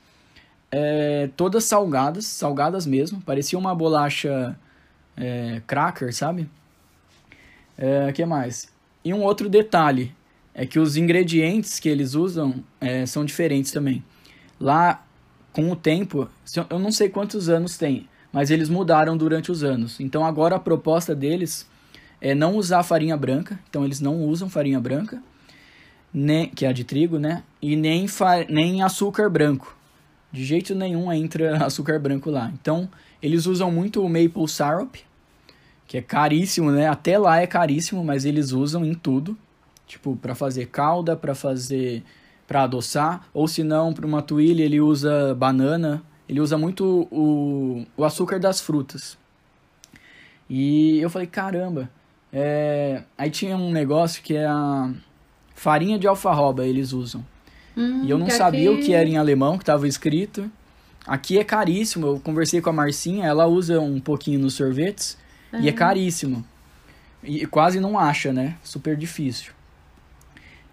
é, 0.71 1.29
todas 1.35 1.65
salgadas, 1.65 2.25
salgadas 2.25 2.85
mesmo, 2.85 3.21
parecia 3.21 3.59
uma 3.59 3.75
bolacha 3.75 4.57
é, 5.17 5.61
cracker, 5.67 6.13
sabe? 6.15 6.49
É, 7.77 8.11
que 8.13 8.25
mais? 8.25 8.71
E 9.03 9.13
um 9.13 9.21
outro 9.23 9.49
detalhe 9.49 10.13
é 10.53 10.65
que 10.65 10.79
os 10.79 10.97
ingredientes 10.97 11.79
que 11.79 11.87
eles 11.87 12.15
usam 12.15 12.63
é, 12.79 13.05
são 13.05 13.23
diferentes 13.23 13.71
também. 13.71 14.03
Lá, 14.59 15.05
com 15.53 15.71
o 15.71 15.75
tempo, 15.75 16.29
eu 16.69 16.79
não 16.79 16.91
sei 16.91 17.09
quantos 17.09 17.49
anos 17.49 17.77
tem, 17.77 18.07
mas 18.31 18.51
eles 18.51 18.69
mudaram 18.69 19.17
durante 19.17 19.51
os 19.51 19.63
anos. 19.63 19.99
Então 19.99 20.25
agora 20.25 20.55
a 20.55 20.59
proposta 20.59 21.15
deles 21.15 21.67
é 22.21 22.35
não 22.35 22.55
usar 22.55 22.83
farinha 22.83 23.17
branca, 23.17 23.59
então 23.69 23.83
eles 23.83 23.99
não 23.99 24.23
usam 24.23 24.49
farinha 24.49 24.79
branca, 24.79 25.21
nem, 26.13 26.49
que 26.49 26.65
é 26.65 26.69
a 26.69 26.73
de 26.73 26.83
trigo, 26.83 27.17
né? 27.17 27.43
E 27.61 27.75
nem, 27.75 28.05
nem 28.49 28.81
açúcar 28.81 29.29
branco. 29.29 29.77
De 30.31 30.43
jeito 30.43 30.75
nenhum 30.75 31.11
entra 31.11 31.57
açúcar 31.65 31.99
branco 31.99 32.29
lá. 32.29 32.51
Então 32.59 32.89
eles 33.21 33.45
usam 33.45 33.71
muito 33.71 34.03
o 34.03 34.09
maple 34.09 34.47
syrup, 34.47 34.95
que 35.87 35.97
é 35.97 36.01
caríssimo, 36.01 36.71
né? 36.71 36.87
Até 36.87 37.17
lá 37.17 37.41
é 37.41 37.47
caríssimo, 37.47 38.03
mas 38.03 38.25
eles 38.25 38.51
usam 38.51 38.85
em 38.85 38.93
tudo, 38.93 39.37
tipo 39.87 40.15
para 40.15 40.35
fazer 40.35 40.67
calda, 40.67 41.15
para 41.15 41.33
fazer 41.33 42.03
para 42.47 42.63
adoçar, 42.63 43.27
ou 43.31 43.47
se 43.47 43.63
não, 43.63 43.93
para 43.93 44.07
uma 44.07 44.23
tuile 44.23 44.63
ele 44.63 44.81
usa 44.81 45.35
banana, 45.35 46.01
ele 46.29 46.39
usa 46.39 46.57
muito 46.57 47.07
o, 47.11 47.85
o 47.97 48.05
açúcar 48.05 48.39
das 48.39 48.61
frutas. 48.61 49.17
E 50.49 50.99
eu 50.99 51.09
falei, 51.09 51.27
caramba, 51.27 51.89
é... 52.31 53.03
aí 53.17 53.29
tinha 53.29 53.57
um 53.57 53.71
negócio 53.71 54.21
que 54.21 54.35
é 54.35 54.45
a 54.45 54.91
farinha 55.55 55.99
de 55.99 56.07
alfarroba, 56.07 56.65
eles 56.65 56.93
usam. 56.93 57.25
Hum, 57.75 58.03
e 58.03 58.09
eu 58.09 58.17
não 58.17 58.29
sabia 58.29 58.71
aqui... 58.71 58.79
o 58.79 58.85
que 58.85 58.93
era 58.93 59.09
em 59.09 59.17
alemão, 59.17 59.57
que 59.57 59.63
estava 59.63 59.87
escrito. 59.87 60.49
Aqui 61.05 61.39
é 61.39 61.43
caríssimo, 61.43 62.07
eu 62.07 62.19
conversei 62.19 62.61
com 62.61 62.69
a 62.69 62.73
Marcinha, 62.73 63.25
ela 63.25 63.47
usa 63.47 63.79
um 63.79 63.99
pouquinho 63.99 64.39
nos 64.39 64.53
sorvetes, 64.53 65.17
Uhum. 65.51 65.61
E 65.61 65.69
é 65.69 65.71
caríssimo. 65.71 66.45
E 67.23 67.45
quase 67.45 67.79
não 67.79 67.97
acha, 67.99 68.31
né? 68.31 68.55
Super 68.63 68.95
difícil. 68.95 69.51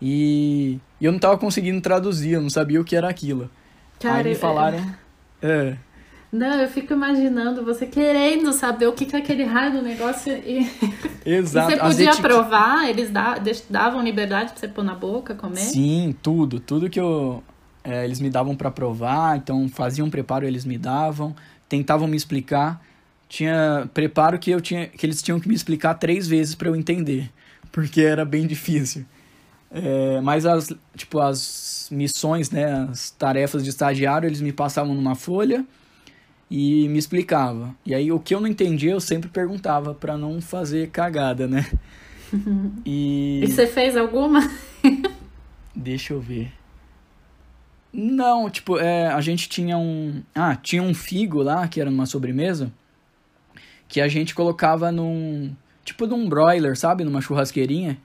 E, 0.01 0.79
eu 1.01 1.11
não 1.11 1.19
tava 1.19 1.39
conseguindo 1.39 1.81
traduzir, 1.81 2.33
eu 2.33 2.43
não 2.43 2.51
sabia 2.51 2.81
o 2.81 2.85
que 2.85 2.95
era 2.95 3.09
aquilo. 3.09 3.51
Cara, 3.99 4.19
Aí 4.19 4.25
me 4.25 4.35
falaram. 4.35 4.79
É. 4.79 5.06
é. 5.51 5.79
Não, 6.33 6.61
eu 6.61 6.69
fico 6.69 6.93
imaginando 6.93 7.65
você 7.65 7.87
querendo 7.87 8.53
saber 8.53 8.87
o 8.89 8.93
que, 8.93 9.07
que 9.07 9.17
é 9.17 9.21
aquele 9.21 9.45
raio 9.45 9.73
do 9.73 9.83
negócio 9.83 10.33
e. 10.33 10.69
Exato. 11.25 11.73
E 11.73 11.77
você 11.77 11.81
podia 11.81 12.11
etic... 12.11 12.21
provar, 12.21 12.89
eles 12.89 13.11
davam 13.71 14.03
liberdade 14.03 14.51
pra 14.51 14.61
você 14.61 14.69
pôr 14.69 14.85
na 14.85 14.95
boca, 14.95 15.35
comer? 15.35 15.57
Sim, 15.57 16.15
tudo. 16.23 16.61
Tudo 16.61 16.91
que 16.91 17.01
eu. 17.01 17.43
É, 17.83 18.05
eles 18.05 18.21
me 18.21 18.29
davam 18.29 18.57
para 18.57 18.71
provar, 18.71 19.37
então 19.37 19.69
faziam 19.69 20.09
um 20.09 20.11
preparo, 20.11 20.45
eles 20.45 20.65
me 20.65 20.77
davam, 20.77 21.35
tentavam 21.69 22.09
me 22.09 22.17
explicar 22.17 22.83
tinha 23.29 23.89
preparo 23.93 24.39
que 24.39 24.51
eu 24.51 24.61
tinha 24.61 24.87
que 24.87 25.05
eles 25.05 25.23
tinham 25.23 25.41
que 25.41 25.49
me 25.49 25.55
explicar 25.55 25.95
três 25.95 26.27
vezes 26.27 26.55
para 26.55 26.69
eu 26.69 26.77
entender 26.77 27.31
porque 27.73 28.01
era 28.01 28.25
bem 28.25 28.47
difícil 28.47 29.05
é, 29.71 30.21
mas 30.21 30.47
as 30.47 30.73
tipo 30.97 31.19
as 31.19 31.39
missões 31.91 32.51
né 32.51 32.89
as 32.91 33.11
tarefas 33.11 33.63
de 33.63 33.71
estagiário 33.71 34.27
eles 34.27 34.41
me 34.41 34.53
passavam 34.53 34.95
numa 34.95 35.15
folha 35.15 35.65
e 36.49 36.89
me 36.89 36.99
explicava. 36.99 37.75
E 37.85 37.95
aí 37.95 38.13
o 38.13 38.21
que 38.21 38.35
eu 38.35 38.41
não 38.41 38.47
entendia 38.47 38.93
eu 38.93 39.01
sempre 39.01 39.29
perguntava 39.29 39.95
para 39.95 40.17
não 40.17 40.41
fazer 40.41 40.91
cagada 40.91 41.47
né? 41.47 41.67
E... 42.85 43.41
e 43.45 43.47
você 43.47 43.67
fez 43.67 43.97
alguma? 43.97 44.41
Deixa 45.75 46.13
eu 46.13 46.21
ver. 46.21 46.53
Não 47.93 48.51
tipo 48.51 48.79
é, 48.79 49.07
a 49.07 49.21
gente 49.21 49.49
tinha 49.49 49.79
um 49.79 50.23
ah 50.35 50.55
tinha 50.57 50.83
um 50.83 50.93
figo 50.93 51.43
lá 51.43 51.67
que 51.69 51.81
era 51.81 51.91
numa 51.91 52.07
sobremesa 52.07 52.73
que 53.89 54.01
a 54.01 54.09
gente 54.09 54.35
colocava 54.35 54.91
num 54.91 55.55
tipo 55.85 56.07
num 56.07 56.29
broiler, 56.29 56.77
sabe, 56.77 57.05
numa 57.05 57.21
churrasqueirinha, 57.21 57.97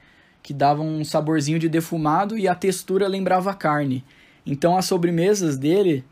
que 0.42 0.54
dava 0.54 0.82
um 0.82 1.04
saborzinho 1.04 1.60
de 1.60 1.70
defumado 1.70 2.38
e 2.38 2.48
a 2.48 2.56
textura 2.56 3.08
lembrava 3.08 3.54
carne. 3.54 4.04
Então 4.46 4.76
as 4.76 4.86
sobremesas 4.86 5.58
dele 5.58 6.04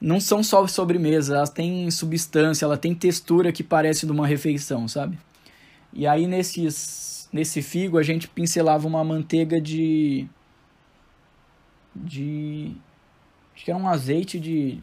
não 0.00 0.20
são 0.20 0.42
só 0.42 0.66
sobremesas, 0.66 1.34
elas 1.34 1.50
têm 1.50 1.90
substância, 1.90 2.64
ela 2.64 2.76
tem 2.76 2.94
textura 2.94 3.52
que 3.52 3.62
parece 3.62 4.06
de 4.06 4.12
uma 4.12 4.26
refeição, 4.26 4.86
sabe? 4.86 5.18
E 5.92 6.06
aí 6.06 6.26
nesses 6.26 7.28
nesse 7.32 7.60
figo 7.60 7.98
a 7.98 8.02
gente 8.02 8.26
pincelava 8.26 8.86
uma 8.86 9.04
manteiga 9.04 9.60
de 9.60 10.26
de 11.94 12.72
acho 13.54 13.64
que 13.64 13.70
era 13.70 13.78
um 13.78 13.88
azeite 13.88 14.38
de 14.40 14.78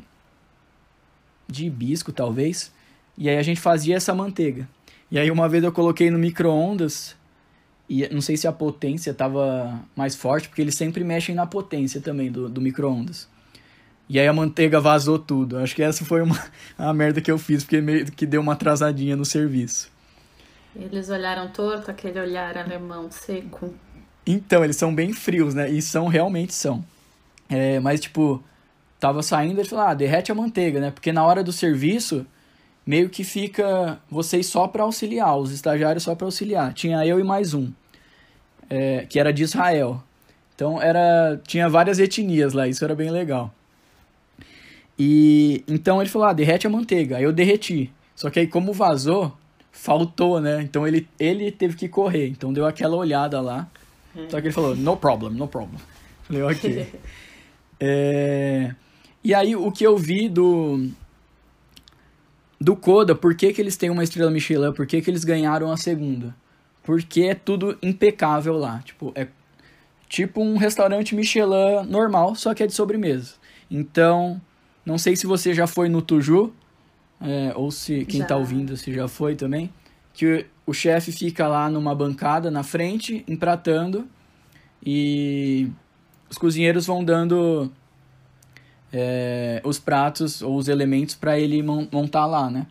de 1.47 1.65
hibisco, 1.65 2.11
talvez. 2.11 2.73
E 3.17 3.29
aí 3.29 3.37
a 3.37 3.43
gente 3.43 3.61
fazia 3.61 3.95
essa 3.95 4.13
manteiga. 4.13 4.67
E 5.11 5.19
aí 5.19 5.29
uma 5.29 5.47
vez 5.47 5.63
eu 5.63 5.71
coloquei 5.71 6.09
no 6.09 6.17
micro-ondas 6.17 7.15
e 7.89 8.07
não 8.09 8.21
sei 8.21 8.35
se 8.35 8.47
a 8.47 8.51
potência 8.51 9.11
estava 9.11 9.79
mais 9.95 10.15
forte, 10.15 10.49
porque 10.49 10.61
eles 10.61 10.75
sempre 10.75 11.03
mexem 11.03 11.35
na 11.35 11.45
potência 11.45 12.01
também 12.01 12.31
do, 12.31 12.49
do 12.49 12.59
micro-ondas. 12.59 13.27
E 14.07 14.19
aí 14.19 14.27
a 14.27 14.33
manteiga 14.33 14.79
vazou 14.79 15.17
tudo. 15.17 15.57
Acho 15.57 15.75
que 15.75 15.83
essa 15.83 16.05
foi 16.05 16.21
uma 16.21 16.37
a 16.77 16.93
merda 16.93 17.21
que 17.21 17.31
eu 17.31 17.37
fiz, 17.37 17.63
porque 17.63 17.81
meio 17.81 18.05
que 18.11 18.25
deu 18.25 18.41
uma 18.41 18.53
atrasadinha 18.53 19.15
no 19.15 19.25
serviço. 19.25 19.91
Eles 20.75 21.09
olharam 21.09 21.47
torto, 21.49 21.89
aquele 21.89 22.19
olhar 22.19 22.57
alemão 22.57 23.09
seco. 23.09 23.73
Então, 24.27 24.63
eles 24.63 24.75
são 24.75 24.93
bem 24.93 25.13
frios, 25.13 25.53
né? 25.53 25.69
E 25.69 25.81
são, 25.81 26.07
realmente 26.07 26.53
são. 26.53 26.83
É, 27.47 27.79
mas, 27.79 27.99
tipo, 27.99 28.43
tava 28.99 29.21
saindo, 29.23 29.59
ele 29.59 29.69
falou, 29.69 29.85
ah, 29.85 29.93
derrete 29.93 30.31
a 30.31 30.35
manteiga, 30.35 30.79
né? 30.79 30.91
Porque 30.91 31.13
na 31.13 31.23
hora 31.23 31.43
do 31.43 31.53
serviço, 31.53 32.25
meio 32.85 33.09
que 33.09 33.23
fica 33.23 33.99
vocês 34.09 34.45
só 34.45 34.67
para 34.67 34.83
auxiliar, 34.83 35.37
os 35.37 35.51
estagiários 35.51 36.03
só 36.03 36.15
para 36.15 36.25
auxiliar. 36.25 36.73
Tinha 36.73 37.05
eu 37.05 37.19
e 37.19 37.23
mais 37.23 37.53
um, 37.53 37.71
é, 38.69 39.05
que 39.09 39.19
era 39.19 39.33
de 39.33 39.43
Israel. 39.43 40.03
Então 40.53 40.81
era 40.81 41.39
tinha 41.45 41.67
várias 41.67 41.99
etnias 41.99 42.53
lá, 42.53 42.67
isso 42.67 42.83
era 42.83 42.95
bem 42.95 43.09
legal. 43.09 43.53
E 44.97 45.63
então 45.67 46.01
ele 46.01 46.09
falou: 46.09 46.27
ah, 46.27 46.33
derrete 46.33 46.65
a 46.65 46.69
manteiga. 46.69 47.17
Aí 47.17 47.23
eu 47.23 47.33
derreti. 47.33 47.91
Só 48.15 48.29
que 48.29 48.39
aí, 48.39 48.47
como 48.47 48.71
vazou, 48.71 49.35
faltou, 49.71 50.39
né? 50.39 50.61
Então 50.61 50.87
ele, 50.87 51.07
ele 51.19 51.51
teve 51.51 51.75
que 51.75 51.89
correr. 51.89 52.27
Então 52.29 52.53
deu 52.53 52.65
aquela 52.65 52.95
olhada 52.95 53.41
lá. 53.41 53.67
Hum. 54.15 54.25
Só 54.29 54.39
que 54.39 54.47
ele 54.47 54.53
falou: 54.53 54.75
no 54.75 54.95
problem, 54.95 55.33
no 55.33 55.47
problem. 55.47 55.79
Falei: 56.23 56.41
ok. 56.43 56.87
é... 57.79 58.73
E 59.23 59.33
aí 59.33 59.55
o 59.55 59.71
que 59.71 59.85
eu 59.85 59.97
vi 59.97 60.29
do. 60.29 60.89
Do 62.65 62.75
Coda, 62.75 63.13
por 63.13 63.35
que, 63.35 63.53
que 63.53 63.61
eles 63.61 63.77
têm 63.77 63.91
uma 63.91 64.03
estrela 64.03 64.31
Michelin? 64.31 64.73
Por 64.73 64.87
que, 64.87 64.99
que 64.99 65.07
eles 65.07 65.23
ganharam 65.23 65.71
a 65.71 65.77
segunda? 65.77 66.35
Porque 66.81 67.21
é 67.21 67.35
tudo 67.35 67.77
impecável 67.79 68.57
lá. 68.57 68.81
Tipo, 68.83 69.11
é 69.13 69.27
tipo 70.09 70.41
um 70.41 70.57
restaurante 70.57 71.13
Michelin 71.13 71.85
normal, 71.87 72.33
só 72.33 72.55
que 72.55 72.63
é 72.63 72.65
de 72.65 72.73
sobremesa. 72.73 73.35
Então, 73.69 74.41
não 74.83 74.97
sei 74.97 75.15
se 75.15 75.27
você 75.27 75.53
já 75.53 75.67
foi 75.67 75.89
no 75.89 76.01
Tuju, 76.01 76.51
é, 77.21 77.53
ou 77.55 77.69
se 77.69 78.03
quem 78.05 78.21
está 78.21 78.35
ouvindo 78.35 78.75
se 78.75 78.91
já 78.91 79.07
foi 79.07 79.35
também, 79.35 79.71
que 80.11 80.25
o, 80.65 80.71
o 80.71 80.73
chefe 80.73 81.11
fica 81.11 81.47
lá 81.47 81.69
numa 81.69 81.93
bancada 81.93 82.49
na 82.49 82.63
frente, 82.63 83.23
empratando, 83.27 84.07
e 84.83 85.69
os 86.27 86.37
cozinheiros 86.39 86.87
vão 86.87 87.03
dando 87.05 87.71
é, 88.97 89.61
os 89.65 89.77
pratos 89.77 90.41
ou 90.41 90.55
os 90.55 90.69
elementos 90.69 91.15
para 91.15 91.37
ele 91.37 91.61
montar 91.61 92.25
lá, 92.25 92.49
né? 92.49 92.65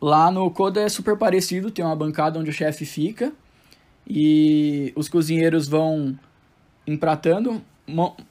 Lá 0.00 0.30
no 0.30 0.50
Coda 0.50 0.80
é 0.80 0.88
super 0.88 1.14
parecido, 1.18 1.70
tem 1.70 1.84
uma 1.84 1.94
bancada 1.94 2.38
onde 2.38 2.48
o 2.48 2.54
chefe 2.54 2.86
fica 2.86 3.30
e 4.08 4.94
os 4.96 5.10
cozinheiros 5.10 5.68
vão 5.68 6.18
empratando, 6.86 7.60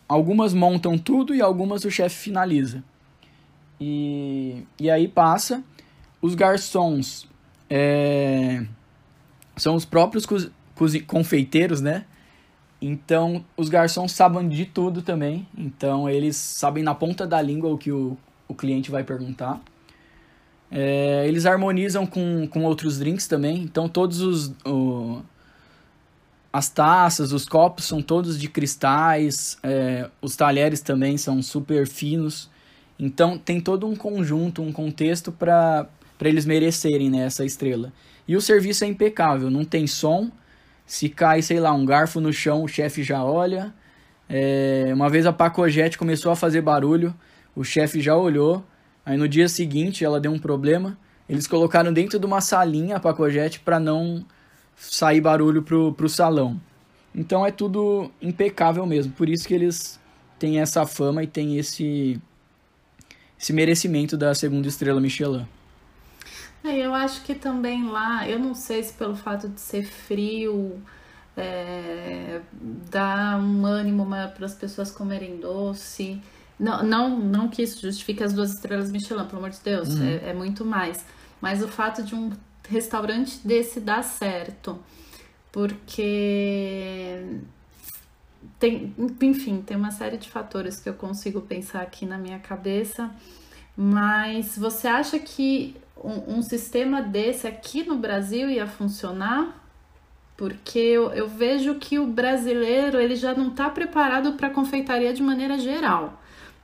algumas 0.08 0.52
montam 0.52 0.98
tudo 0.98 1.36
e 1.36 1.42
algumas 1.44 1.86
o 1.86 1.92
chefe 1.92 2.16
finaliza. 2.16 2.84
E, 3.80 4.64
e 4.80 4.90
aí 4.90 5.08
passa. 5.08 5.64
Os 6.20 6.34
garçons 6.34 7.30
é, 7.70 8.66
são 9.56 9.76
os 9.76 9.86
próprios 9.86 10.26
confeiteiros, 11.06 11.82
né? 11.82 12.06
Então, 12.82 13.44
os 13.58 13.68
garçons 13.68 14.12
sabem 14.12 14.48
de 14.48 14.66
tudo 14.66 15.02
também. 15.02 15.48
Então, 15.58 16.10
eles 16.10 16.36
sabem 16.36 16.84
na 16.84 16.96
ponta 16.96 17.28
da 17.28 17.42
língua 17.42 17.70
o 17.70 17.78
que 17.78 17.92
o, 17.92 18.18
o 18.48 18.56
cliente 18.56 18.90
vai 18.90 19.04
perguntar. 19.04 19.62
É, 20.72 21.28
eles 21.28 21.46
harmonizam 21.46 22.06
com, 22.06 22.48
com 22.48 22.64
outros 22.64 23.00
drinks 23.00 23.28
também. 23.28 23.62
Então, 23.62 23.90
todos 23.90 24.22
os... 24.22 24.54
O, 24.66 25.22
as 26.52 26.68
taças, 26.68 27.32
os 27.32 27.46
copos 27.46 27.86
são 27.86 28.02
todos 28.02 28.40
de 28.40 28.48
cristais, 28.50 29.58
é, 29.62 30.10
os 30.20 30.36
talheres 30.36 30.82
também 30.82 31.16
são 31.18 31.42
super 31.44 31.88
finos. 31.88 32.50
Então 32.98 33.38
tem 33.38 33.62
todo 33.62 33.88
um 33.88 33.96
conjunto, 33.96 34.62
um 34.62 34.72
contexto 34.72 35.32
para 35.32 35.88
eles 36.22 36.46
merecerem 36.46 37.10
né, 37.10 37.26
essa 37.26 37.46
estrela. 37.46 37.94
E 38.28 38.36
o 38.36 38.42
serviço 38.42 38.84
é 38.84 38.88
impecável, 38.88 39.50
não 39.50 39.64
tem 39.64 39.88
som. 39.88 40.30
Se 40.90 41.08
cai, 41.08 41.44
sei 41.44 41.60
lá, 41.60 41.72
um 41.72 41.86
garfo 41.86 42.20
no 42.20 42.34
chão, 42.34 42.64
o 42.64 42.68
chefe 42.68 43.04
já 43.04 43.24
olha. 43.24 43.72
É, 44.28 44.90
uma 44.92 45.08
vez 45.08 45.28
a 45.28 45.32
Pacojete 45.32 46.00
começou 46.00 46.32
a 46.32 46.36
fazer 46.36 46.62
barulho, 46.62 47.14
o 47.56 47.64
chefe 47.64 48.02
já 48.02 48.16
olhou. 48.16 48.66
Aí 49.06 49.16
no 49.16 49.28
dia 49.28 49.48
seguinte 49.48 50.04
ela 50.04 50.20
deu 50.20 50.32
um 50.32 50.40
problema. 50.40 50.98
Eles 51.30 51.46
colocaram 51.46 51.94
dentro 51.94 52.18
de 52.18 52.26
uma 52.26 52.42
salinha 52.42 52.96
a 52.96 53.00
Pacojete 53.00 53.60
para 53.60 53.80
não 53.80 54.26
sair 54.76 55.22
barulho 55.22 55.62
pro, 55.62 55.94
pro 55.94 56.10
salão. 56.10 56.60
Então 57.14 57.46
é 57.46 57.52
tudo 57.52 58.10
impecável 58.20 58.84
mesmo. 58.88 59.14
Por 59.14 59.30
isso 59.30 59.48
que 59.48 59.54
eles 59.54 60.00
têm 60.40 60.60
essa 60.60 60.88
fama 60.88 61.22
e 61.22 61.28
têm 61.28 61.60
esse, 61.60 62.20
esse 63.40 63.54
merecimento 63.54 64.18
da 64.18 64.34
segunda 64.34 64.68
estrela 64.68 65.00
Michelin. 65.00 65.46
É, 66.64 66.78
eu 66.78 66.94
acho 66.94 67.24
que 67.24 67.34
também 67.34 67.88
lá, 67.88 68.28
eu 68.28 68.38
não 68.38 68.54
sei 68.54 68.84
se 68.84 68.94
pelo 68.94 69.16
fato 69.16 69.48
de 69.48 69.62
ser 69.62 69.86
frio, 69.86 70.82
é, 71.38 72.42
dá 72.92 73.38
um 73.38 73.66
ânimo 73.66 74.06
para 74.06 74.46
as 74.46 74.54
pessoas 74.54 74.92
comerem 74.92 75.38
doce. 75.38 76.22
Não, 76.60 76.84
não, 76.84 77.18
não 77.18 77.48
que 77.48 77.62
isso 77.62 77.82
justifique 77.82 78.22
as 78.22 78.34
duas 78.34 78.54
estrelas 78.54 78.92
Michelin, 78.92 79.26
pelo 79.26 79.38
amor 79.38 79.52
de 79.52 79.60
Deus, 79.64 79.90
uhum. 79.90 80.04
é, 80.04 80.30
é 80.30 80.34
muito 80.34 80.66
mais. 80.66 81.06
Mas 81.40 81.64
o 81.64 81.68
fato 81.68 82.04
de 82.04 82.14
um 82.14 82.32
restaurante 82.68 83.40
desse 83.46 83.80
dar 83.80 84.04
certo. 84.04 84.78
Porque 85.52 87.24
tem, 88.60 88.94
enfim, 89.22 89.62
tem 89.62 89.76
uma 89.78 89.92
série 89.92 90.18
de 90.18 90.30
fatores 90.30 90.80
que 90.80 90.90
eu 90.90 90.94
consigo 90.94 91.42
pensar 91.42 91.82
aqui 91.82 92.06
na 92.06 92.18
minha 92.18 92.40
cabeça, 92.40 93.10
mas 93.76 94.58
você 94.58 94.88
acha 94.88 95.18
que 95.18 95.76
um, 96.04 96.38
um 96.38 96.42
sistema 96.42 97.02
desse 97.02 97.48
aqui 97.48 97.84
no 97.84 97.98
Brasil 97.98 98.50
ia 98.50 98.68
funcionar? 98.68 99.66
Porque 100.38 100.80
eu, 100.80 101.12
eu 101.12 101.28
vejo 101.28 101.76
que 101.76 102.00
o 102.00 102.08
brasileiro 102.08 103.00
ele 103.00 103.16
já 103.16 103.34
não 103.34 103.50
está 103.50 103.70
preparado 103.70 104.34
para 104.34 104.50
confeitaria 104.50 105.14
de 105.14 105.22
maneira 105.22 105.58
geral 105.58 106.20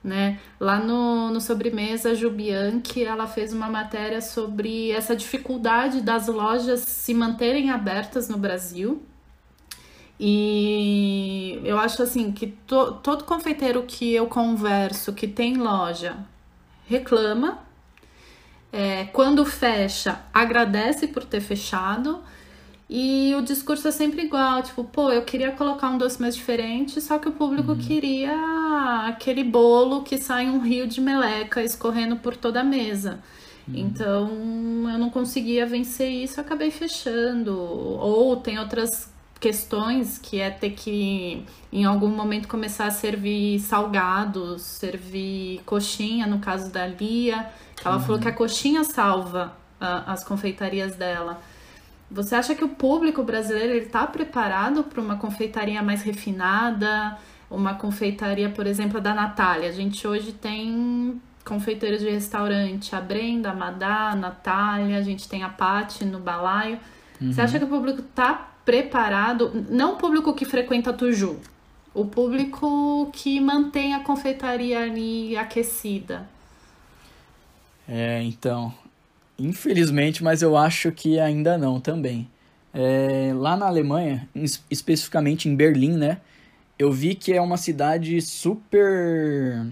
né? 0.06 0.38
Lá 0.60 0.78
no, 0.78 1.30
no 1.32 1.40
Sobremesa, 1.40 2.10
a 2.10 2.14
Jubianchi, 2.14 3.02
ela 3.02 3.26
fez 3.26 3.52
uma 3.52 3.68
matéria 3.68 4.20
sobre 4.20 4.92
essa 4.92 5.16
dificuldade 5.16 6.00
das 6.00 6.28
lojas 6.28 6.80
se 6.80 7.12
manterem 7.12 7.70
abertas 7.70 8.28
no 8.28 8.38
Brasil. 8.38 9.02
E 10.18 11.60
eu 11.64 11.76
acho 11.76 12.02
assim 12.04 12.30
que 12.30 12.46
to, 12.46 12.92
todo 13.02 13.24
confeiteiro 13.24 13.82
que 13.82 14.14
eu 14.14 14.28
converso 14.28 15.12
que 15.12 15.26
tem 15.26 15.56
loja 15.56 16.16
reclama. 16.86 17.65
É, 18.76 19.04
quando 19.06 19.44
fecha, 19.46 20.20
agradece 20.34 21.06
por 21.06 21.24
ter 21.24 21.40
fechado 21.40 22.22
e 22.90 23.34
o 23.34 23.40
discurso 23.40 23.88
é 23.88 23.90
sempre 23.90 24.22
igual, 24.22 24.62
tipo, 24.62 24.84
pô, 24.84 25.10
eu 25.10 25.22
queria 25.22 25.50
colocar 25.52 25.88
um 25.88 25.96
doce 25.96 26.20
mais 26.20 26.36
diferente, 26.36 27.00
só 27.00 27.18
que 27.18 27.26
o 27.26 27.32
público 27.32 27.72
uhum. 27.72 27.78
queria 27.78 28.36
aquele 29.08 29.42
bolo 29.42 30.02
que 30.02 30.18
sai 30.18 30.50
um 30.50 30.60
rio 30.60 30.86
de 30.86 31.00
meleca 31.00 31.62
escorrendo 31.62 32.16
por 32.16 32.36
toda 32.36 32.60
a 32.60 32.64
mesa. 32.64 33.18
Uhum. 33.66 33.74
Então, 33.76 34.28
eu 34.92 34.98
não 34.98 35.08
conseguia 35.08 35.64
vencer 35.64 36.10
isso, 36.10 36.40
acabei 36.40 36.70
fechando. 36.70 37.58
Ou 37.58 38.36
tem 38.36 38.58
outras 38.58 39.10
questões 39.40 40.18
que 40.18 40.38
é 40.38 40.50
ter 40.50 40.70
que 40.70 41.44
em 41.72 41.84
algum 41.84 42.08
momento 42.08 42.46
começar 42.46 42.86
a 42.86 42.90
servir 42.90 43.58
salgados, 43.58 44.62
servir 44.62 45.60
coxinha, 45.66 46.26
no 46.26 46.38
caso 46.38 46.70
da 46.70 46.86
Lia, 46.86 47.50
ela 47.84 47.96
uhum. 47.96 48.02
falou 48.02 48.20
que 48.20 48.28
a 48.28 48.32
coxinha 48.32 48.84
salva 48.84 49.56
uh, 49.80 50.10
as 50.10 50.24
confeitarias 50.24 50.96
dela. 50.96 51.40
Você 52.10 52.34
acha 52.34 52.54
que 52.54 52.64
o 52.64 52.68
público 52.68 53.22
brasileiro 53.22 53.74
está 53.74 54.06
preparado 54.06 54.84
para 54.84 55.00
uma 55.00 55.16
confeitaria 55.16 55.82
mais 55.82 56.02
refinada? 56.02 57.16
Uma 57.50 57.74
confeitaria, 57.74 58.48
por 58.48 58.66
exemplo, 58.66 59.00
da 59.00 59.12
Natália. 59.14 59.68
A 59.68 59.72
gente 59.72 60.06
hoje 60.06 60.32
tem 60.32 61.20
confeiteiros 61.44 62.00
de 62.00 62.10
restaurante, 62.10 62.94
a 62.94 63.00
Brenda, 63.00 63.50
a 63.50 63.54
Madá, 63.54 64.10
a 64.10 64.16
Natália, 64.16 64.98
a 64.98 65.02
gente 65.02 65.28
tem 65.28 65.42
a 65.42 65.48
Pati 65.48 66.04
no 66.04 66.18
balaio. 66.18 66.78
Uhum. 67.20 67.32
Você 67.32 67.40
acha 67.40 67.58
que 67.58 67.64
o 67.64 67.68
público 67.68 68.00
está 68.00 68.50
preparado? 68.64 69.64
Não 69.70 69.94
o 69.94 69.96
público 69.96 70.34
que 70.34 70.44
frequenta 70.44 70.92
Tuju, 70.92 71.38
o 71.94 72.04
público 72.04 73.10
que 73.12 73.40
mantém 73.40 73.94
a 73.94 74.00
confeitaria 74.00 74.80
ali 74.80 75.36
aquecida. 75.36 76.28
É, 77.88 78.22
então, 78.22 78.74
Infelizmente, 79.38 80.24
mas 80.24 80.40
eu 80.40 80.56
acho 80.56 80.90
que 80.90 81.18
ainda 81.20 81.58
não 81.58 81.78
também. 81.80 82.28
É, 82.72 83.32
lá 83.34 83.56
na 83.56 83.66
Alemanha, 83.66 84.28
especificamente 84.70 85.48
em 85.48 85.54
Berlim, 85.54 85.96
né? 85.96 86.18
Eu 86.78 86.92
vi 86.92 87.14
que 87.14 87.32
é 87.32 87.40
uma 87.40 87.56
cidade 87.56 88.20
super. 88.20 89.66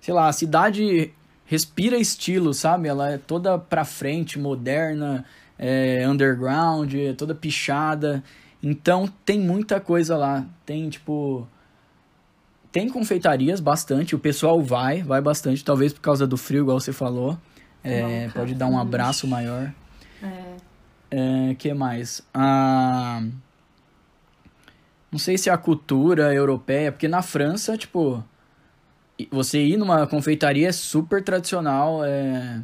Sei 0.00 0.14
lá, 0.14 0.28
a 0.28 0.32
cidade 0.32 1.12
respira 1.44 1.96
estilo, 1.96 2.54
sabe? 2.54 2.88
Ela 2.88 3.12
é 3.12 3.18
toda 3.18 3.58
pra 3.58 3.84
frente, 3.84 4.38
moderna, 4.38 5.24
é, 5.58 6.06
underground, 6.08 6.94
é 6.94 7.12
toda 7.12 7.34
pichada. 7.34 8.22
Então 8.62 9.08
tem 9.24 9.40
muita 9.40 9.80
coisa 9.80 10.16
lá. 10.16 10.46
Tem 10.64 10.88
tipo. 10.88 11.46
Tem 12.72 12.88
confeitarias 12.88 13.60
bastante, 13.60 14.14
o 14.14 14.18
pessoal 14.18 14.62
vai, 14.62 15.02
vai 15.02 15.20
bastante, 15.20 15.64
talvez 15.64 15.92
por 15.92 16.00
causa 16.00 16.26
do 16.26 16.36
frio, 16.36 16.62
igual 16.62 16.78
você 16.78 16.92
falou. 16.92 17.36
É, 17.82 18.28
pode 18.28 18.54
dar 18.54 18.66
um 18.66 18.78
abraço 18.78 19.26
maior. 19.26 19.72
É. 20.22 21.50
é 21.50 21.54
que 21.54 21.72
mais? 21.74 22.22
Ah, 22.32 23.22
não 25.10 25.18
sei 25.18 25.36
se 25.36 25.48
é 25.48 25.52
a 25.52 25.58
cultura 25.58 26.32
europeia, 26.32 26.92
porque 26.92 27.08
na 27.08 27.22
França, 27.22 27.76
tipo, 27.76 28.22
você 29.30 29.58
ir 29.58 29.76
numa 29.76 30.06
confeitaria 30.06 30.68
é 30.68 30.72
super 30.72 31.22
tradicional, 31.22 32.04
é... 32.04 32.62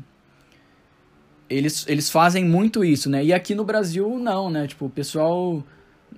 Eles, 1.49 1.87
eles 1.89 2.11
fazem 2.11 2.45
muito 2.45 2.85
isso, 2.85 3.09
né? 3.09 3.25
E 3.25 3.33
aqui 3.33 3.55
no 3.55 3.65
Brasil, 3.65 4.19
não, 4.19 4.51
né? 4.51 4.67
Tipo, 4.67 4.87
o 4.87 4.91
pessoal... 4.91 5.63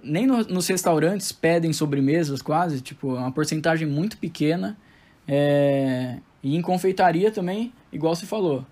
Nem 0.03 0.27
no, 0.27 0.39
nos 0.45 0.67
restaurantes 0.69 1.33
pedem 1.33 1.73
sobremesas 1.73 2.41
quase, 2.41 2.81
tipo, 2.81 3.17
é 3.17 3.21
uma 3.21 3.33
porcentagem 3.33 3.87
muito 3.87 4.17
pequena. 4.19 4.77
É... 5.27 6.19
E 6.43 6.57
em 6.57 6.63
confeitaria 6.63 7.31
também, 7.31 7.73
igual 7.93 8.15
você 8.15 8.27
falou. 8.27 8.65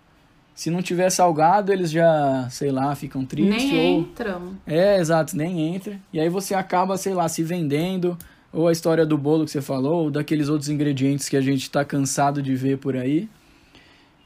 Se 0.55 0.71
não 0.71 0.81
tiver 0.81 1.11
salgado, 1.11 1.73
eles 1.73 1.91
já, 1.91 2.49
sei 2.51 2.71
lá, 2.71 2.95
ficam 2.95 3.27
tristes. 3.27 3.71
Nem 3.71 3.95
ou... 3.95 4.01
entram. 4.01 4.57
É, 4.67 4.99
exato, 4.99 5.37
nem 5.37 5.75
entra. 5.75 6.01
E 6.13 6.19
aí 6.19 6.29
você 6.29 6.55
acaba, 6.55 6.97
sei 6.97 7.13
lá, 7.13 7.29
se 7.29 7.43
vendendo 7.43 8.17
ou 8.53 8.69
a 8.69 8.73
história 8.73 9.05
do 9.05 9.19
bolo 9.19 9.45
que 9.45 9.51
você 9.51 9.61
falou, 9.61 10.05
ou 10.05 10.11
daqueles 10.11 10.49
outros 10.49 10.71
ingredientes 10.71 11.29
que 11.29 11.37
a 11.37 11.43
gente 11.43 11.63
está 11.63 11.85
cansado 11.85 12.41
de 12.41 12.55
ver 12.55 12.79
por 12.79 12.97
aí. 12.97 13.29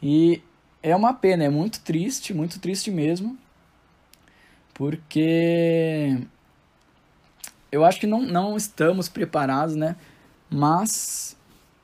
E 0.00 0.40
é 0.82 0.94
uma 0.94 1.12
pena, 1.12 1.42
é 1.42 1.48
muito 1.48 1.80
triste, 1.80 2.32
muito 2.32 2.60
triste 2.60 2.92
mesmo, 2.92 3.36
porque 4.72 6.16
eu 7.70 7.84
acho 7.84 8.00
que 8.00 8.06
não, 8.06 8.22
não 8.22 8.56
estamos 8.56 9.08
preparados, 9.08 9.76
né? 9.76 9.96
Mas, 10.48 11.36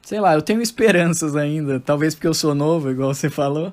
sei 0.02 0.20
lá, 0.20 0.34
eu 0.34 0.42
tenho 0.42 0.60
esperanças 0.60 1.36
ainda, 1.36 1.78
talvez 1.78 2.14
porque 2.14 2.26
eu 2.26 2.34
sou 2.34 2.54
novo, 2.54 2.90
igual 2.90 3.14
você 3.14 3.30
falou. 3.30 3.72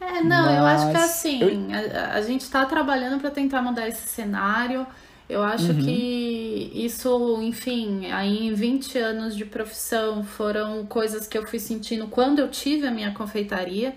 É, 0.00 0.22
não, 0.22 0.46
Mas... 0.46 0.56
eu 0.56 0.64
acho 0.64 0.90
que 0.90 0.96
é 0.96 1.04
assim, 1.04 1.42
eu... 1.42 1.98
a, 1.98 2.12
a 2.14 2.22
gente 2.22 2.42
está 2.42 2.64
trabalhando 2.64 3.20
para 3.20 3.30
tentar 3.30 3.62
mudar 3.62 3.88
esse 3.88 4.08
cenário. 4.08 4.86
Eu 5.28 5.42
acho 5.42 5.72
uhum. 5.72 5.82
que 5.82 6.70
isso, 6.72 7.40
enfim, 7.42 8.12
aí 8.12 8.46
em 8.46 8.54
20 8.54 8.96
anos 8.98 9.36
de 9.36 9.44
profissão 9.44 10.22
foram 10.22 10.86
coisas 10.86 11.26
que 11.26 11.36
eu 11.36 11.44
fui 11.44 11.58
sentindo 11.58 12.06
quando 12.06 12.38
eu 12.38 12.48
tive 12.48 12.86
a 12.86 12.92
minha 12.92 13.12
confeitaria. 13.12 13.96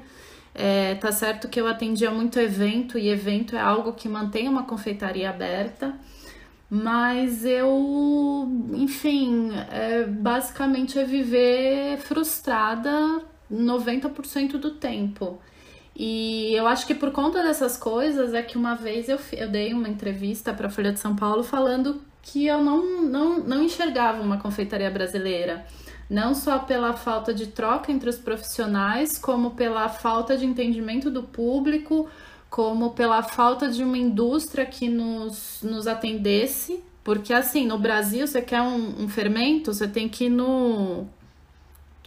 É, 0.55 0.95
tá 0.95 1.11
certo 1.11 1.47
que 1.47 1.61
eu 1.61 1.67
atendia 1.67 2.09
muito 2.09 2.39
evento 2.39 2.97
e 2.97 3.09
evento 3.09 3.55
é 3.55 3.61
algo 3.61 3.93
que 3.93 4.09
mantém 4.09 4.49
uma 4.49 4.63
confeitaria 4.63 5.29
aberta, 5.29 5.93
mas 6.69 7.43
eu, 7.45 8.47
enfim, 8.73 9.49
é, 9.71 10.03
basicamente 10.03 10.99
é 10.99 11.03
viver 11.03 11.97
frustrada 11.97 13.23
90% 13.51 14.51
do 14.57 14.71
tempo. 14.71 15.39
E 15.95 16.53
eu 16.53 16.67
acho 16.67 16.85
que 16.85 16.93
por 16.93 17.11
conta 17.11 17.41
dessas 17.41 17.75
coisas 17.75 18.33
é 18.33 18.41
que 18.43 18.57
uma 18.57 18.75
vez 18.75 19.09
eu, 19.09 19.19
eu 19.33 19.49
dei 19.49 19.73
uma 19.73 19.89
entrevista 19.89 20.53
para 20.53 20.67
a 20.67 20.69
Folha 20.69 20.93
de 20.93 20.99
São 20.99 21.15
Paulo 21.15 21.43
falando 21.43 22.01
que 22.21 22.45
eu 22.45 22.63
não, 22.63 23.01
não, 23.01 23.39
não 23.39 23.63
enxergava 23.63 24.21
uma 24.21 24.37
confeitaria 24.37 24.91
brasileira. 24.91 25.65
Não 26.09 26.33
só 26.33 26.59
pela 26.59 26.93
falta 26.93 27.33
de 27.33 27.47
troca 27.47 27.91
entre 27.91 28.09
os 28.09 28.17
profissionais, 28.17 29.17
como 29.17 29.51
pela 29.51 29.89
falta 29.89 30.37
de 30.37 30.45
entendimento 30.45 31.09
do 31.09 31.23
público, 31.23 32.07
como 32.49 32.91
pela 32.91 33.21
falta 33.21 33.69
de 33.69 33.83
uma 33.83 33.97
indústria 33.97 34.65
que 34.65 34.89
nos, 34.89 35.59
nos 35.61 35.87
atendesse. 35.87 36.83
Porque, 37.03 37.33
assim, 37.33 37.65
no 37.65 37.77
Brasil, 37.77 38.27
você 38.27 38.41
quer 38.41 38.61
um, 38.61 39.03
um 39.03 39.07
fermento, 39.07 39.73
você 39.73 39.87
tem 39.87 40.09
que 40.09 40.25
ir 40.25 40.29
no 40.29 41.07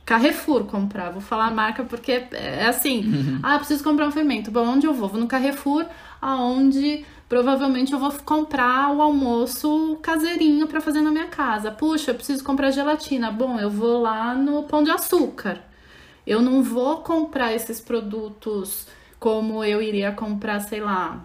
Carrefour 0.05 0.64
comprar. 0.64 1.11
Vou 1.11 1.20
falar 1.20 1.47
a 1.47 1.51
marca 1.51 1.84
porque 1.84 2.24
é 2.32 2.66
assim. 2.66 3.01
Uhum. 3.07 3.40
Ah, 3.43 3.59
preciso 3.59 3.82
comprar 3.82 4.07
um 4.07 4.11
fermento. 4.11 4.51
Bom, 4.51 4.66
onde 4.66 4.86
eu 4.86 4.93
vou? 4.93 5.09
Vou 5.09 5.20
no 5.20 5.26
Carrefour, 5.26 5.86
aonde 6.20 7.05
provavelmente 7.28 7.93
eu 7.93 7.99
vou 7.99 8.12
comprar 8.24 8.95
o 8.95 9.01
almoço 9.01 9.97
caseirinho 10.03 10.66
para 10.66 10.80
fazer 10.80 11.01
na 11.01 11.11
minha 11.11 11.28
casa. 11.28 11.70
Puxa, 11.70 12.11
eu 12.11 12.14
preciso 12.14 12.45
comprar 12.45 12.70
gelatina. 12.70 13.30
Bom, 13.30 13.59
eu 13.59 13.70
vou 13.70 14.03
lá 14.03 14.34
no 14.34 14.64
Pão 14.64 14.82
de 14.82 14.90
Açúcar. 14.90 15.61
Eu 16.26 16.43
não 16.43 16.62
vou 16.62 16.99
comprar 16.99 17.53
esses 17.53 17.80
produtos 17.80 18.86
como 19.22 19.62
eu 19.62 19.80
iria 19.80 20.10
comprar, 20.10 20.58
sei 20.58 20.80
lá, 20.80 21.24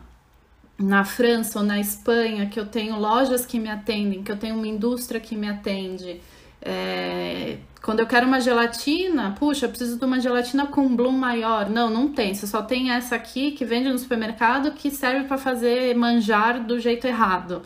na 0.77 1.03
França 1.03 1.57
ou 1.57 1.65
na 1.65 1.79
Espanha, 1.79 2.45
que 2.45 2.59
eu 2.59 2.67
tenho 2.67 2.95
lojas 2.99 3.43
que 3.43 3.57
me 3.57 3.69
atendem, 3.69 4.21
que 4.21 4.31
eu 4.31 4.37
tenho 4.37 4.53
uma 4.53 4.67
indústria 4.67 5.19
que 5.19 5.35
me 5.35 5.49
atende. 5.49 6.21
É, 6.61 7.57
quando 7.81 8.01
eu 8.01 8.05
quero 8.05 8.27
uma 8.27 8.39
gelatina, 8.39 9.35
puxa, 9.39 9.65
eu 9.65 9.69
preciso 9.69 9.97
de 9.97 10.05
uma 10.05 10.19
gelatina 10.19 10.67
com 10.67 10.95
bloom 10.95 11.11
maior. 11.11 11.71
Não, 11.71 11.89
não 11.89 12.09
tem. 12.09 12.35
Você 12.35 12.45
só 12.45 12.61
tem 12.61 12.91
essa 12.91 13.15
aqui 13.15 13.53
que 13.53 13.65
vende 13.65 13.89
no 13.89 13.97
supermercado 13.97 14.73
que 14.73 14.91
serve 14.91 15.27
para 15.27 15.39
fazer 15.39 15.95
manjar 15.95 16.63
do 16.63 16.79
jeito 16.79 17.07
errado. 17.07 17.63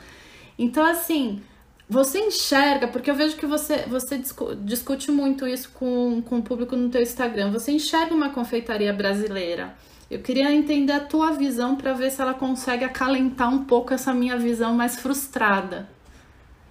Então, 0.58 0.86
assim, 0.86 1.42
você 1.90 2.20
enxerga, 2.20 2.88
porque 2.88 3.12
eu 3.12 3.16
vejo 3.16 3.36
que 3.36 3.46
você, 3.46 3.80
você 3.80 4.24
discute 4.62 5.12
muito 5.12 5.46
isso 5.46 5.72
com, 5.74 6.22
com 6.22 6.38
o 6.38 6.42
público 6.42 6.74
no 6.78 6.88
teu 6.88 7.02
Instagram. 7.02 7.52
Você 7.52 7.74
enxerga 7.74 8.16
uma 8.16 8.30
confeitaria 8.30 8.94
brasileira. 8.94 9.76
Eu 10.12 10.20
queria 10.20 10.52
entender 10.52 10.92
a 10.92 11.00
tua 11.00 11.32
visão 11.32 11.78
para 11.78 11.94
ver 11.94 12.12
se 12.12 12.22
ela 12.22 12.34
consegue 12.34 12.84
acalentar 12.84 13.50
um 13.50 13.64
pouco 13.64 13.94
essa 13.94 14.14
minha 14.14 14.38
visão 14.38 14.76
mais 14.76 15.00
frustrada. 15.00 15.88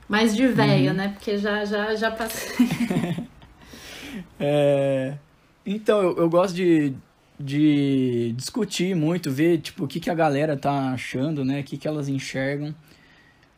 Mais 0.07 0.37
de 0.37 0.47
véia, 0.47 0.91
uhum. 0.91 0.97
né? 0.99 1.09
Porque 1.09 1.39
já, 1.39 1.65
já, 1.65 1.95
já 1.95 2.11
passei. 2.11 2.67
é... 4.39 5.17
Então, 5.65 6.03
eu, 6.03 6.19
eu 6.19 6.29
gosto 6.29 6.55
de, 6.55 6.93
de 7.39 8.35
discutir 8.37 8.95
muito, 8.95 9.31
ver 9.31 9.57
tipo, 9.57 9.85
o 9.85 9.89
que, 9.89 10.01
que 10.01 10.11
a 10.11 10.15
galera 10.15 10.55
tá 10.55 10.91
achando, 10.93 11.43
né? 11.43 11.61
O 11.61 11.65
que, 11.65 11.79
que 11.79 11.89
elas 11.89 12.11
enxergam. 12.11 12.75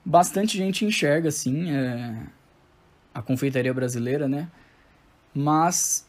Bastante 0.04 0.56
gente 0.56 0.84
enxerga, 0.84 1.28
assim, 1.28 1.68
é... 1.72 2.22
a 3.12 3.20
confeitaria 3.20 3.74
brasileira, 3.74 4.28
né? 4.28 4.46
Mas 5.34 6.06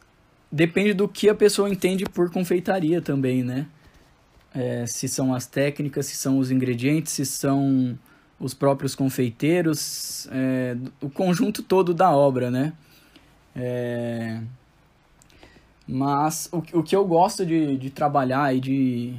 depende 0.54 0.94
do 0.94 1.08
que 1.08 1.28
a 1.28 1.34
pessoa 1.34 1.68
entende 1.68 2.06
por 2.06 2.30
confeitaria 2.30 3.02
também, 3.02 3.44
né? 3.44 3.66
É, 4.54 4.86
se 4.86 5.10
são 5.10 5.34
as 5.34 5.48
técnicas, 5.48 6.06
se 6.06 6.16
são 6.16 6.38
os 6.38 6.52
ingredientes, 6.52 7.14
se 7.14 7.26
são 7.26 7.98
os 8.40 8.54
próprios 8.54 8.94
confeiteiros, 8.94 10.28
é, 10.32 10.78
o 11.02 11.10
conjunto 11.10 11.64
todo 11.64 11.92
da 11.92 12.12
obra, 12.12 12.52
né? 12.52 12.72
É, 13.56 14.42
mas 15.88 16.50
o, 16.52 16.58
o 16.58 16.84
que 16.84 16.96
eu 16.96 17.04
gosto 17.04 17.44
de, 17.44 17.76
de 17.76 17.90
trabalhar 17.90 18.56
e 18.56 18.60
de 18.60 19.14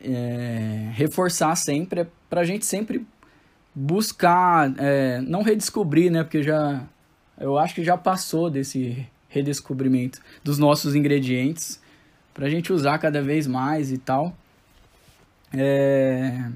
é, 0.00 0.90
reforçar 0.94 1.56
sempre 1.56 2.02
é 2.02 2.06
para 2.28 2.42
a 2.42 2.44
gente 2.44 2.64
sempre 2.64 3.04
buscar, 3.74 4.72
é, 4.78 5.20
não 5.22 5.42
redescobrir, 5.42 6.08
né? 6.08 6.22
Porque 6.22 6.40
já 6.40 6.86
eu 7.36 7.58
acho 7.58 7.74
que 7.74 7.82
já 7.82 7.96
passou 7.96 8.48
desse 8.48 9.08
redescobrimento 9.30 10.20
dos 10.44 10.58
nossos 10.58 10.94
ingredientes 10.94 11.80
para 12.34 12.46
a 12.46 12.50
gente 12.50 12.72
usar 12.72 12.98
cada 12.98 13.22
vez 13.22 13.46
mais 13.46 13.90
e 13.90 13.96
tal. 13.96 14.36
É, 15.52 16.50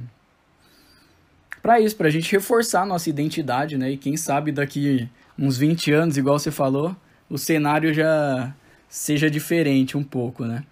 para 1.62 1.80
isso, 1.80 1.96
para 1.96 2.08
a 2.08 2.10
gente 2.10 2.30
reforçar 2.30 2.84
nossa 2.84 3.08
identidade, 3.08 3.78
né? 3.78 3.92
E 3.92 3.96
quem 3.96 4.16
sabe 4.16 4.52
daqui 4.52 5.08
uns 5.38 5.56
20 5.56 5.92
anos, 5.92 6.18
igual 6.18 6.38
você 6.38 6.50
falou, 6.50 6.94
o 7.28 7.38
cenário 7.38 7.92
já 7.94 8.54
seja 8.88 9.30
diferente 9.30 9.96
um 9.96 10.04
pouco, 10.04 10.44
né? 10.44 10.62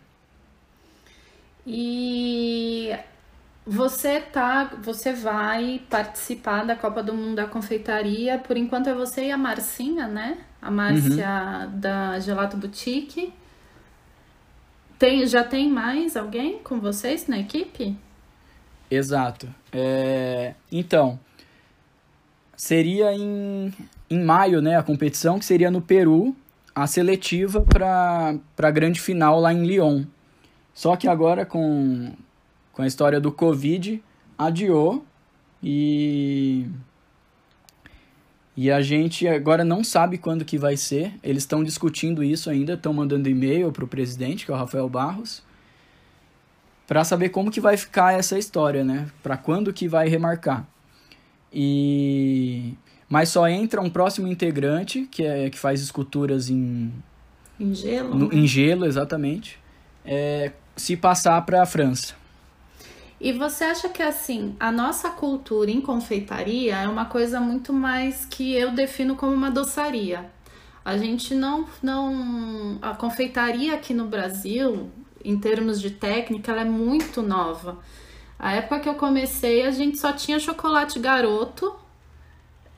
E 1.66 2.94
você 3.66 4.20
tá, 4.20 4.72
você 4.82 5.12
vai 5.12 5.80
participar 5.88 6.64
da 6.64 6.74
Copa 6.74 7.02
do 7.02 7.14
Mundo 7.14 7.36
da 7.36 7.46
Confeitaria. 7.46 8.38
Por 8.38 8.56
enquanto 8.56 8.88
é 8.88 8.94
você 8.94 9.26
e 9.26 9.30
a 9.30 9.38
Marcinha, 9.38 10.08
né? 10.08 10.38
A 10.60 10.70
Márcia 10.70 11.68
uhum. 11.70 11.80
da 11.80 12.18
Gelato 12.18 12.56
Boutique. 12.56 13.32
Tem, 14.98 15.26
já 15.26 15.44
tem 15.44 15.68
mais 15.68 16.16
alguém 16.16 16.58
com 16.58 16.80
vocês 16.80 17.26
na 17.26 17.38
equipe? 17.38 17.96
Exato. 18.90 19.48
É, 19.72 20.54
então, 20.70 21.18
seria 22.56 23.12
em, 23.12 23.72
em 24.10 24.22
maio, 24.22 24.60
né, 24.60 24.76
a 24.76 24.82
competição, 24.82 25.38
que 25.38 25.44
seria 25.44 25.70
no 25.70 25.80
Peru, 25.80 26.36
a 26.74 26.86
seletiva 26.86 27.62
para 27.62 28.36
a 28.58 28.70
grande 28.70 29.00
final 29.00 29.40
lá 29.40 29.52
em 29.52 29.64
Lyon. 29.64 30.04
Só 30.74 30.94
que 30.94 31.08
agora, 31.08 31.44
com, 31.44 32.12
com 32.82 32.84
a 32.84 32.86
história 32.88 33.20
do 33.20 33.30
Covid, 33.30 34.02
adiou 34.36 35.04
e 35.62 36.66
E 38.56 38.70
a 38.70 38.82
gente 38.82 39.26
agora 39.28 39.64
não 39.64 39.84
sabe 39.84 40.18
quando 40.18 40.44
que 40.44 40.58
vai 40.58 40.76
ser. 40.76 41.14
Eles 41.22 41.44
estão 41.44 41.62
discutindo 41.62 42.24
isso 42.24 42.50
ainda, 42.50 42.74
estão 42.74 42.92
mandando 42.92 43.28
e-mail 43.28 43.70
para 43.70 43.84
o 43.84 43.88
presidente, 43.88 44.44
que 44.44 44.50
é 44.50 44.54
o 44.54 44.58
Rafael 44.58 44.88
Barros, 44.88 45.42
para 46.86 47.04
saber 47.04 47.28
como 47.28 47.50
que 47.50 47.60
vai 47.60 47.76
ficar 47.76 48.12
essa 48.18 48.36
história, 48.36 48.84
né? 48.84 49.08
Para 49.22 49.36
quando 49.36 49.72
que 49.72 49.86
vai 49.86 50.08
remarcar. 50.08 50.66
E 51.52 52.74
mas 53.08 53.28
só 53.28 53.46
entra 53.46 53.80
um 53.80 53.90
próximo 53.90 54.26
integrante 54.26 55.06
que 55.10 55.24
é 55.24 55.48
que 55.48 55.58
faz 55.58 55.80
esculturas 55.80 56.50
em 56.50 56.92
em 57.60 57.74
gelo. 57.74 58.14
No, 58.14 58.28
né? 58.28 58.34
Em 58.34 58.46
gelo, 58.46 58.84
exatamente. 58.86 59.58
É, 60.04 60.50
se 60.76 60.96
passar 60.96 61.40
para 61.46 61.62
a 61.62 61.66
França. 61.66 62.21
E 63.22 63.32
você 63.32 63.62
acha 63.62 63.88
que 63.88 64.02
assim, 64.02 64.56
a 64.58 64.72
nossa 64.72 65.08
cultura 65.08 65.70
em 65.70 65.80
confeitaria 65.80 66.74
é 66.74 66.88
uma 66.88 67.04
coisa 67.04 67.40
muito 67.40 67.72
mais 67.72 68.24
que 68.24 68.52
eu 68.52 68.72
defino 68.72 69.14
como 69.14 69.32
uma 69.32 69.48
doçaria. 69.48 70.28
A 70.84 70.96
gente 70.96 71.32
não 71.32 71.64
não 71.80 72.80
a 72.82 72.96
confeitaria 72.96 73.74
aqui 73.74 73.94
no 73.94 74.06
Brasil, 74.06 74.90
em 75.24 75.38
termos 75.38 75.80
de 75.80 75.92
técnica, 75.92 76.50
ela 76.50 76.62
é 76.62 76.64
muito 76.64 77.22
nova. 77.22 77.78
A 78.36 78.54
época 78.54 78.80
que 78.80 78.88
eu 78.88 78.94
comecei, 78.94 79.64
a 79.64 79.70
gente 79.70 79.98
só 79.98 80.12
tinha 80.12 80.40
chocolate 80.40 80.98
garoto 80.98 81.76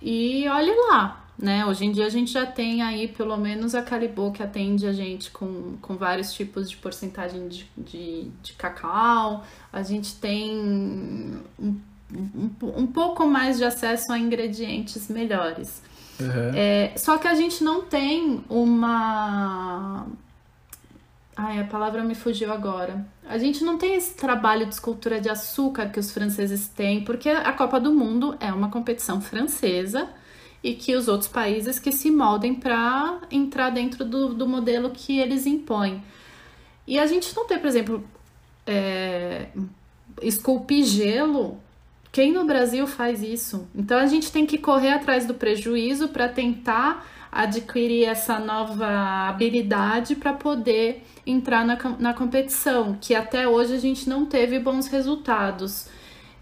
e 0.02 0.46
olhe 0.46 0.74
lá, 0.90 1.23
né? 1.38 1.66
Hoje 1.66 1.84
em 1.84 1.92
dia 1.92 2.06
a 2.06 2.10
gente 2.10 2.32
já 2.32 2.46
tem 2.46 2.82
aí 2.82 3.08
pelo 3.08 3.36
menos 3.36 3.74
a 3.74 3.82
Calibô 3.82 4.30
que 4.30 4.42
atende 4.42 4.86
a 4.86 4.92
gente 4.92 5.30
com, 5.30 5.76
com 5.82 5.96
vários 5.96 6.32
tipos 6.32 6.70
de 6.70 6.76
porcentagem 6.76 7.48
de, 7.48 7.66
de, 7.76 8.30
de 8.42 8.52
cacau, 8.52 9.44
a 9.72 9.82
gente 9.82 10.14
tem 10.16 10.56
um, 10.56 11.42
um, 11.58 12.50
um, 12.62 12.86
pouco 12.86 13.26
mais 13.26 13.58
de 13.58 13.64
acesso 13.64 14.12
a 14.12 14.18
ingredientes 14.18 15.08
melhores. 15.08 15.82
Uhum. 16.20 16.52
É, 16.54 16.92
só 16.96 17.18
que 17.18 17.26
a 17.26 17.34
gente 17.34 17.64
não 17.64 17.82
tem 17.82 18.44
uma. 18.48 20.06
Ai, 21.36 21.58
a 21.58 21.64
palavra 21.64 22.04
me 22.04 22.14
fugiu 22.14 22.52
agora. 22.52 23.04
A 23.28 23.38
gente 23.38 23.64
não 23.64 23.76
tem 23.76 23.96
esse 23.96 24.14
trabalho 24.14 24.66
de 24.66 24.74
escultura 24.74 25.20
de 25.20 25.28
açúcar 25.28 25.88
que 25.88 25.98
os 25.98 26.12
franceses 26.12 26.68
têm, 26.68 27.02
porque 27.02 27.28
a 27.28 27.52
Copa 27.52 27.80
do 27.80 27.92
Mundo 27.92 28.36
é 28.38 28.52
uma 28.52 28.70
competição 28.70 29.20
francesa 29.20 30.08
e 30.64 30.74
que 30.74 30.96
os 30.96 31.08
outros 31.08 31.28
países 31.28 31.78
que 31.78 31.92
se 31.92 32.10
moldem 32.10 32.54
para 32.54 33.20
entrar 33.30 33.68
dentro 33.68 34.02
do, 34.02 34.32
do 34.32 34.48
modelo 34.48 34.88
que 34.88 35.20
eles 35.20 35.44
impõem. 35.44 36.02
E 36.86 36.98
a 36.98 37.06
gente 37.06 37.36
não 37.36 37.46
tem, 37.46 37.58
por 37.58 37.66
exemplo, 37.66 38.02
é, 38.66 39.48
esculpir 40.22 40.86
gelo. 40.86 41.60
Quem 42.10 42.32
no 42.32 42.46
Brasil 42.46 42.86
faz 42.86 43.22
isso? 43.22 43.68
Então 43.74 43.98
a 43.98 44.06
gente 44.06 44.32
tem 44.32 44.46
que 44.46 44.56
correr 44.56 44.94
atrás 44.94 45.26
do 45.26 45.34
prejuízo 45.34 46.08
para 46.08 46.30
tentar 46.30 47.06
adquirir 47.30 48.04
essa 48.04 48.38
nova 48.38 49.28
habilidade 49.28 50.14
para 50.14 50.32
poder 50.32 51.04
entrar 51.26 51.66
na, 51.66 51.76
na 51.98 52.14
competição, 52.14 52.96
que 52.98 53.14
até 53.14 53.46
hoje 53.46 53.74
a 53.74 53.78
gente 53.78 54.08
não 54.08 54.24
teve 54.24 54.58
bons 54.58 54.86
resultados. 54.86 55.88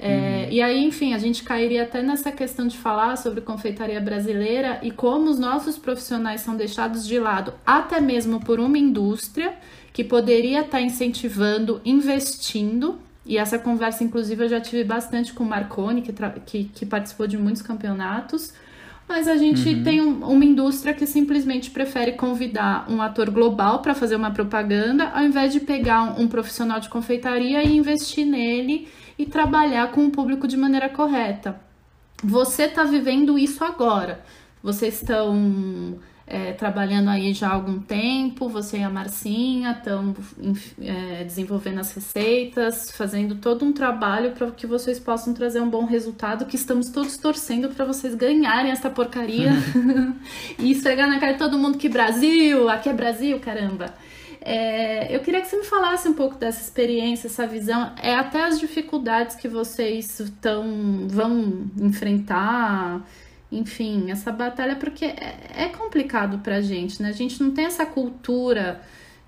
É, 0.05 0.46
uhum. 0.46 0.53
E 0.53 0.61
aí, 0.61 0.84
enfim, 0.84 1.14
a 1.14 1.18
gente 1.18 1.44
cairia 1.44 1.84
até 1.84 2.03
nessa 2.03 2.32
questão 2.32 2.66
de 2.66 2.76
falar 2.76 3.16
sobre 3.16 3.40
confeitaria 3.40 4.00
brasileira 4.00 4.80
e 4.82 4.90
como 4.90 5.30
os 5.30 5.38
nossos 5.38 5.78
profissionais 5.78 6.40
são 6.40 6.57
deixados 6.57 7.07
de 7.07 7.20
lado, 7.20 7.55
até 7.64 8.00
mesmo 8.00 8.40
por 8.40 8.59
uma 8.59 8.76
indústria 8.76 9.55
que 9.92 10.03
poderia 10.03 10.62
estar 10.62 10.78
tá 10.78 10.80
incentivando, 10.80 11.80
investindo. 11.84 12.98
E 13.24 13.38
essa 13.38 13.61
conversa, 13.61 14.03
inclusive, 14.03 14.42
eu 14.44 14.48
já 14.48 14.61
tive 14.61 14.82
bastante 14.82 15.32
com 15.32 15.44
o 15.44 15.48
Marconi, 15.48 16.03
que, 16.03 16.12
que, 16.44 16.64
que 16.64 16.84
participou 16.84 17.28
de 17.28 17.38
muitos 17.38 17.62
campeonatos. 17.62 18.53
Mas 19.12 19.28
a 19.28 19.36
gente 19.36 19.68
uhum. 19.68 19.82
tem 19.82 20.00
um, 20.00 20.24
uma 20.24 20.42
indústria 20.42 20.94
que 20.94 21.06
simplesmente 21.06 21.70
prefere 21.70 22.12
convidar 22.12 22.90
um 22.90 23.02
ator 23.02 23.28
global 23.28 23.80
para 23.80 23.94
fazer 23.94 24.16
uma 24.16 24.30
propaganda, 24.30 25.10
ao 25.10 25.22
invés 25.22 25.52
de 25.52 25.60
pegar 25.60 26.02
um, 26.02 26.22
um 26.22 26.28
profissional 26.28 26.80
de 26.80 26.88
confeitaria 26.88 27.62
e 27.62 27.76
investir 27.76 28.24
nele 28.24 28.88
e 29.18 29.26
trabalhar 29.26 29.90
com 29.92 30.06
o 30.06 30.10
público 30.10 30.48
de 30.48 30.56
maneira 30.56 30.88
correta. 30.88 31.60
Você 32.24 32.62
está 32.62 32.84
vivendo 32.84 33.38
isso 33.38 33.62
agora. 33.62 34.24
Vocês 34.62 34.94
estão 34.94 35.98
é, 36.26 36.52
trabalhando 36.52 37.08
aí 37.08 37.32
já 37.32 37.48
há 37.48 37.52
algum 37.52 37.80
tempo, 37.80 38.48
você 38.48 38.78
e 38.78 38.82
a 38.82 38.90
Marcinha 38.90 39.72
estão 39.72 40.14
é, 40.80 41.24
desenvolvendo 41.24 41.80
as 41.80 41.92
receitas, 41.92 42.90
fazendo 42.92 43.34
todo 43.34 43.64
um 43.64 43.72
trabalho 43.72 44.32
para 44.32 44.50
que 44.50 44.66
vocês 44.66 44.98
possam 44.98 45.34
trazer 45.34 45.60
um 45.60 45.68
bom 45.68 45.84
resultado, 45.84 46.46
que 46.46 46.56
estamos 46.56 46.90
todos 46.90 47.16
torcendo 47.16 47.68
para 47.70 47.84
vocês 47.84 48.14
ganharem 48.14 48.70
essa 48.70 48.88
porcaria 48.88 49.50
e 50.58 50.70
esfregar 50.70 51.08
na 51.08 51.18
cara 51.18 51.32
de 51.32 51.38
todo 51.38 51.58
mundo 51.58 51.76
que 51.76 51.88
Brasil, 51.88 52.68
aqui 52.68 52.88
é 52.88 52.92
Brasil, 52.92 53.38
caramba. 53.40 53.92
É, 54.44 55.14
eu 55.14 55.20
queria 55.20 55.40
que 55.40 55.46
você 55.46 55.56
me 55.56 55.64
falasse 55.64 56.08
um 56.08 56.14
pouco 56.14 56.36
dessa 56.36 56.60
experiência, 56.60 57.28
essa 57.28 57.46
visão, 57.46 57.92
é 58.02 58.14
até 58.14 58.44
as 58.44 58.58
dificuldades 58.58 59.36
que 59.36 59.48
vocês 59.48 60.20
tão, 60.40 61.06
vão 61.08 61.70
enfrentar, 61.80 63.02
enfim, 63.53 64.11
essa 64.11 64.32
batalha, 64.32 64.74
porque 64.76 65.05
é, 65.05 65.36
é 65.55 65.68
complicado 65.68 66.38
pra 66.38 66.61
gente, 66.61 67.00
né? 67.03 67.11
A 67.11 67.12
gente 67.12 67.40
não 67.42 67.53
tem 67.53 67.66
essa 67.66 67.86
cultura 67.86 68.80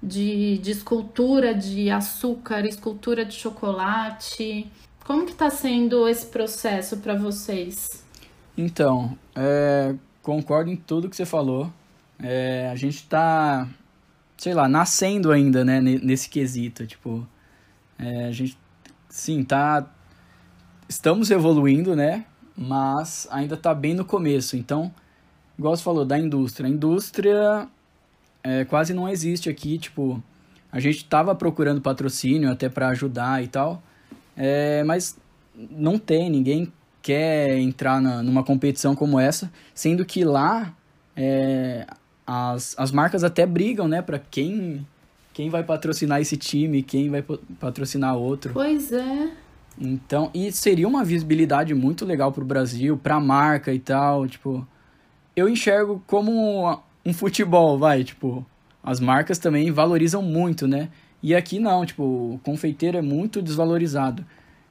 de, 0.03 0.59
de 0.59 0.71
escultura 0.71 1.55
de 1.55 1.91
açúcar, 1.91 2.67
escultura 2.67 3.25
de 3.25 3.35
chocolate. 3.35 4.67
Como 5.05 5.27
que 5.27 5.35
tá 5.35 5.51
sendo 5.51 6.09
esse 6.09 6.27
processo 6.27 6.97
para 6.97 7.15
vocês? 7.15 8.03
Então, 8.57 9.17
é, 9.37 9.95
concordo 10.23 10.71
em 10.71 10.77
tudo 10.77 11.09
que 11.09 11.17
você 11.17 11.27
falou. 11.27 11.71
É, 12.19 12.71
a 12.73 12.77
gente 12.77 13.07
tá 13.07 13.69
sei 14.37 14.55
lá, 14.55 14.69
nascendo 14.69 15.33
ainda, 15.33 15.65
né, 15.65 15.81
nesse 15.81 16.29
quesito, 16.29 16.87
tipo, 16.87 17.27
é, 17.99 18.27
a 18.27 18.33
gente, 18.33 18.59
sim, 19.09 19.43
tá, 19.45 19.87
estamos 20.89 21.31
evoluindo, 21.31 21.95
né, 21.95 22.27
mas 22.57 23.27
ainda 23.31 23.57
tá 23.57 23.75
bem 23.75 23.95
no 23.95 24.05
começo, 24.05 24.57
então, 24.57 24.93
igual 25.59 25.77
você 25.77 25.83
falou, 25.83 26.05
da 26.05 26.19
indústria, 26.19 26.67
a 26.67 26.71
indústria 26.71 27.69
é, 28.43 28.65
quase 28.65 28.93
não 28.95 29.09
existe 29.09 29.49
aqui, 29.49 29.79
tipo, 29.79 30.23
a 30.71 30.81
gente 30.81 31.05
tava 31.05 31.35
procurando 31.35 31.81
patrocínio 31.81 32.51
até 32.51 32.69
para 32.69 32.89
ajudar 32.89 33.43
e 33.43 33.49
tal, 33.49 33.83
é, 34.37 34.83
mas 34.85 35.17
não 35.71 35.99
tem, 35.99 36.31
ninguém 36.31 36.73
quer 37.03 37.59
entrar 37.59 38.01
na, 38.01 38.23
numa 38.23 38.43
competição 38.43 38.95
como 38.95 39.19
essa, 39.19 39.53
sendo 39.75 40.05
que 40.05 40.25
lá 40.25 40.75
é, 41.17 41.87
as, 42.27 42.75
as 42.79 42.91
marcas 42.91 43.23
até 43.23 43.45
brigam, 43.47 43.87
né, 43.87 44.03
para 44.03 44.19
quem 44.19 44.87
quem 45.35 45.51
vai 45.51 45.65
patrocinar 45.65 46.21
esse 46.21 46.37
time, 46.37 46.81
quem 46.81 47.11
vai 47.11 47.21
patrocinar 47.59 48.17
outro. 48.17 48.53
Pois 48.55 48.93
é. 48.93 49.33
Então, 49.79 50.31
e 50.33 50.53
seria 50.53 50.87
uma 50.87 51.05
visibilidade 51.05 51.75
muito 51.75 52.05
legal 52.05 52.31
pro 52.31 52.45
Brasil, 52.45 52.97
pra 52.97 53.19
marca 53.19 53.73
e 53.73 53.79
tal, 53.79 54.27
tipo, 54.29 54.67
eu 55.35 55.49
enxergo 55.49 56.03
como 56.07 56.81
um 57.05 57.13
futebol, 57.13 57.79
vai, 57.79 58.05
tipo, 58.05 58.47
as 58.83 59.01
marcas 59.01 59.39
também 59.39 59.71
valorizam 59.71 60.23
muito, 60.23 60.67
né? 60.69 60.91
E 61.23 61.35
aqui 61.35 61.59
não, 61.59 61.85
tipo, 61.85 62.03
o 62.03 62.41
confeiteiro 62.43 62.99
é 62.99 63.03
muito 63.03 63.43
desvalorizado. 63.43 64.25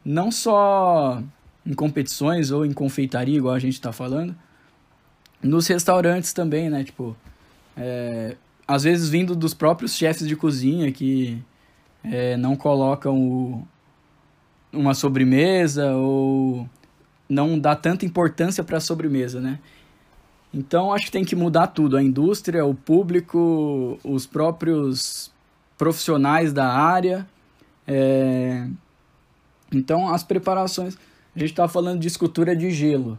Não 0.06 0.32
só 0.32 1.22
em 1.66 1.74
competições 1.74 2.52
ou 2.52 2.66
em 2.66 2.74
confeitaria, 2.74 3.38
igual 3.38 3.56
a 3.56 3.60
gente 3.60 3.80
tá 3.82 3.92
falando, 3.92 4.36
nos 5.42 5.68
restaurantes 5.68 6.32
também, 6.32 6.70
né? 6.70 6.84
Tipo, 6.84 7.16
é, 7.76 8.36
às 8.68 8.84
vezes 8.84 9.10
vindo 9.10 9.36
dos 9.36 9.54
próprios 9.54 9.96
chefes 9.96 10.28
de 10.28 10.36
cozinha 10.36 10.92
que 10.92 11.42
é, 12.04 12.38
não 12.38 12.56
colocam 12.56 13.18
o, 13.20 13.68
uma 14.74 14.94
sobremesa 14.94 15.94
ou 15.94 16.68
não 17.30 17.58
dá 17.58 17.76
tanta 17.76 18.06
importância 18.06 18.64
para 18.64 18.78
a 18.78 18.82
sobremesa, 18.82 19.40
né? 19.40 19.60
Então 20.54 20.94
acho 20.94 21.06
que 21.06 21.12
tem 21.12 21.26
que 21.26 21.36
mudar 21.36 21.68
tudo, 21.68 21.98
a 21.98 22.04
indústria, 22.04 22.66
o 22.66 22.76
público, 22.76 24.00
os 24.04 24.28
próprios 24.28 25.32
profissionais 25.78 26.54
da 26.54 26.68
área. 26.68 27.28
É... 27.88 28.68
Então 29.72 30.14
as 30.14 30.24
preparações, 30.24 30.96
a 31.36 31.40
gente 31.40 31.52
está 31.52 31.68
falando 31.68 32.00
de 32.00 32.08
escultura 32.08 32.56
de 32.56 32.70
gelo. 32.72 33.18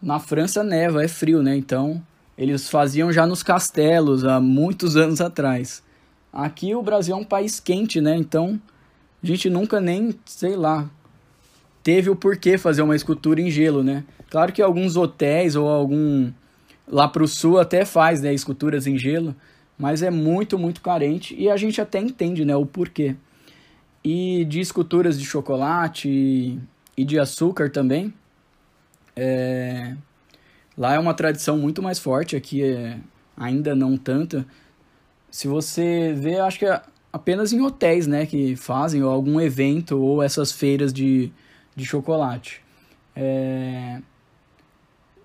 Na 0.00 0.20
França 0.20 0.62
neva, 0.62 1.02
é 1.02 1.08
frio, 1.08 1.42
né? 1.42 1.56
Então 1.56 2.02
eles 2.38 2.68
faziam 2.68 3.12
já 3.12 3.26
nos 3.26 3.42
castelos 3.42 4.24
há 4.24 4.40
muitos 4.40 4.96
anos 4.96 5.20
atrás. 5.20 5.82
Aqui 6.32 6.74
o 6.74 6.82
Brasil 6.82 7.16
é 7.16 7.18
um 7.18 7.24
país 7.24 7.58
quente, 7.58 8.00
né? 8.00 8.16
Então 8.16 8.60
a 9.32 9.36
gente 9.36 9.50
nunca 9.50 9.80
nem, 9.80 10.14
sei 10.24 10.56
lá, 10.56 10.88
teve 11.82 12.10
o 12.10 12.16
porquê 12.16 12.56
fazer 12.56 12.82
uma 12.82 12.96
escultura 12.96 13.40
em 13.40 13.50
gelo, 13.50 13.82
né? 13.82 14.04
Claro 14.30 14.52
que 14.52 14.62
alguns 14.62 14.96
hotéis 14.96 15.56
ou 15.56 15.68
algum 15.68 16.32
lá 16.86 17.08
pro 17.08 17.26
sul 17.26 17.58
até 17.58 17.84
faz, 17.84 18.20
né, 18.22 18.32
esculturas 18.32 18.86
em 18.86 18.96
gelo, 18.96 19.34
mas 19.78 20.02
é 20.02 20.10
muito, 20.10 20.58
muito 20.58 20.80
carente 20.80 21.34
e 21.36 21.48
a 21.48 21.56
gente 21.56 21.80
até 21.80 21.98
entende, 21.98 22.44
né, 22.44 22.54
o 22.54 22.64
porquê. 22.64 23.16
E 24.04 24.44
de 24.44 24.60
esculturas 24.60 25.18
de 25.18 25.24
chocolate 25.24 26.60
e, 26.96 27.04
de 27.04 27.18
açúcar 27.18 27.70
também, 27.70 28.14
é, 29.16 29.96
Lá 30.76 30.92
é 30.92 30.98
uma 30.98 31.14
tradição 31.14 31.56
muito 31.56 31.82
mais 31.82 31.98
forte, 31.98 32.36
aqui 32.36 32.62
é 32.62 32.98
ainda 33.36 33.74
não 33.74 33.96
tanta. 33.96 34.46
Se 35.30 35.48
você 35.48 36.12
vê, 36.12 36.38
acho 36.38 36.58
que 36.58 36.66
apenas 37.16 37.50
em 37.50 37.62
hotéis, 37.62 38.06
né, 38.06 38.26
que 38.26 38.54
fazem 38.56 39.02
ou 39.02 39.10
algum 39.10 39.40
evento 39.40 39.98
ou 39.98 40.22
essas 40.22 40.52
feiras 40.52 40.92
de, 40.92 41.32
de 41.74 41.84
chocolate. 41.84 42.60
É... 43.14 44.00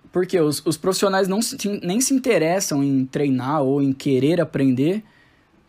Porque 0.09 0.39
os, 0.39 0.65
os 0.65 0.77
profissionais 0.77 1.27
não 1.27 1.41
se, 1.41 1.57
nem 1.83 1.99
se 1.99 2.13
interessam 2.13 2.81
em 2.83 3.05
treinar 3.05 3.61
ou 3.61 3.81
em 3.81 3.91
querer 3.91 4.39
aprender, 4.39 5.03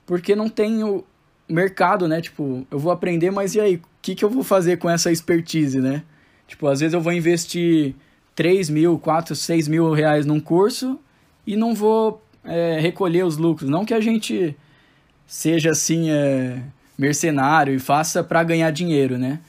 porque 0.06 0.34
não 0.34 0.48
tem 0.48 0.82
o 0.84 1.04
mercado, 1.48 2.08
né? 2.08 2.20
Tipo, 2.20 2.66
eu 2.70 2.78
vou 2.78 2.92
aprender, 2.92 3.30
mas 3.30 3.54
e 3.54 3.60
aí? 3.60 3.76
O 3.76 3.82
que, 4.00 4.14
que 4.14 4.24
eu 4.24 4.30
vou 4.30 4.42
fazer 4.42 4.78
com 4.78 4.90
essa 4.90 5.12
expertise, 5.12 5.80
né? 5.80 6.02
Tipo, 6.46 6.66
às 6.66 6.80
vezes 6.80 6.94
eu 6.94 7.00
vou 7.00 7.12
investir 7.12 7.94
3 8.34 8.68
mil, 8.70 8.98
4, 8.98 9.34
6 9.34 9.68
mil 9.68 9.92
reais 9.92 10.26
num 10.26 10.40
curso 10.40 10.98
e 11.46 11.56
não 11.56 11.72
vou 11.72 12.20
é, 12.44 12.80
recolher 12.80 13.24
os 13.24 13.36
lucros. 13.36 13.70
Não 13.70 13.84
que 13.84 13.94
a 13.94 14.00
gente 14.00 14.56
seja 15.32 15.70
assim 15.70 16.10
é, 16.10 16.62
mercenário 16.96 17.74
e 17.74 17.78
faça 17.78 18.22
para 18.22 18.44
ganhar 18.44 18.70
dinheiro, 18.70 19.16
né? 19.16 19.40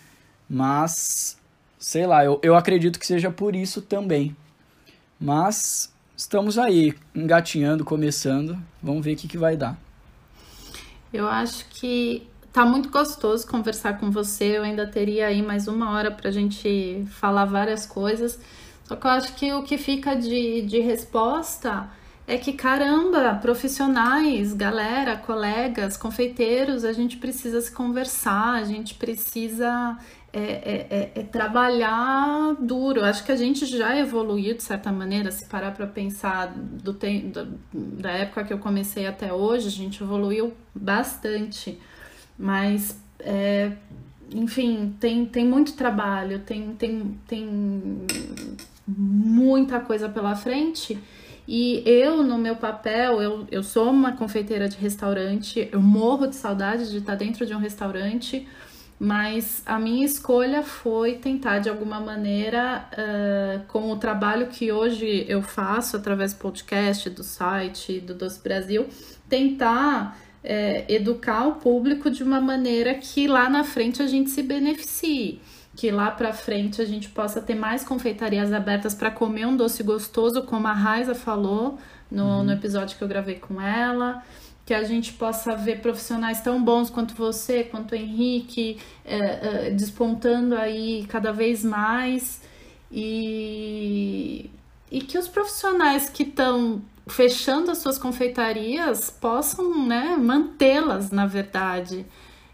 Mas, 0.49 1.37
sei 1.77 2.07
lá, 2.07 2.23
eu, 2.23 2.39
eu 2.41 2.55
acredito 2.55 2.97
que 2.97 3.05
seja 3.05 3.29
por 3.29 3.53
isso 3.53 3.81
também. 3.81 4.33
Mas 5.19 5.93
estamos 6.15 6.57
aí, 6.57 6.93
engatinhando, 7.13 7.83
começando. 7.83 8.57
Vamos 8.81 9.03
ver 9.03 9.11
o 9.11 9.17
que, 9.17 9.27
que 9.27 9.37
vai 9.37 9.57
dar. 9.57 9.77
Eu 11.11 11.27
acho 11.27 11.65
que 11.69 12.25
tá 12.53 12.65
muito 12.65 12.87
gostoso 12.87 13.45
conversar 13.45 13.99
com 13.99 14.09
você. 14.09 14.57
Eu 14.57 14.63
ainda 14.63 14.87
teria 14.87 15.27
aí 15.27 15.41
mais 15.41 15.67
uma 15.67 15.91
hora 15.91 16.09
para 16.09 16.29
a 16.29 16.31
gente 16.31 17.05
falar 17.09 17.43
várias 17.43 17.85
coisas. 17.85 18.39
Só 18.85 18.95
que 18.95 19.05
eu 19.05 19.11
acho 19.11 19.35
que 19.35 19.51
o 19.51 19.63
que 19.63 19.77
fica 19.77 20.15
de, 20.15 20.61
de 20.61 20.79
resposta 20.79 21.89
é 22.25 22.37
que 22.37 22.53
caramba, 22.53 23.35
profissionais, 23.35 24.53
galera, 24.53 25.17
colegas, 25.17 25.97
confeiteiros, 25.97 26.85
a 26.85 26.93
gente 26.93 27.17
precisa 27.17 27.59
se 27.59 27.71
conversar, 27.71 28.53
a 28.53 28.63
gente 28.63 28.95
precisa 28.95 29.97
é, 30.31 30.41
é, 30.41 30.87
é, 30.89 31.11
é 31.15 31.23
trabalhar 31.23 32.55
duro. 32.59 33.03
Acho 33.03 33.25
que 33.25 33.31
a 33.31 33.35
gente 33.35 33.65
já 33.65 33.97
evoluiu 33.97 34.55
de 34.55 34.63
certa 34.63 34.91
maneira, 34.91 35.31
se 35.31 35.45
parar 35.45 35.71
para 35.71 35.85
pensar 35.85 36.47
do, 36.47 36.93
do, 36.93 37.59
da 37.73 38.11
época 38.11 38.45
que 38.45 38.53
eu 38.53 38.57
comecei 38.59 39.05
até 39.05 39.33
hoje, 39.33 39.67
a 39.67 39.71
gente 39.71 40.01
evoluiu 40.01 40.53
bastante, 40.73 41.77
mas 42.37 42.97
é, 43.19 43.73
enfim, 44.33 44.95
tem, 44.99 45.25
tem 45.25 45.45
muito 45.45 45.73
trabalho, 45.73 46.39
tem, 46.39 46.73
tem, 46.73 47.19
tem 47.27 48.05
muita 48.87 49.79
coisa 49.81 50.07
pela 50.09 50.35
frente. 50.35 50.97
E 51.47 51.83
eu, 51.85 52.23
no 52.23 52.37
meu 52.37 52.55
papel, 52.55 53.21
eu, 53.21 53.47
eu 53.51 53.63
sou 53.63 53.89
uma 53.89 54.13
confeiteira 54.13 54.69
de 54.69 54.77
restaurante, 54.77 55.67
eu 55.71 55.81
morro 55.81 56.27
de 56.27 56.35
saudade 56.35 56.89
de 56.89 56.97
estar 56.97 57.15
dentro 57.15 57.45
de 57.45 57.53
um 57.53 57.57
restaurante, 57.57 58.47
mas 58.97 59.61
a 59.65 59.77
minha 59.77 60.05
escolha 60.05 60.63
foi 60.63 61.15
tentar, 61.15 61.59
de 61.59 61.69
alguma 61.69 61.99
maneira, 61.99 62.87
uh, 62.93 63.65
com 63.67 63.91
o 63.91 63.97
trabalho 63.97 64.47
que 64.47 64.71
hoje 64.71 65.25
eu 65.27 65.41
faço 65.41 65.97
através 65.97 66.33
do 66.33 66.39
podcast, 66.39 67.09
do 67.09 67.23
site, 67.23 67.99
do 67.99 68.13
Doce 68.13 68.41
Brasil, 68.41 68.87
tentar 69.27 70.17
educar 70.89 71.47
o 71.47 71.55
público 71.55 72.11
de 72.11 72.21
uma 72.21 72.41
maneira 72.41 72.93
que 72.95 73.29
lá 73.29 73.49
na 73.49 73.63
frente 73.63 74.01
a 74.01 74.07
gente 74.07 74.29
se 74.29 74.43
beneficie 74.43 75.39
que 75.75 75.89
lá 75.89 76.11
para 76.11 76.31
frente 76.33 76.81
a 76.81 76.85
gente 76.85 77.09
possa 77.09 77.41
ter 77.41 77.55
mais 77.55 77.83
confeitarias 77.83 78.53
abertas 78.53 78.93
para 78.93 79.09
comer 79.09 79.45
um 79.47 79.57
doce 79.57 79.81
gostoso, 79.81 80.43
como 80.43 80.67
a 80.67 80.73
Raiza 80.73 81.15
falou 81.15 81.79
no, 82.11 82.23
uhum. 82.23 82.43
no 82.43 82.51
episódio 82.51 82.97
que 82.97 83.03
eu 83.03 83.07
gravei 83.07 83.35
com 83.35 83.59
ela. 83.59 84.23
Que 84.65 84.73
a 84.73 84.83
gente 84.83 85.11
possa 85.13 85.55
ver 85.57 85.81
profissionais 85.81 86.39
tão 86.39 86.63
bons 86.63 86.89
quanto 86.89 87.13
você, 87.15 87.65
quanto 87.65 87.91
o 87.91 87.95
Henrique, 87.95 88.79
é, 89.03 89.17
é, 89.67 89.69
despontando 89.71 90.55
aí 90.55 91.05
cada 91.09 91.33
vez 91.33 91.65
mais. 91.65 92.41
E, 92.89 94.49
e 94.89 95.01
que 95.01 95.17
os 95.17 95.27
profissionais 95.27 96.07
que 96.07 96.23
estão 96.23 96.81
fechando 97.07 97.71
as 97.71 97.79
suas 97.79 97.97
confeitarias 97.97 99.09
possam 99.09 99.85
né, 99.85 100.15
mantê-las, 100.17 101.11
na 101.11 101.25
verdade. 101.25 102.05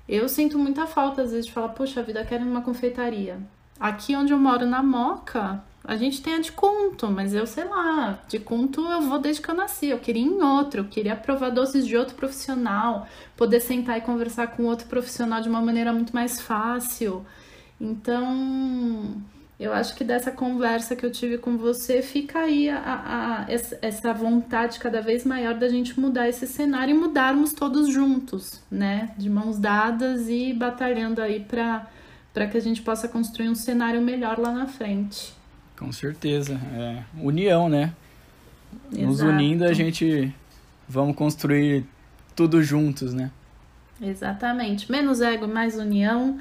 Eu 0.09 0.27
sinto 0.27 0.57
muita 0.57 0.87
falta, 0.87 1.21
às 1.21 1.29
vezes, 1.29 1.45
de 1.45 1.51
falar, 1.51 1.69
poxa 1.69 2.01
vida, 2.01 2.25
quero 2.25 2.43
uma 2.43 2.63
confeitaria. 2.63 3.39
Aqui 3.79 4.15
onde 4.15 4.33
eu 4.33 4.39
moro, 4.39 4.65
na 4.65 4.81
Moca, 4.81 5.63
a 5.83 5.95
gente 5.95 6.19
tem 6.19 6.33
a 6.33 6.39
de 6.39 6.51
conto, 6.51 7.11
mas 7.11 7.31
eu 7.35 7.45
sei 7.45 7.65
lá, 7.65 8.19
de 8.27 8.39
conto 8.39 8.81
eu 8.81 9.01
vou 9.03 9.19
desde 9.19 9.39
que 9.39 9.49
eu 9.49 9.55
nasci. 9.55 9.85
Eu 9.85 9.99
queria 9.99 10.23
em 10.23 10.41
outro, 10.41 10.81
eu 10.81 10.85
queria 10.85 11.15
provar 11.15 11.51
doces 11.51 11.85
de 11.85 11.95
outro 11.95 12.15
profissional, 12.15 13.07
poder 13.37 13.59
sentar 13.59 13.99
e 13.99 14.01
conversar 14.01 14.47
com 14.47 14.63
outro 14.63 14.87
profissional 14.87 15.41
de 15.41 15.47
uma 15.47 15.61
maneira 15.61 15.93
muito 15.93 16.13
mais 16.13 16.41
fácil. 16.41 17.23
Então, 17.79 19.15
eu 19.59 19.73
acho 19.73 19.93
que 19.95 20.05
dessa 20.05 20.31
conversa 20.31 20.95
que 20.95 21.05
eu 21.05 21.11
tive 21.11 21.37
com 21.37 21.57
você 21.57 22.01
fica 22.01 22.39
aí 22.39 22.69
a, 22.69 22.79
a, 22.79 23.45
essa 23.81 24.13
vontade 24.13 24.79
cada 24.79 25.01
vez 25.01 25.25
maior 25.25 25.53
da 25.53 25.67
gente 25.67 25.99
mudar 25.99 26.29
esse 26.29 26.47
cenário 26.47 26.95
e 26.95 26.97
mudarmos 26.97 27.51
todos 27.51 27.91
juntos, 27.91 28.61
né? 28.71 29.11
De 29.17 29.29
mãos 29.29 29.59
dadas 29.59 30.29
e 30.29 30.53
batalhando 30.53 31.21
aí 31.21 31.41
para 31.41 32.47
que 32.49 32.57
a 32.57 32.61
gente 32.61 32.81
possa 32.81 33.09
construir 33.09 33.49
um 33.49 33.55
cenário 33.55 34.01
melhor 34.01 34.39
lá 34.39 34.53
na 34.53 34.65
frente. 34.65 35.33
Com 35.77 35.91
certeza. 35.91 36.59
É, 36.73 37.03
união, 37.21 37.67
né? 37.67 37.93
Exato. 38.93 39.07
Nos 39.07 39.19
unindo 39.19 39.65
a 39.65 39.73
gente 39.73 40.33
vamos 40.87 41.17
construir 41.17 41.85
tudo 42.33 42.63
juntos, 42.63 43.13
né? 43.13 43.29
Exatamente. 44.01 44.89
Menos 44.89 45.19
ego, 45.19 45.49
mais 45.49 45.75
união. 45.75 46.39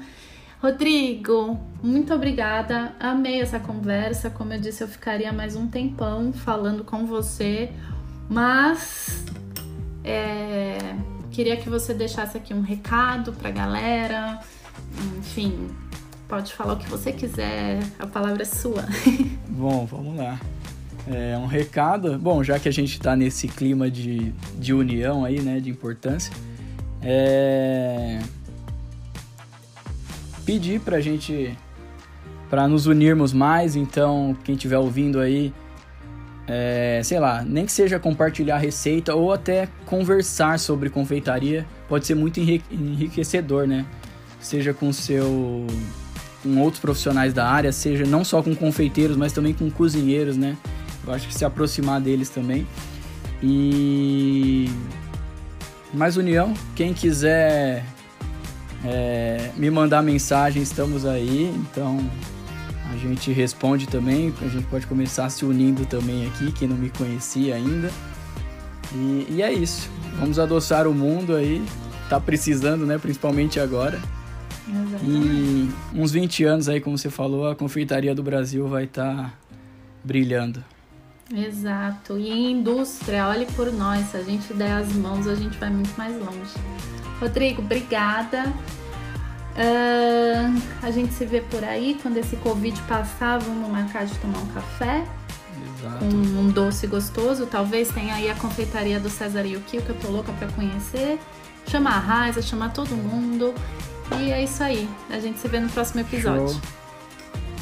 Rodrigo, 0.61 1.57
muito 1.81 2.13
obrigada. 2.13 2.93
Amei 2.99 3.39
essa 3.41 3.61
conversa. 3.61 4.29
Como 4.29 4.51
eu 4.51 4.59
disse, 4.59 4.83
eu 4.83 4.89
ficaria 4.89 5.31
mais 5.31 5.55
um 5.55 5.67
tempão 5.67 6.33
falando 6.33 6.83
com 6.83 7.05
você, 7.05 7.71
mas 8.29 9.23
é, 10.03 10.77
queria 11.31 11.55
que 11.55 11.69
você 11.69 11.93
deixasse 11.93 12.37
aqui 12.37 12.53
um 12.53 12.59
recado 12.59 13.31
para 13.31 13.47
a 13.47 13.51
galera. 13.53 14.39
Enfim, 15.17 15.69
pode 16.27 16.53
falar 16.53 16.73
o 16.73 16.77
que 16.77 16.89
você 16.89 17.13
quiser, 17.13 17.79
a 17.97 18.05
palavra 18.05 18.41
é 18.41 18.45
sua. 18.45 18.83
Bom, 19.47 19.85
vamos 19.85 20.17
lá. 20.17 20.37
É 21.07 21.37
um 21.37 21.45
recado. 21.45 22.19
Bom, 22.19 22.43
já 22.43 22.59
que 22.59 22.67
a 22.67 22.73
gente 22.73 22.91
está 22.91 23.15
nesse 23.15 23.47
clima 23.47 23.89
de, 23.89 24.33
de 24.57 24.73
união 24.73 25.23
aí, 25.23 25.39
né, 25.39 25.61
de 25.61 25.69
importância, 25.69 26.33
é 27.01 28.19
pedir 30.49 30.79
pra 30.79 30.99
gente 30.99 31.55
para 32.49 32.67
nos 32.67 32.87
unirmos 32.87 33.31
mais, 33.31 33.75
então 33.75 34.35
quem 34.43 34.55
estiver 34.55 34.79
ouvindo 34.79 35.19
aí, 35.19 35.53
é, 36.47 36.99
sei 37.03 37.19
lá, 37.19 37.43
nem 37.43 37.67
que 37.67 37.71
seja 37.71 37.99
compartilhar 37.99 38.57
receita 38.57 39.13
ou 39.13 39.31
até 39.31 39.67
conversar 39.85 40.57
sobre 40.57 40.89
confeitaria, 40.89 41.67
pode 41.87 42.07
ser 42.07 42.15
muito 42.15 42.39
enriquecedor, 42.39 43.67
né? 43.67 43.85
Seja 44.39 44.73
com 44.73 44.91
seu 44.91 45.67
com 46.41 46.57
outros 46.59 46.81
profissionais 46.81 47.31
da 47.31 47.47
área, 47.47 47.71
seja 47.71 48.03
não 48.03 48.23
só 48.23 48.41
com 48.41 48.55
confeiteiros, 48.55 49.15
mas 49.15 49.31
também 49.31 49.53
com 49.53 49.69
cozinheiros, 49.69 50.35
né? 50.35 50.57
Eu 51.05 51.13
acho 51.13 51.27
que 51.27 51.33
se 51.35 51.45
aproximar 51.45 52.01
deles 52.01 52.29
também. 52.29 52.65
E 53.43 54.67
mais 55.93 56.17
união, 56.17 56.55
quem 56.75 56.91
quiser 56.91 57.85
é, 58.83 59.51
me 59.55 59.69
mandar 59.69 60.01
mensagem, 60.01 60.61
estamos 60.61 61.05
aí, 61.05 61.53
então 61.57 61.99
a 62.91 62.97
gente 62.97 63.31
responde 63.31 63.87
também, 63.87 64.33
a 64.41 64.47
gente 64.47 64.65
pode 64.65 64.87
começar 64.87 65.29
se 65.29 65.45
unindo 65.45 65.85
também 65.85 66.25
aqui, 66.25 66.51
quem 66.51 66.67
não 66.67 66.77
me 66.77 66.89
conhecia 66.89 67.55
ainda. 67.55 67.91
E, 68.93 69.27
e 69.29 69.41
é 69.41 69.53
isso, 69.53 69.89
vamos 70.19 70.39
adoçar 70.39 70.87
o 70.87 70.93
mundo 70.93 71.35
aí, 71.35 71.63
tá 72.09 72.19
precisando, 72.19 72.85
né, 72.85 72.97
principalmente 72.97 73.59
agora. 73.59 73.99
Exatamente. 74.67 75.05
E 75.05 75.69
uns 75.93 76.11
20 76.11 76.43
anos 76.45 76.69
aí, 76.69 76.79
como 76.79 76.97
você 76.97 77.09
falou, 77.09 77.49
a 77.49 77.55
confeitaria 77.55 78.13
do 78.15 78.23
Brasil 78.23 78.67
vai 78.67 78.85
estar 78.85 79.15
tá 79.15 79.33
brilhando. 80.03 80.63
Exato. 81.33 82.17
E 82.17 82.29
em 82.29 82.51
indústria, 82.53 83.27
olhe 83.27 83.45
por 83.47 83.71
nós, 83.71 84.07
se 84.07 84.17
a 84.17 84.23
gente 84.23 84.51
der 84.53 84.71
as 84.71 84.91
mãos, 84.93 85.27
a 85.27 85.35
gente 85.35 85.57
vai 85.57 85.69
muito 85.69 85.95
mais 85.95 86.13
longe. 86.13 86.53
Rodrigo, 87.19 87.61
obrigada. 87.61 88.45
Uh, 89.55 90.61
a 90.81 90.91
gente 90.91 91.13
se 91.13 91.25
vê 91.25 91.41
por 91.41 91.63
aí. 91.63 91.99
Quando 92.01 92.17
esse 92.17 92.35
Covid 92.37 92.79
passar, 92.83 93.39
vamos 93.39 93.69
marcar 93.69 94.05
de 94.05 94.17
tomar 94.19 94.39
um 94.39 94.47
café. 94.47 95.03
Exato. 95.77 95.99
Com 95.99 96.05
um 96.05 96.49
doce 96.49 96.87
gostoso. 96.87 97.45
Talvez 97.45 97.89
tenha 97.89 98.15
aí 98.15 98.29
a 98.29 98.35
confeitaria 98.35 98.99
do 98.99 99.09
César 99.09 99.45
Yuki, 99.45 99.81
que 99.81 99.89
eu 99.89 99.95
tô 99.95 100.09
louca 100.09 100.31
pra 100.33 100.47
conhecer. 100.49 101.19
Chamar 101.67 101.95
a 101.95 101.99
Raiza, 101.99 102.41
chamar 102.41 102.71
todo 102.73 102.95
mundo. 102.95 103.53
E 104.19 104.31
é 104.31 104.43
isso 104.43 104.63
aí. 104.63 104.89
A 105.09 105.19
gente 105.19 105.39
se 105.39 105.47
vê 105.47 105.59
no 105.59 105.69
próximo 105.69 106.01
episódio. 106.01 106.49
Show. 106.49 106.79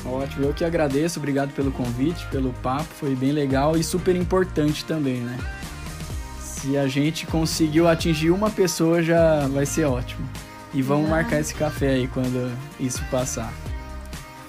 Ótimo, 0.06 0.46
eu 0.46 0.54
que 0.54 0.64
agradeço, 0.64 1.20
obrigado 1.20 1.52
pelo 1.54 1.70
convite, 1.72 2.26
pelo 2.28 2.54
papo, 2.54 2.86
foi 2.86 3.14
bem 3.14 3.32
legal 3.32 3.76
e 3.76 3.84
super 3.84 4.16
importante 4.16 4.86
também, 4.86 5.18
né? 5.18 5.38
Se 6.62 6.76
a 6.76 6.88
gente 6.88 7.28
conseguiu 7.28 7.88
atingir 7.88 8.32
uma 8.32 8.50
pessoa 8.50 9.02
já 9.04 9.48
vai 9.48 9.66
ser 9.66 9.86
ótimo. 9.86 10.28
E 10.74 10.82
vamos 10.82 11.08
marcar 11.08 11.40
esse 11.40 11.54
café 11.54 11.90
aí 11.90 12.08
quando 12.08 12.52
isso 12.80 13.04
passar. 13.12 13.54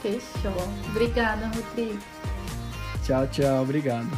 Fechou. 0.02 0.68
Obrigada, 0.88 1.50
Rodrigo. 1.54 1.98
Tchau, 3.04 3.26
tchau, 3.28 3.62
obrigado. 3.62 4.08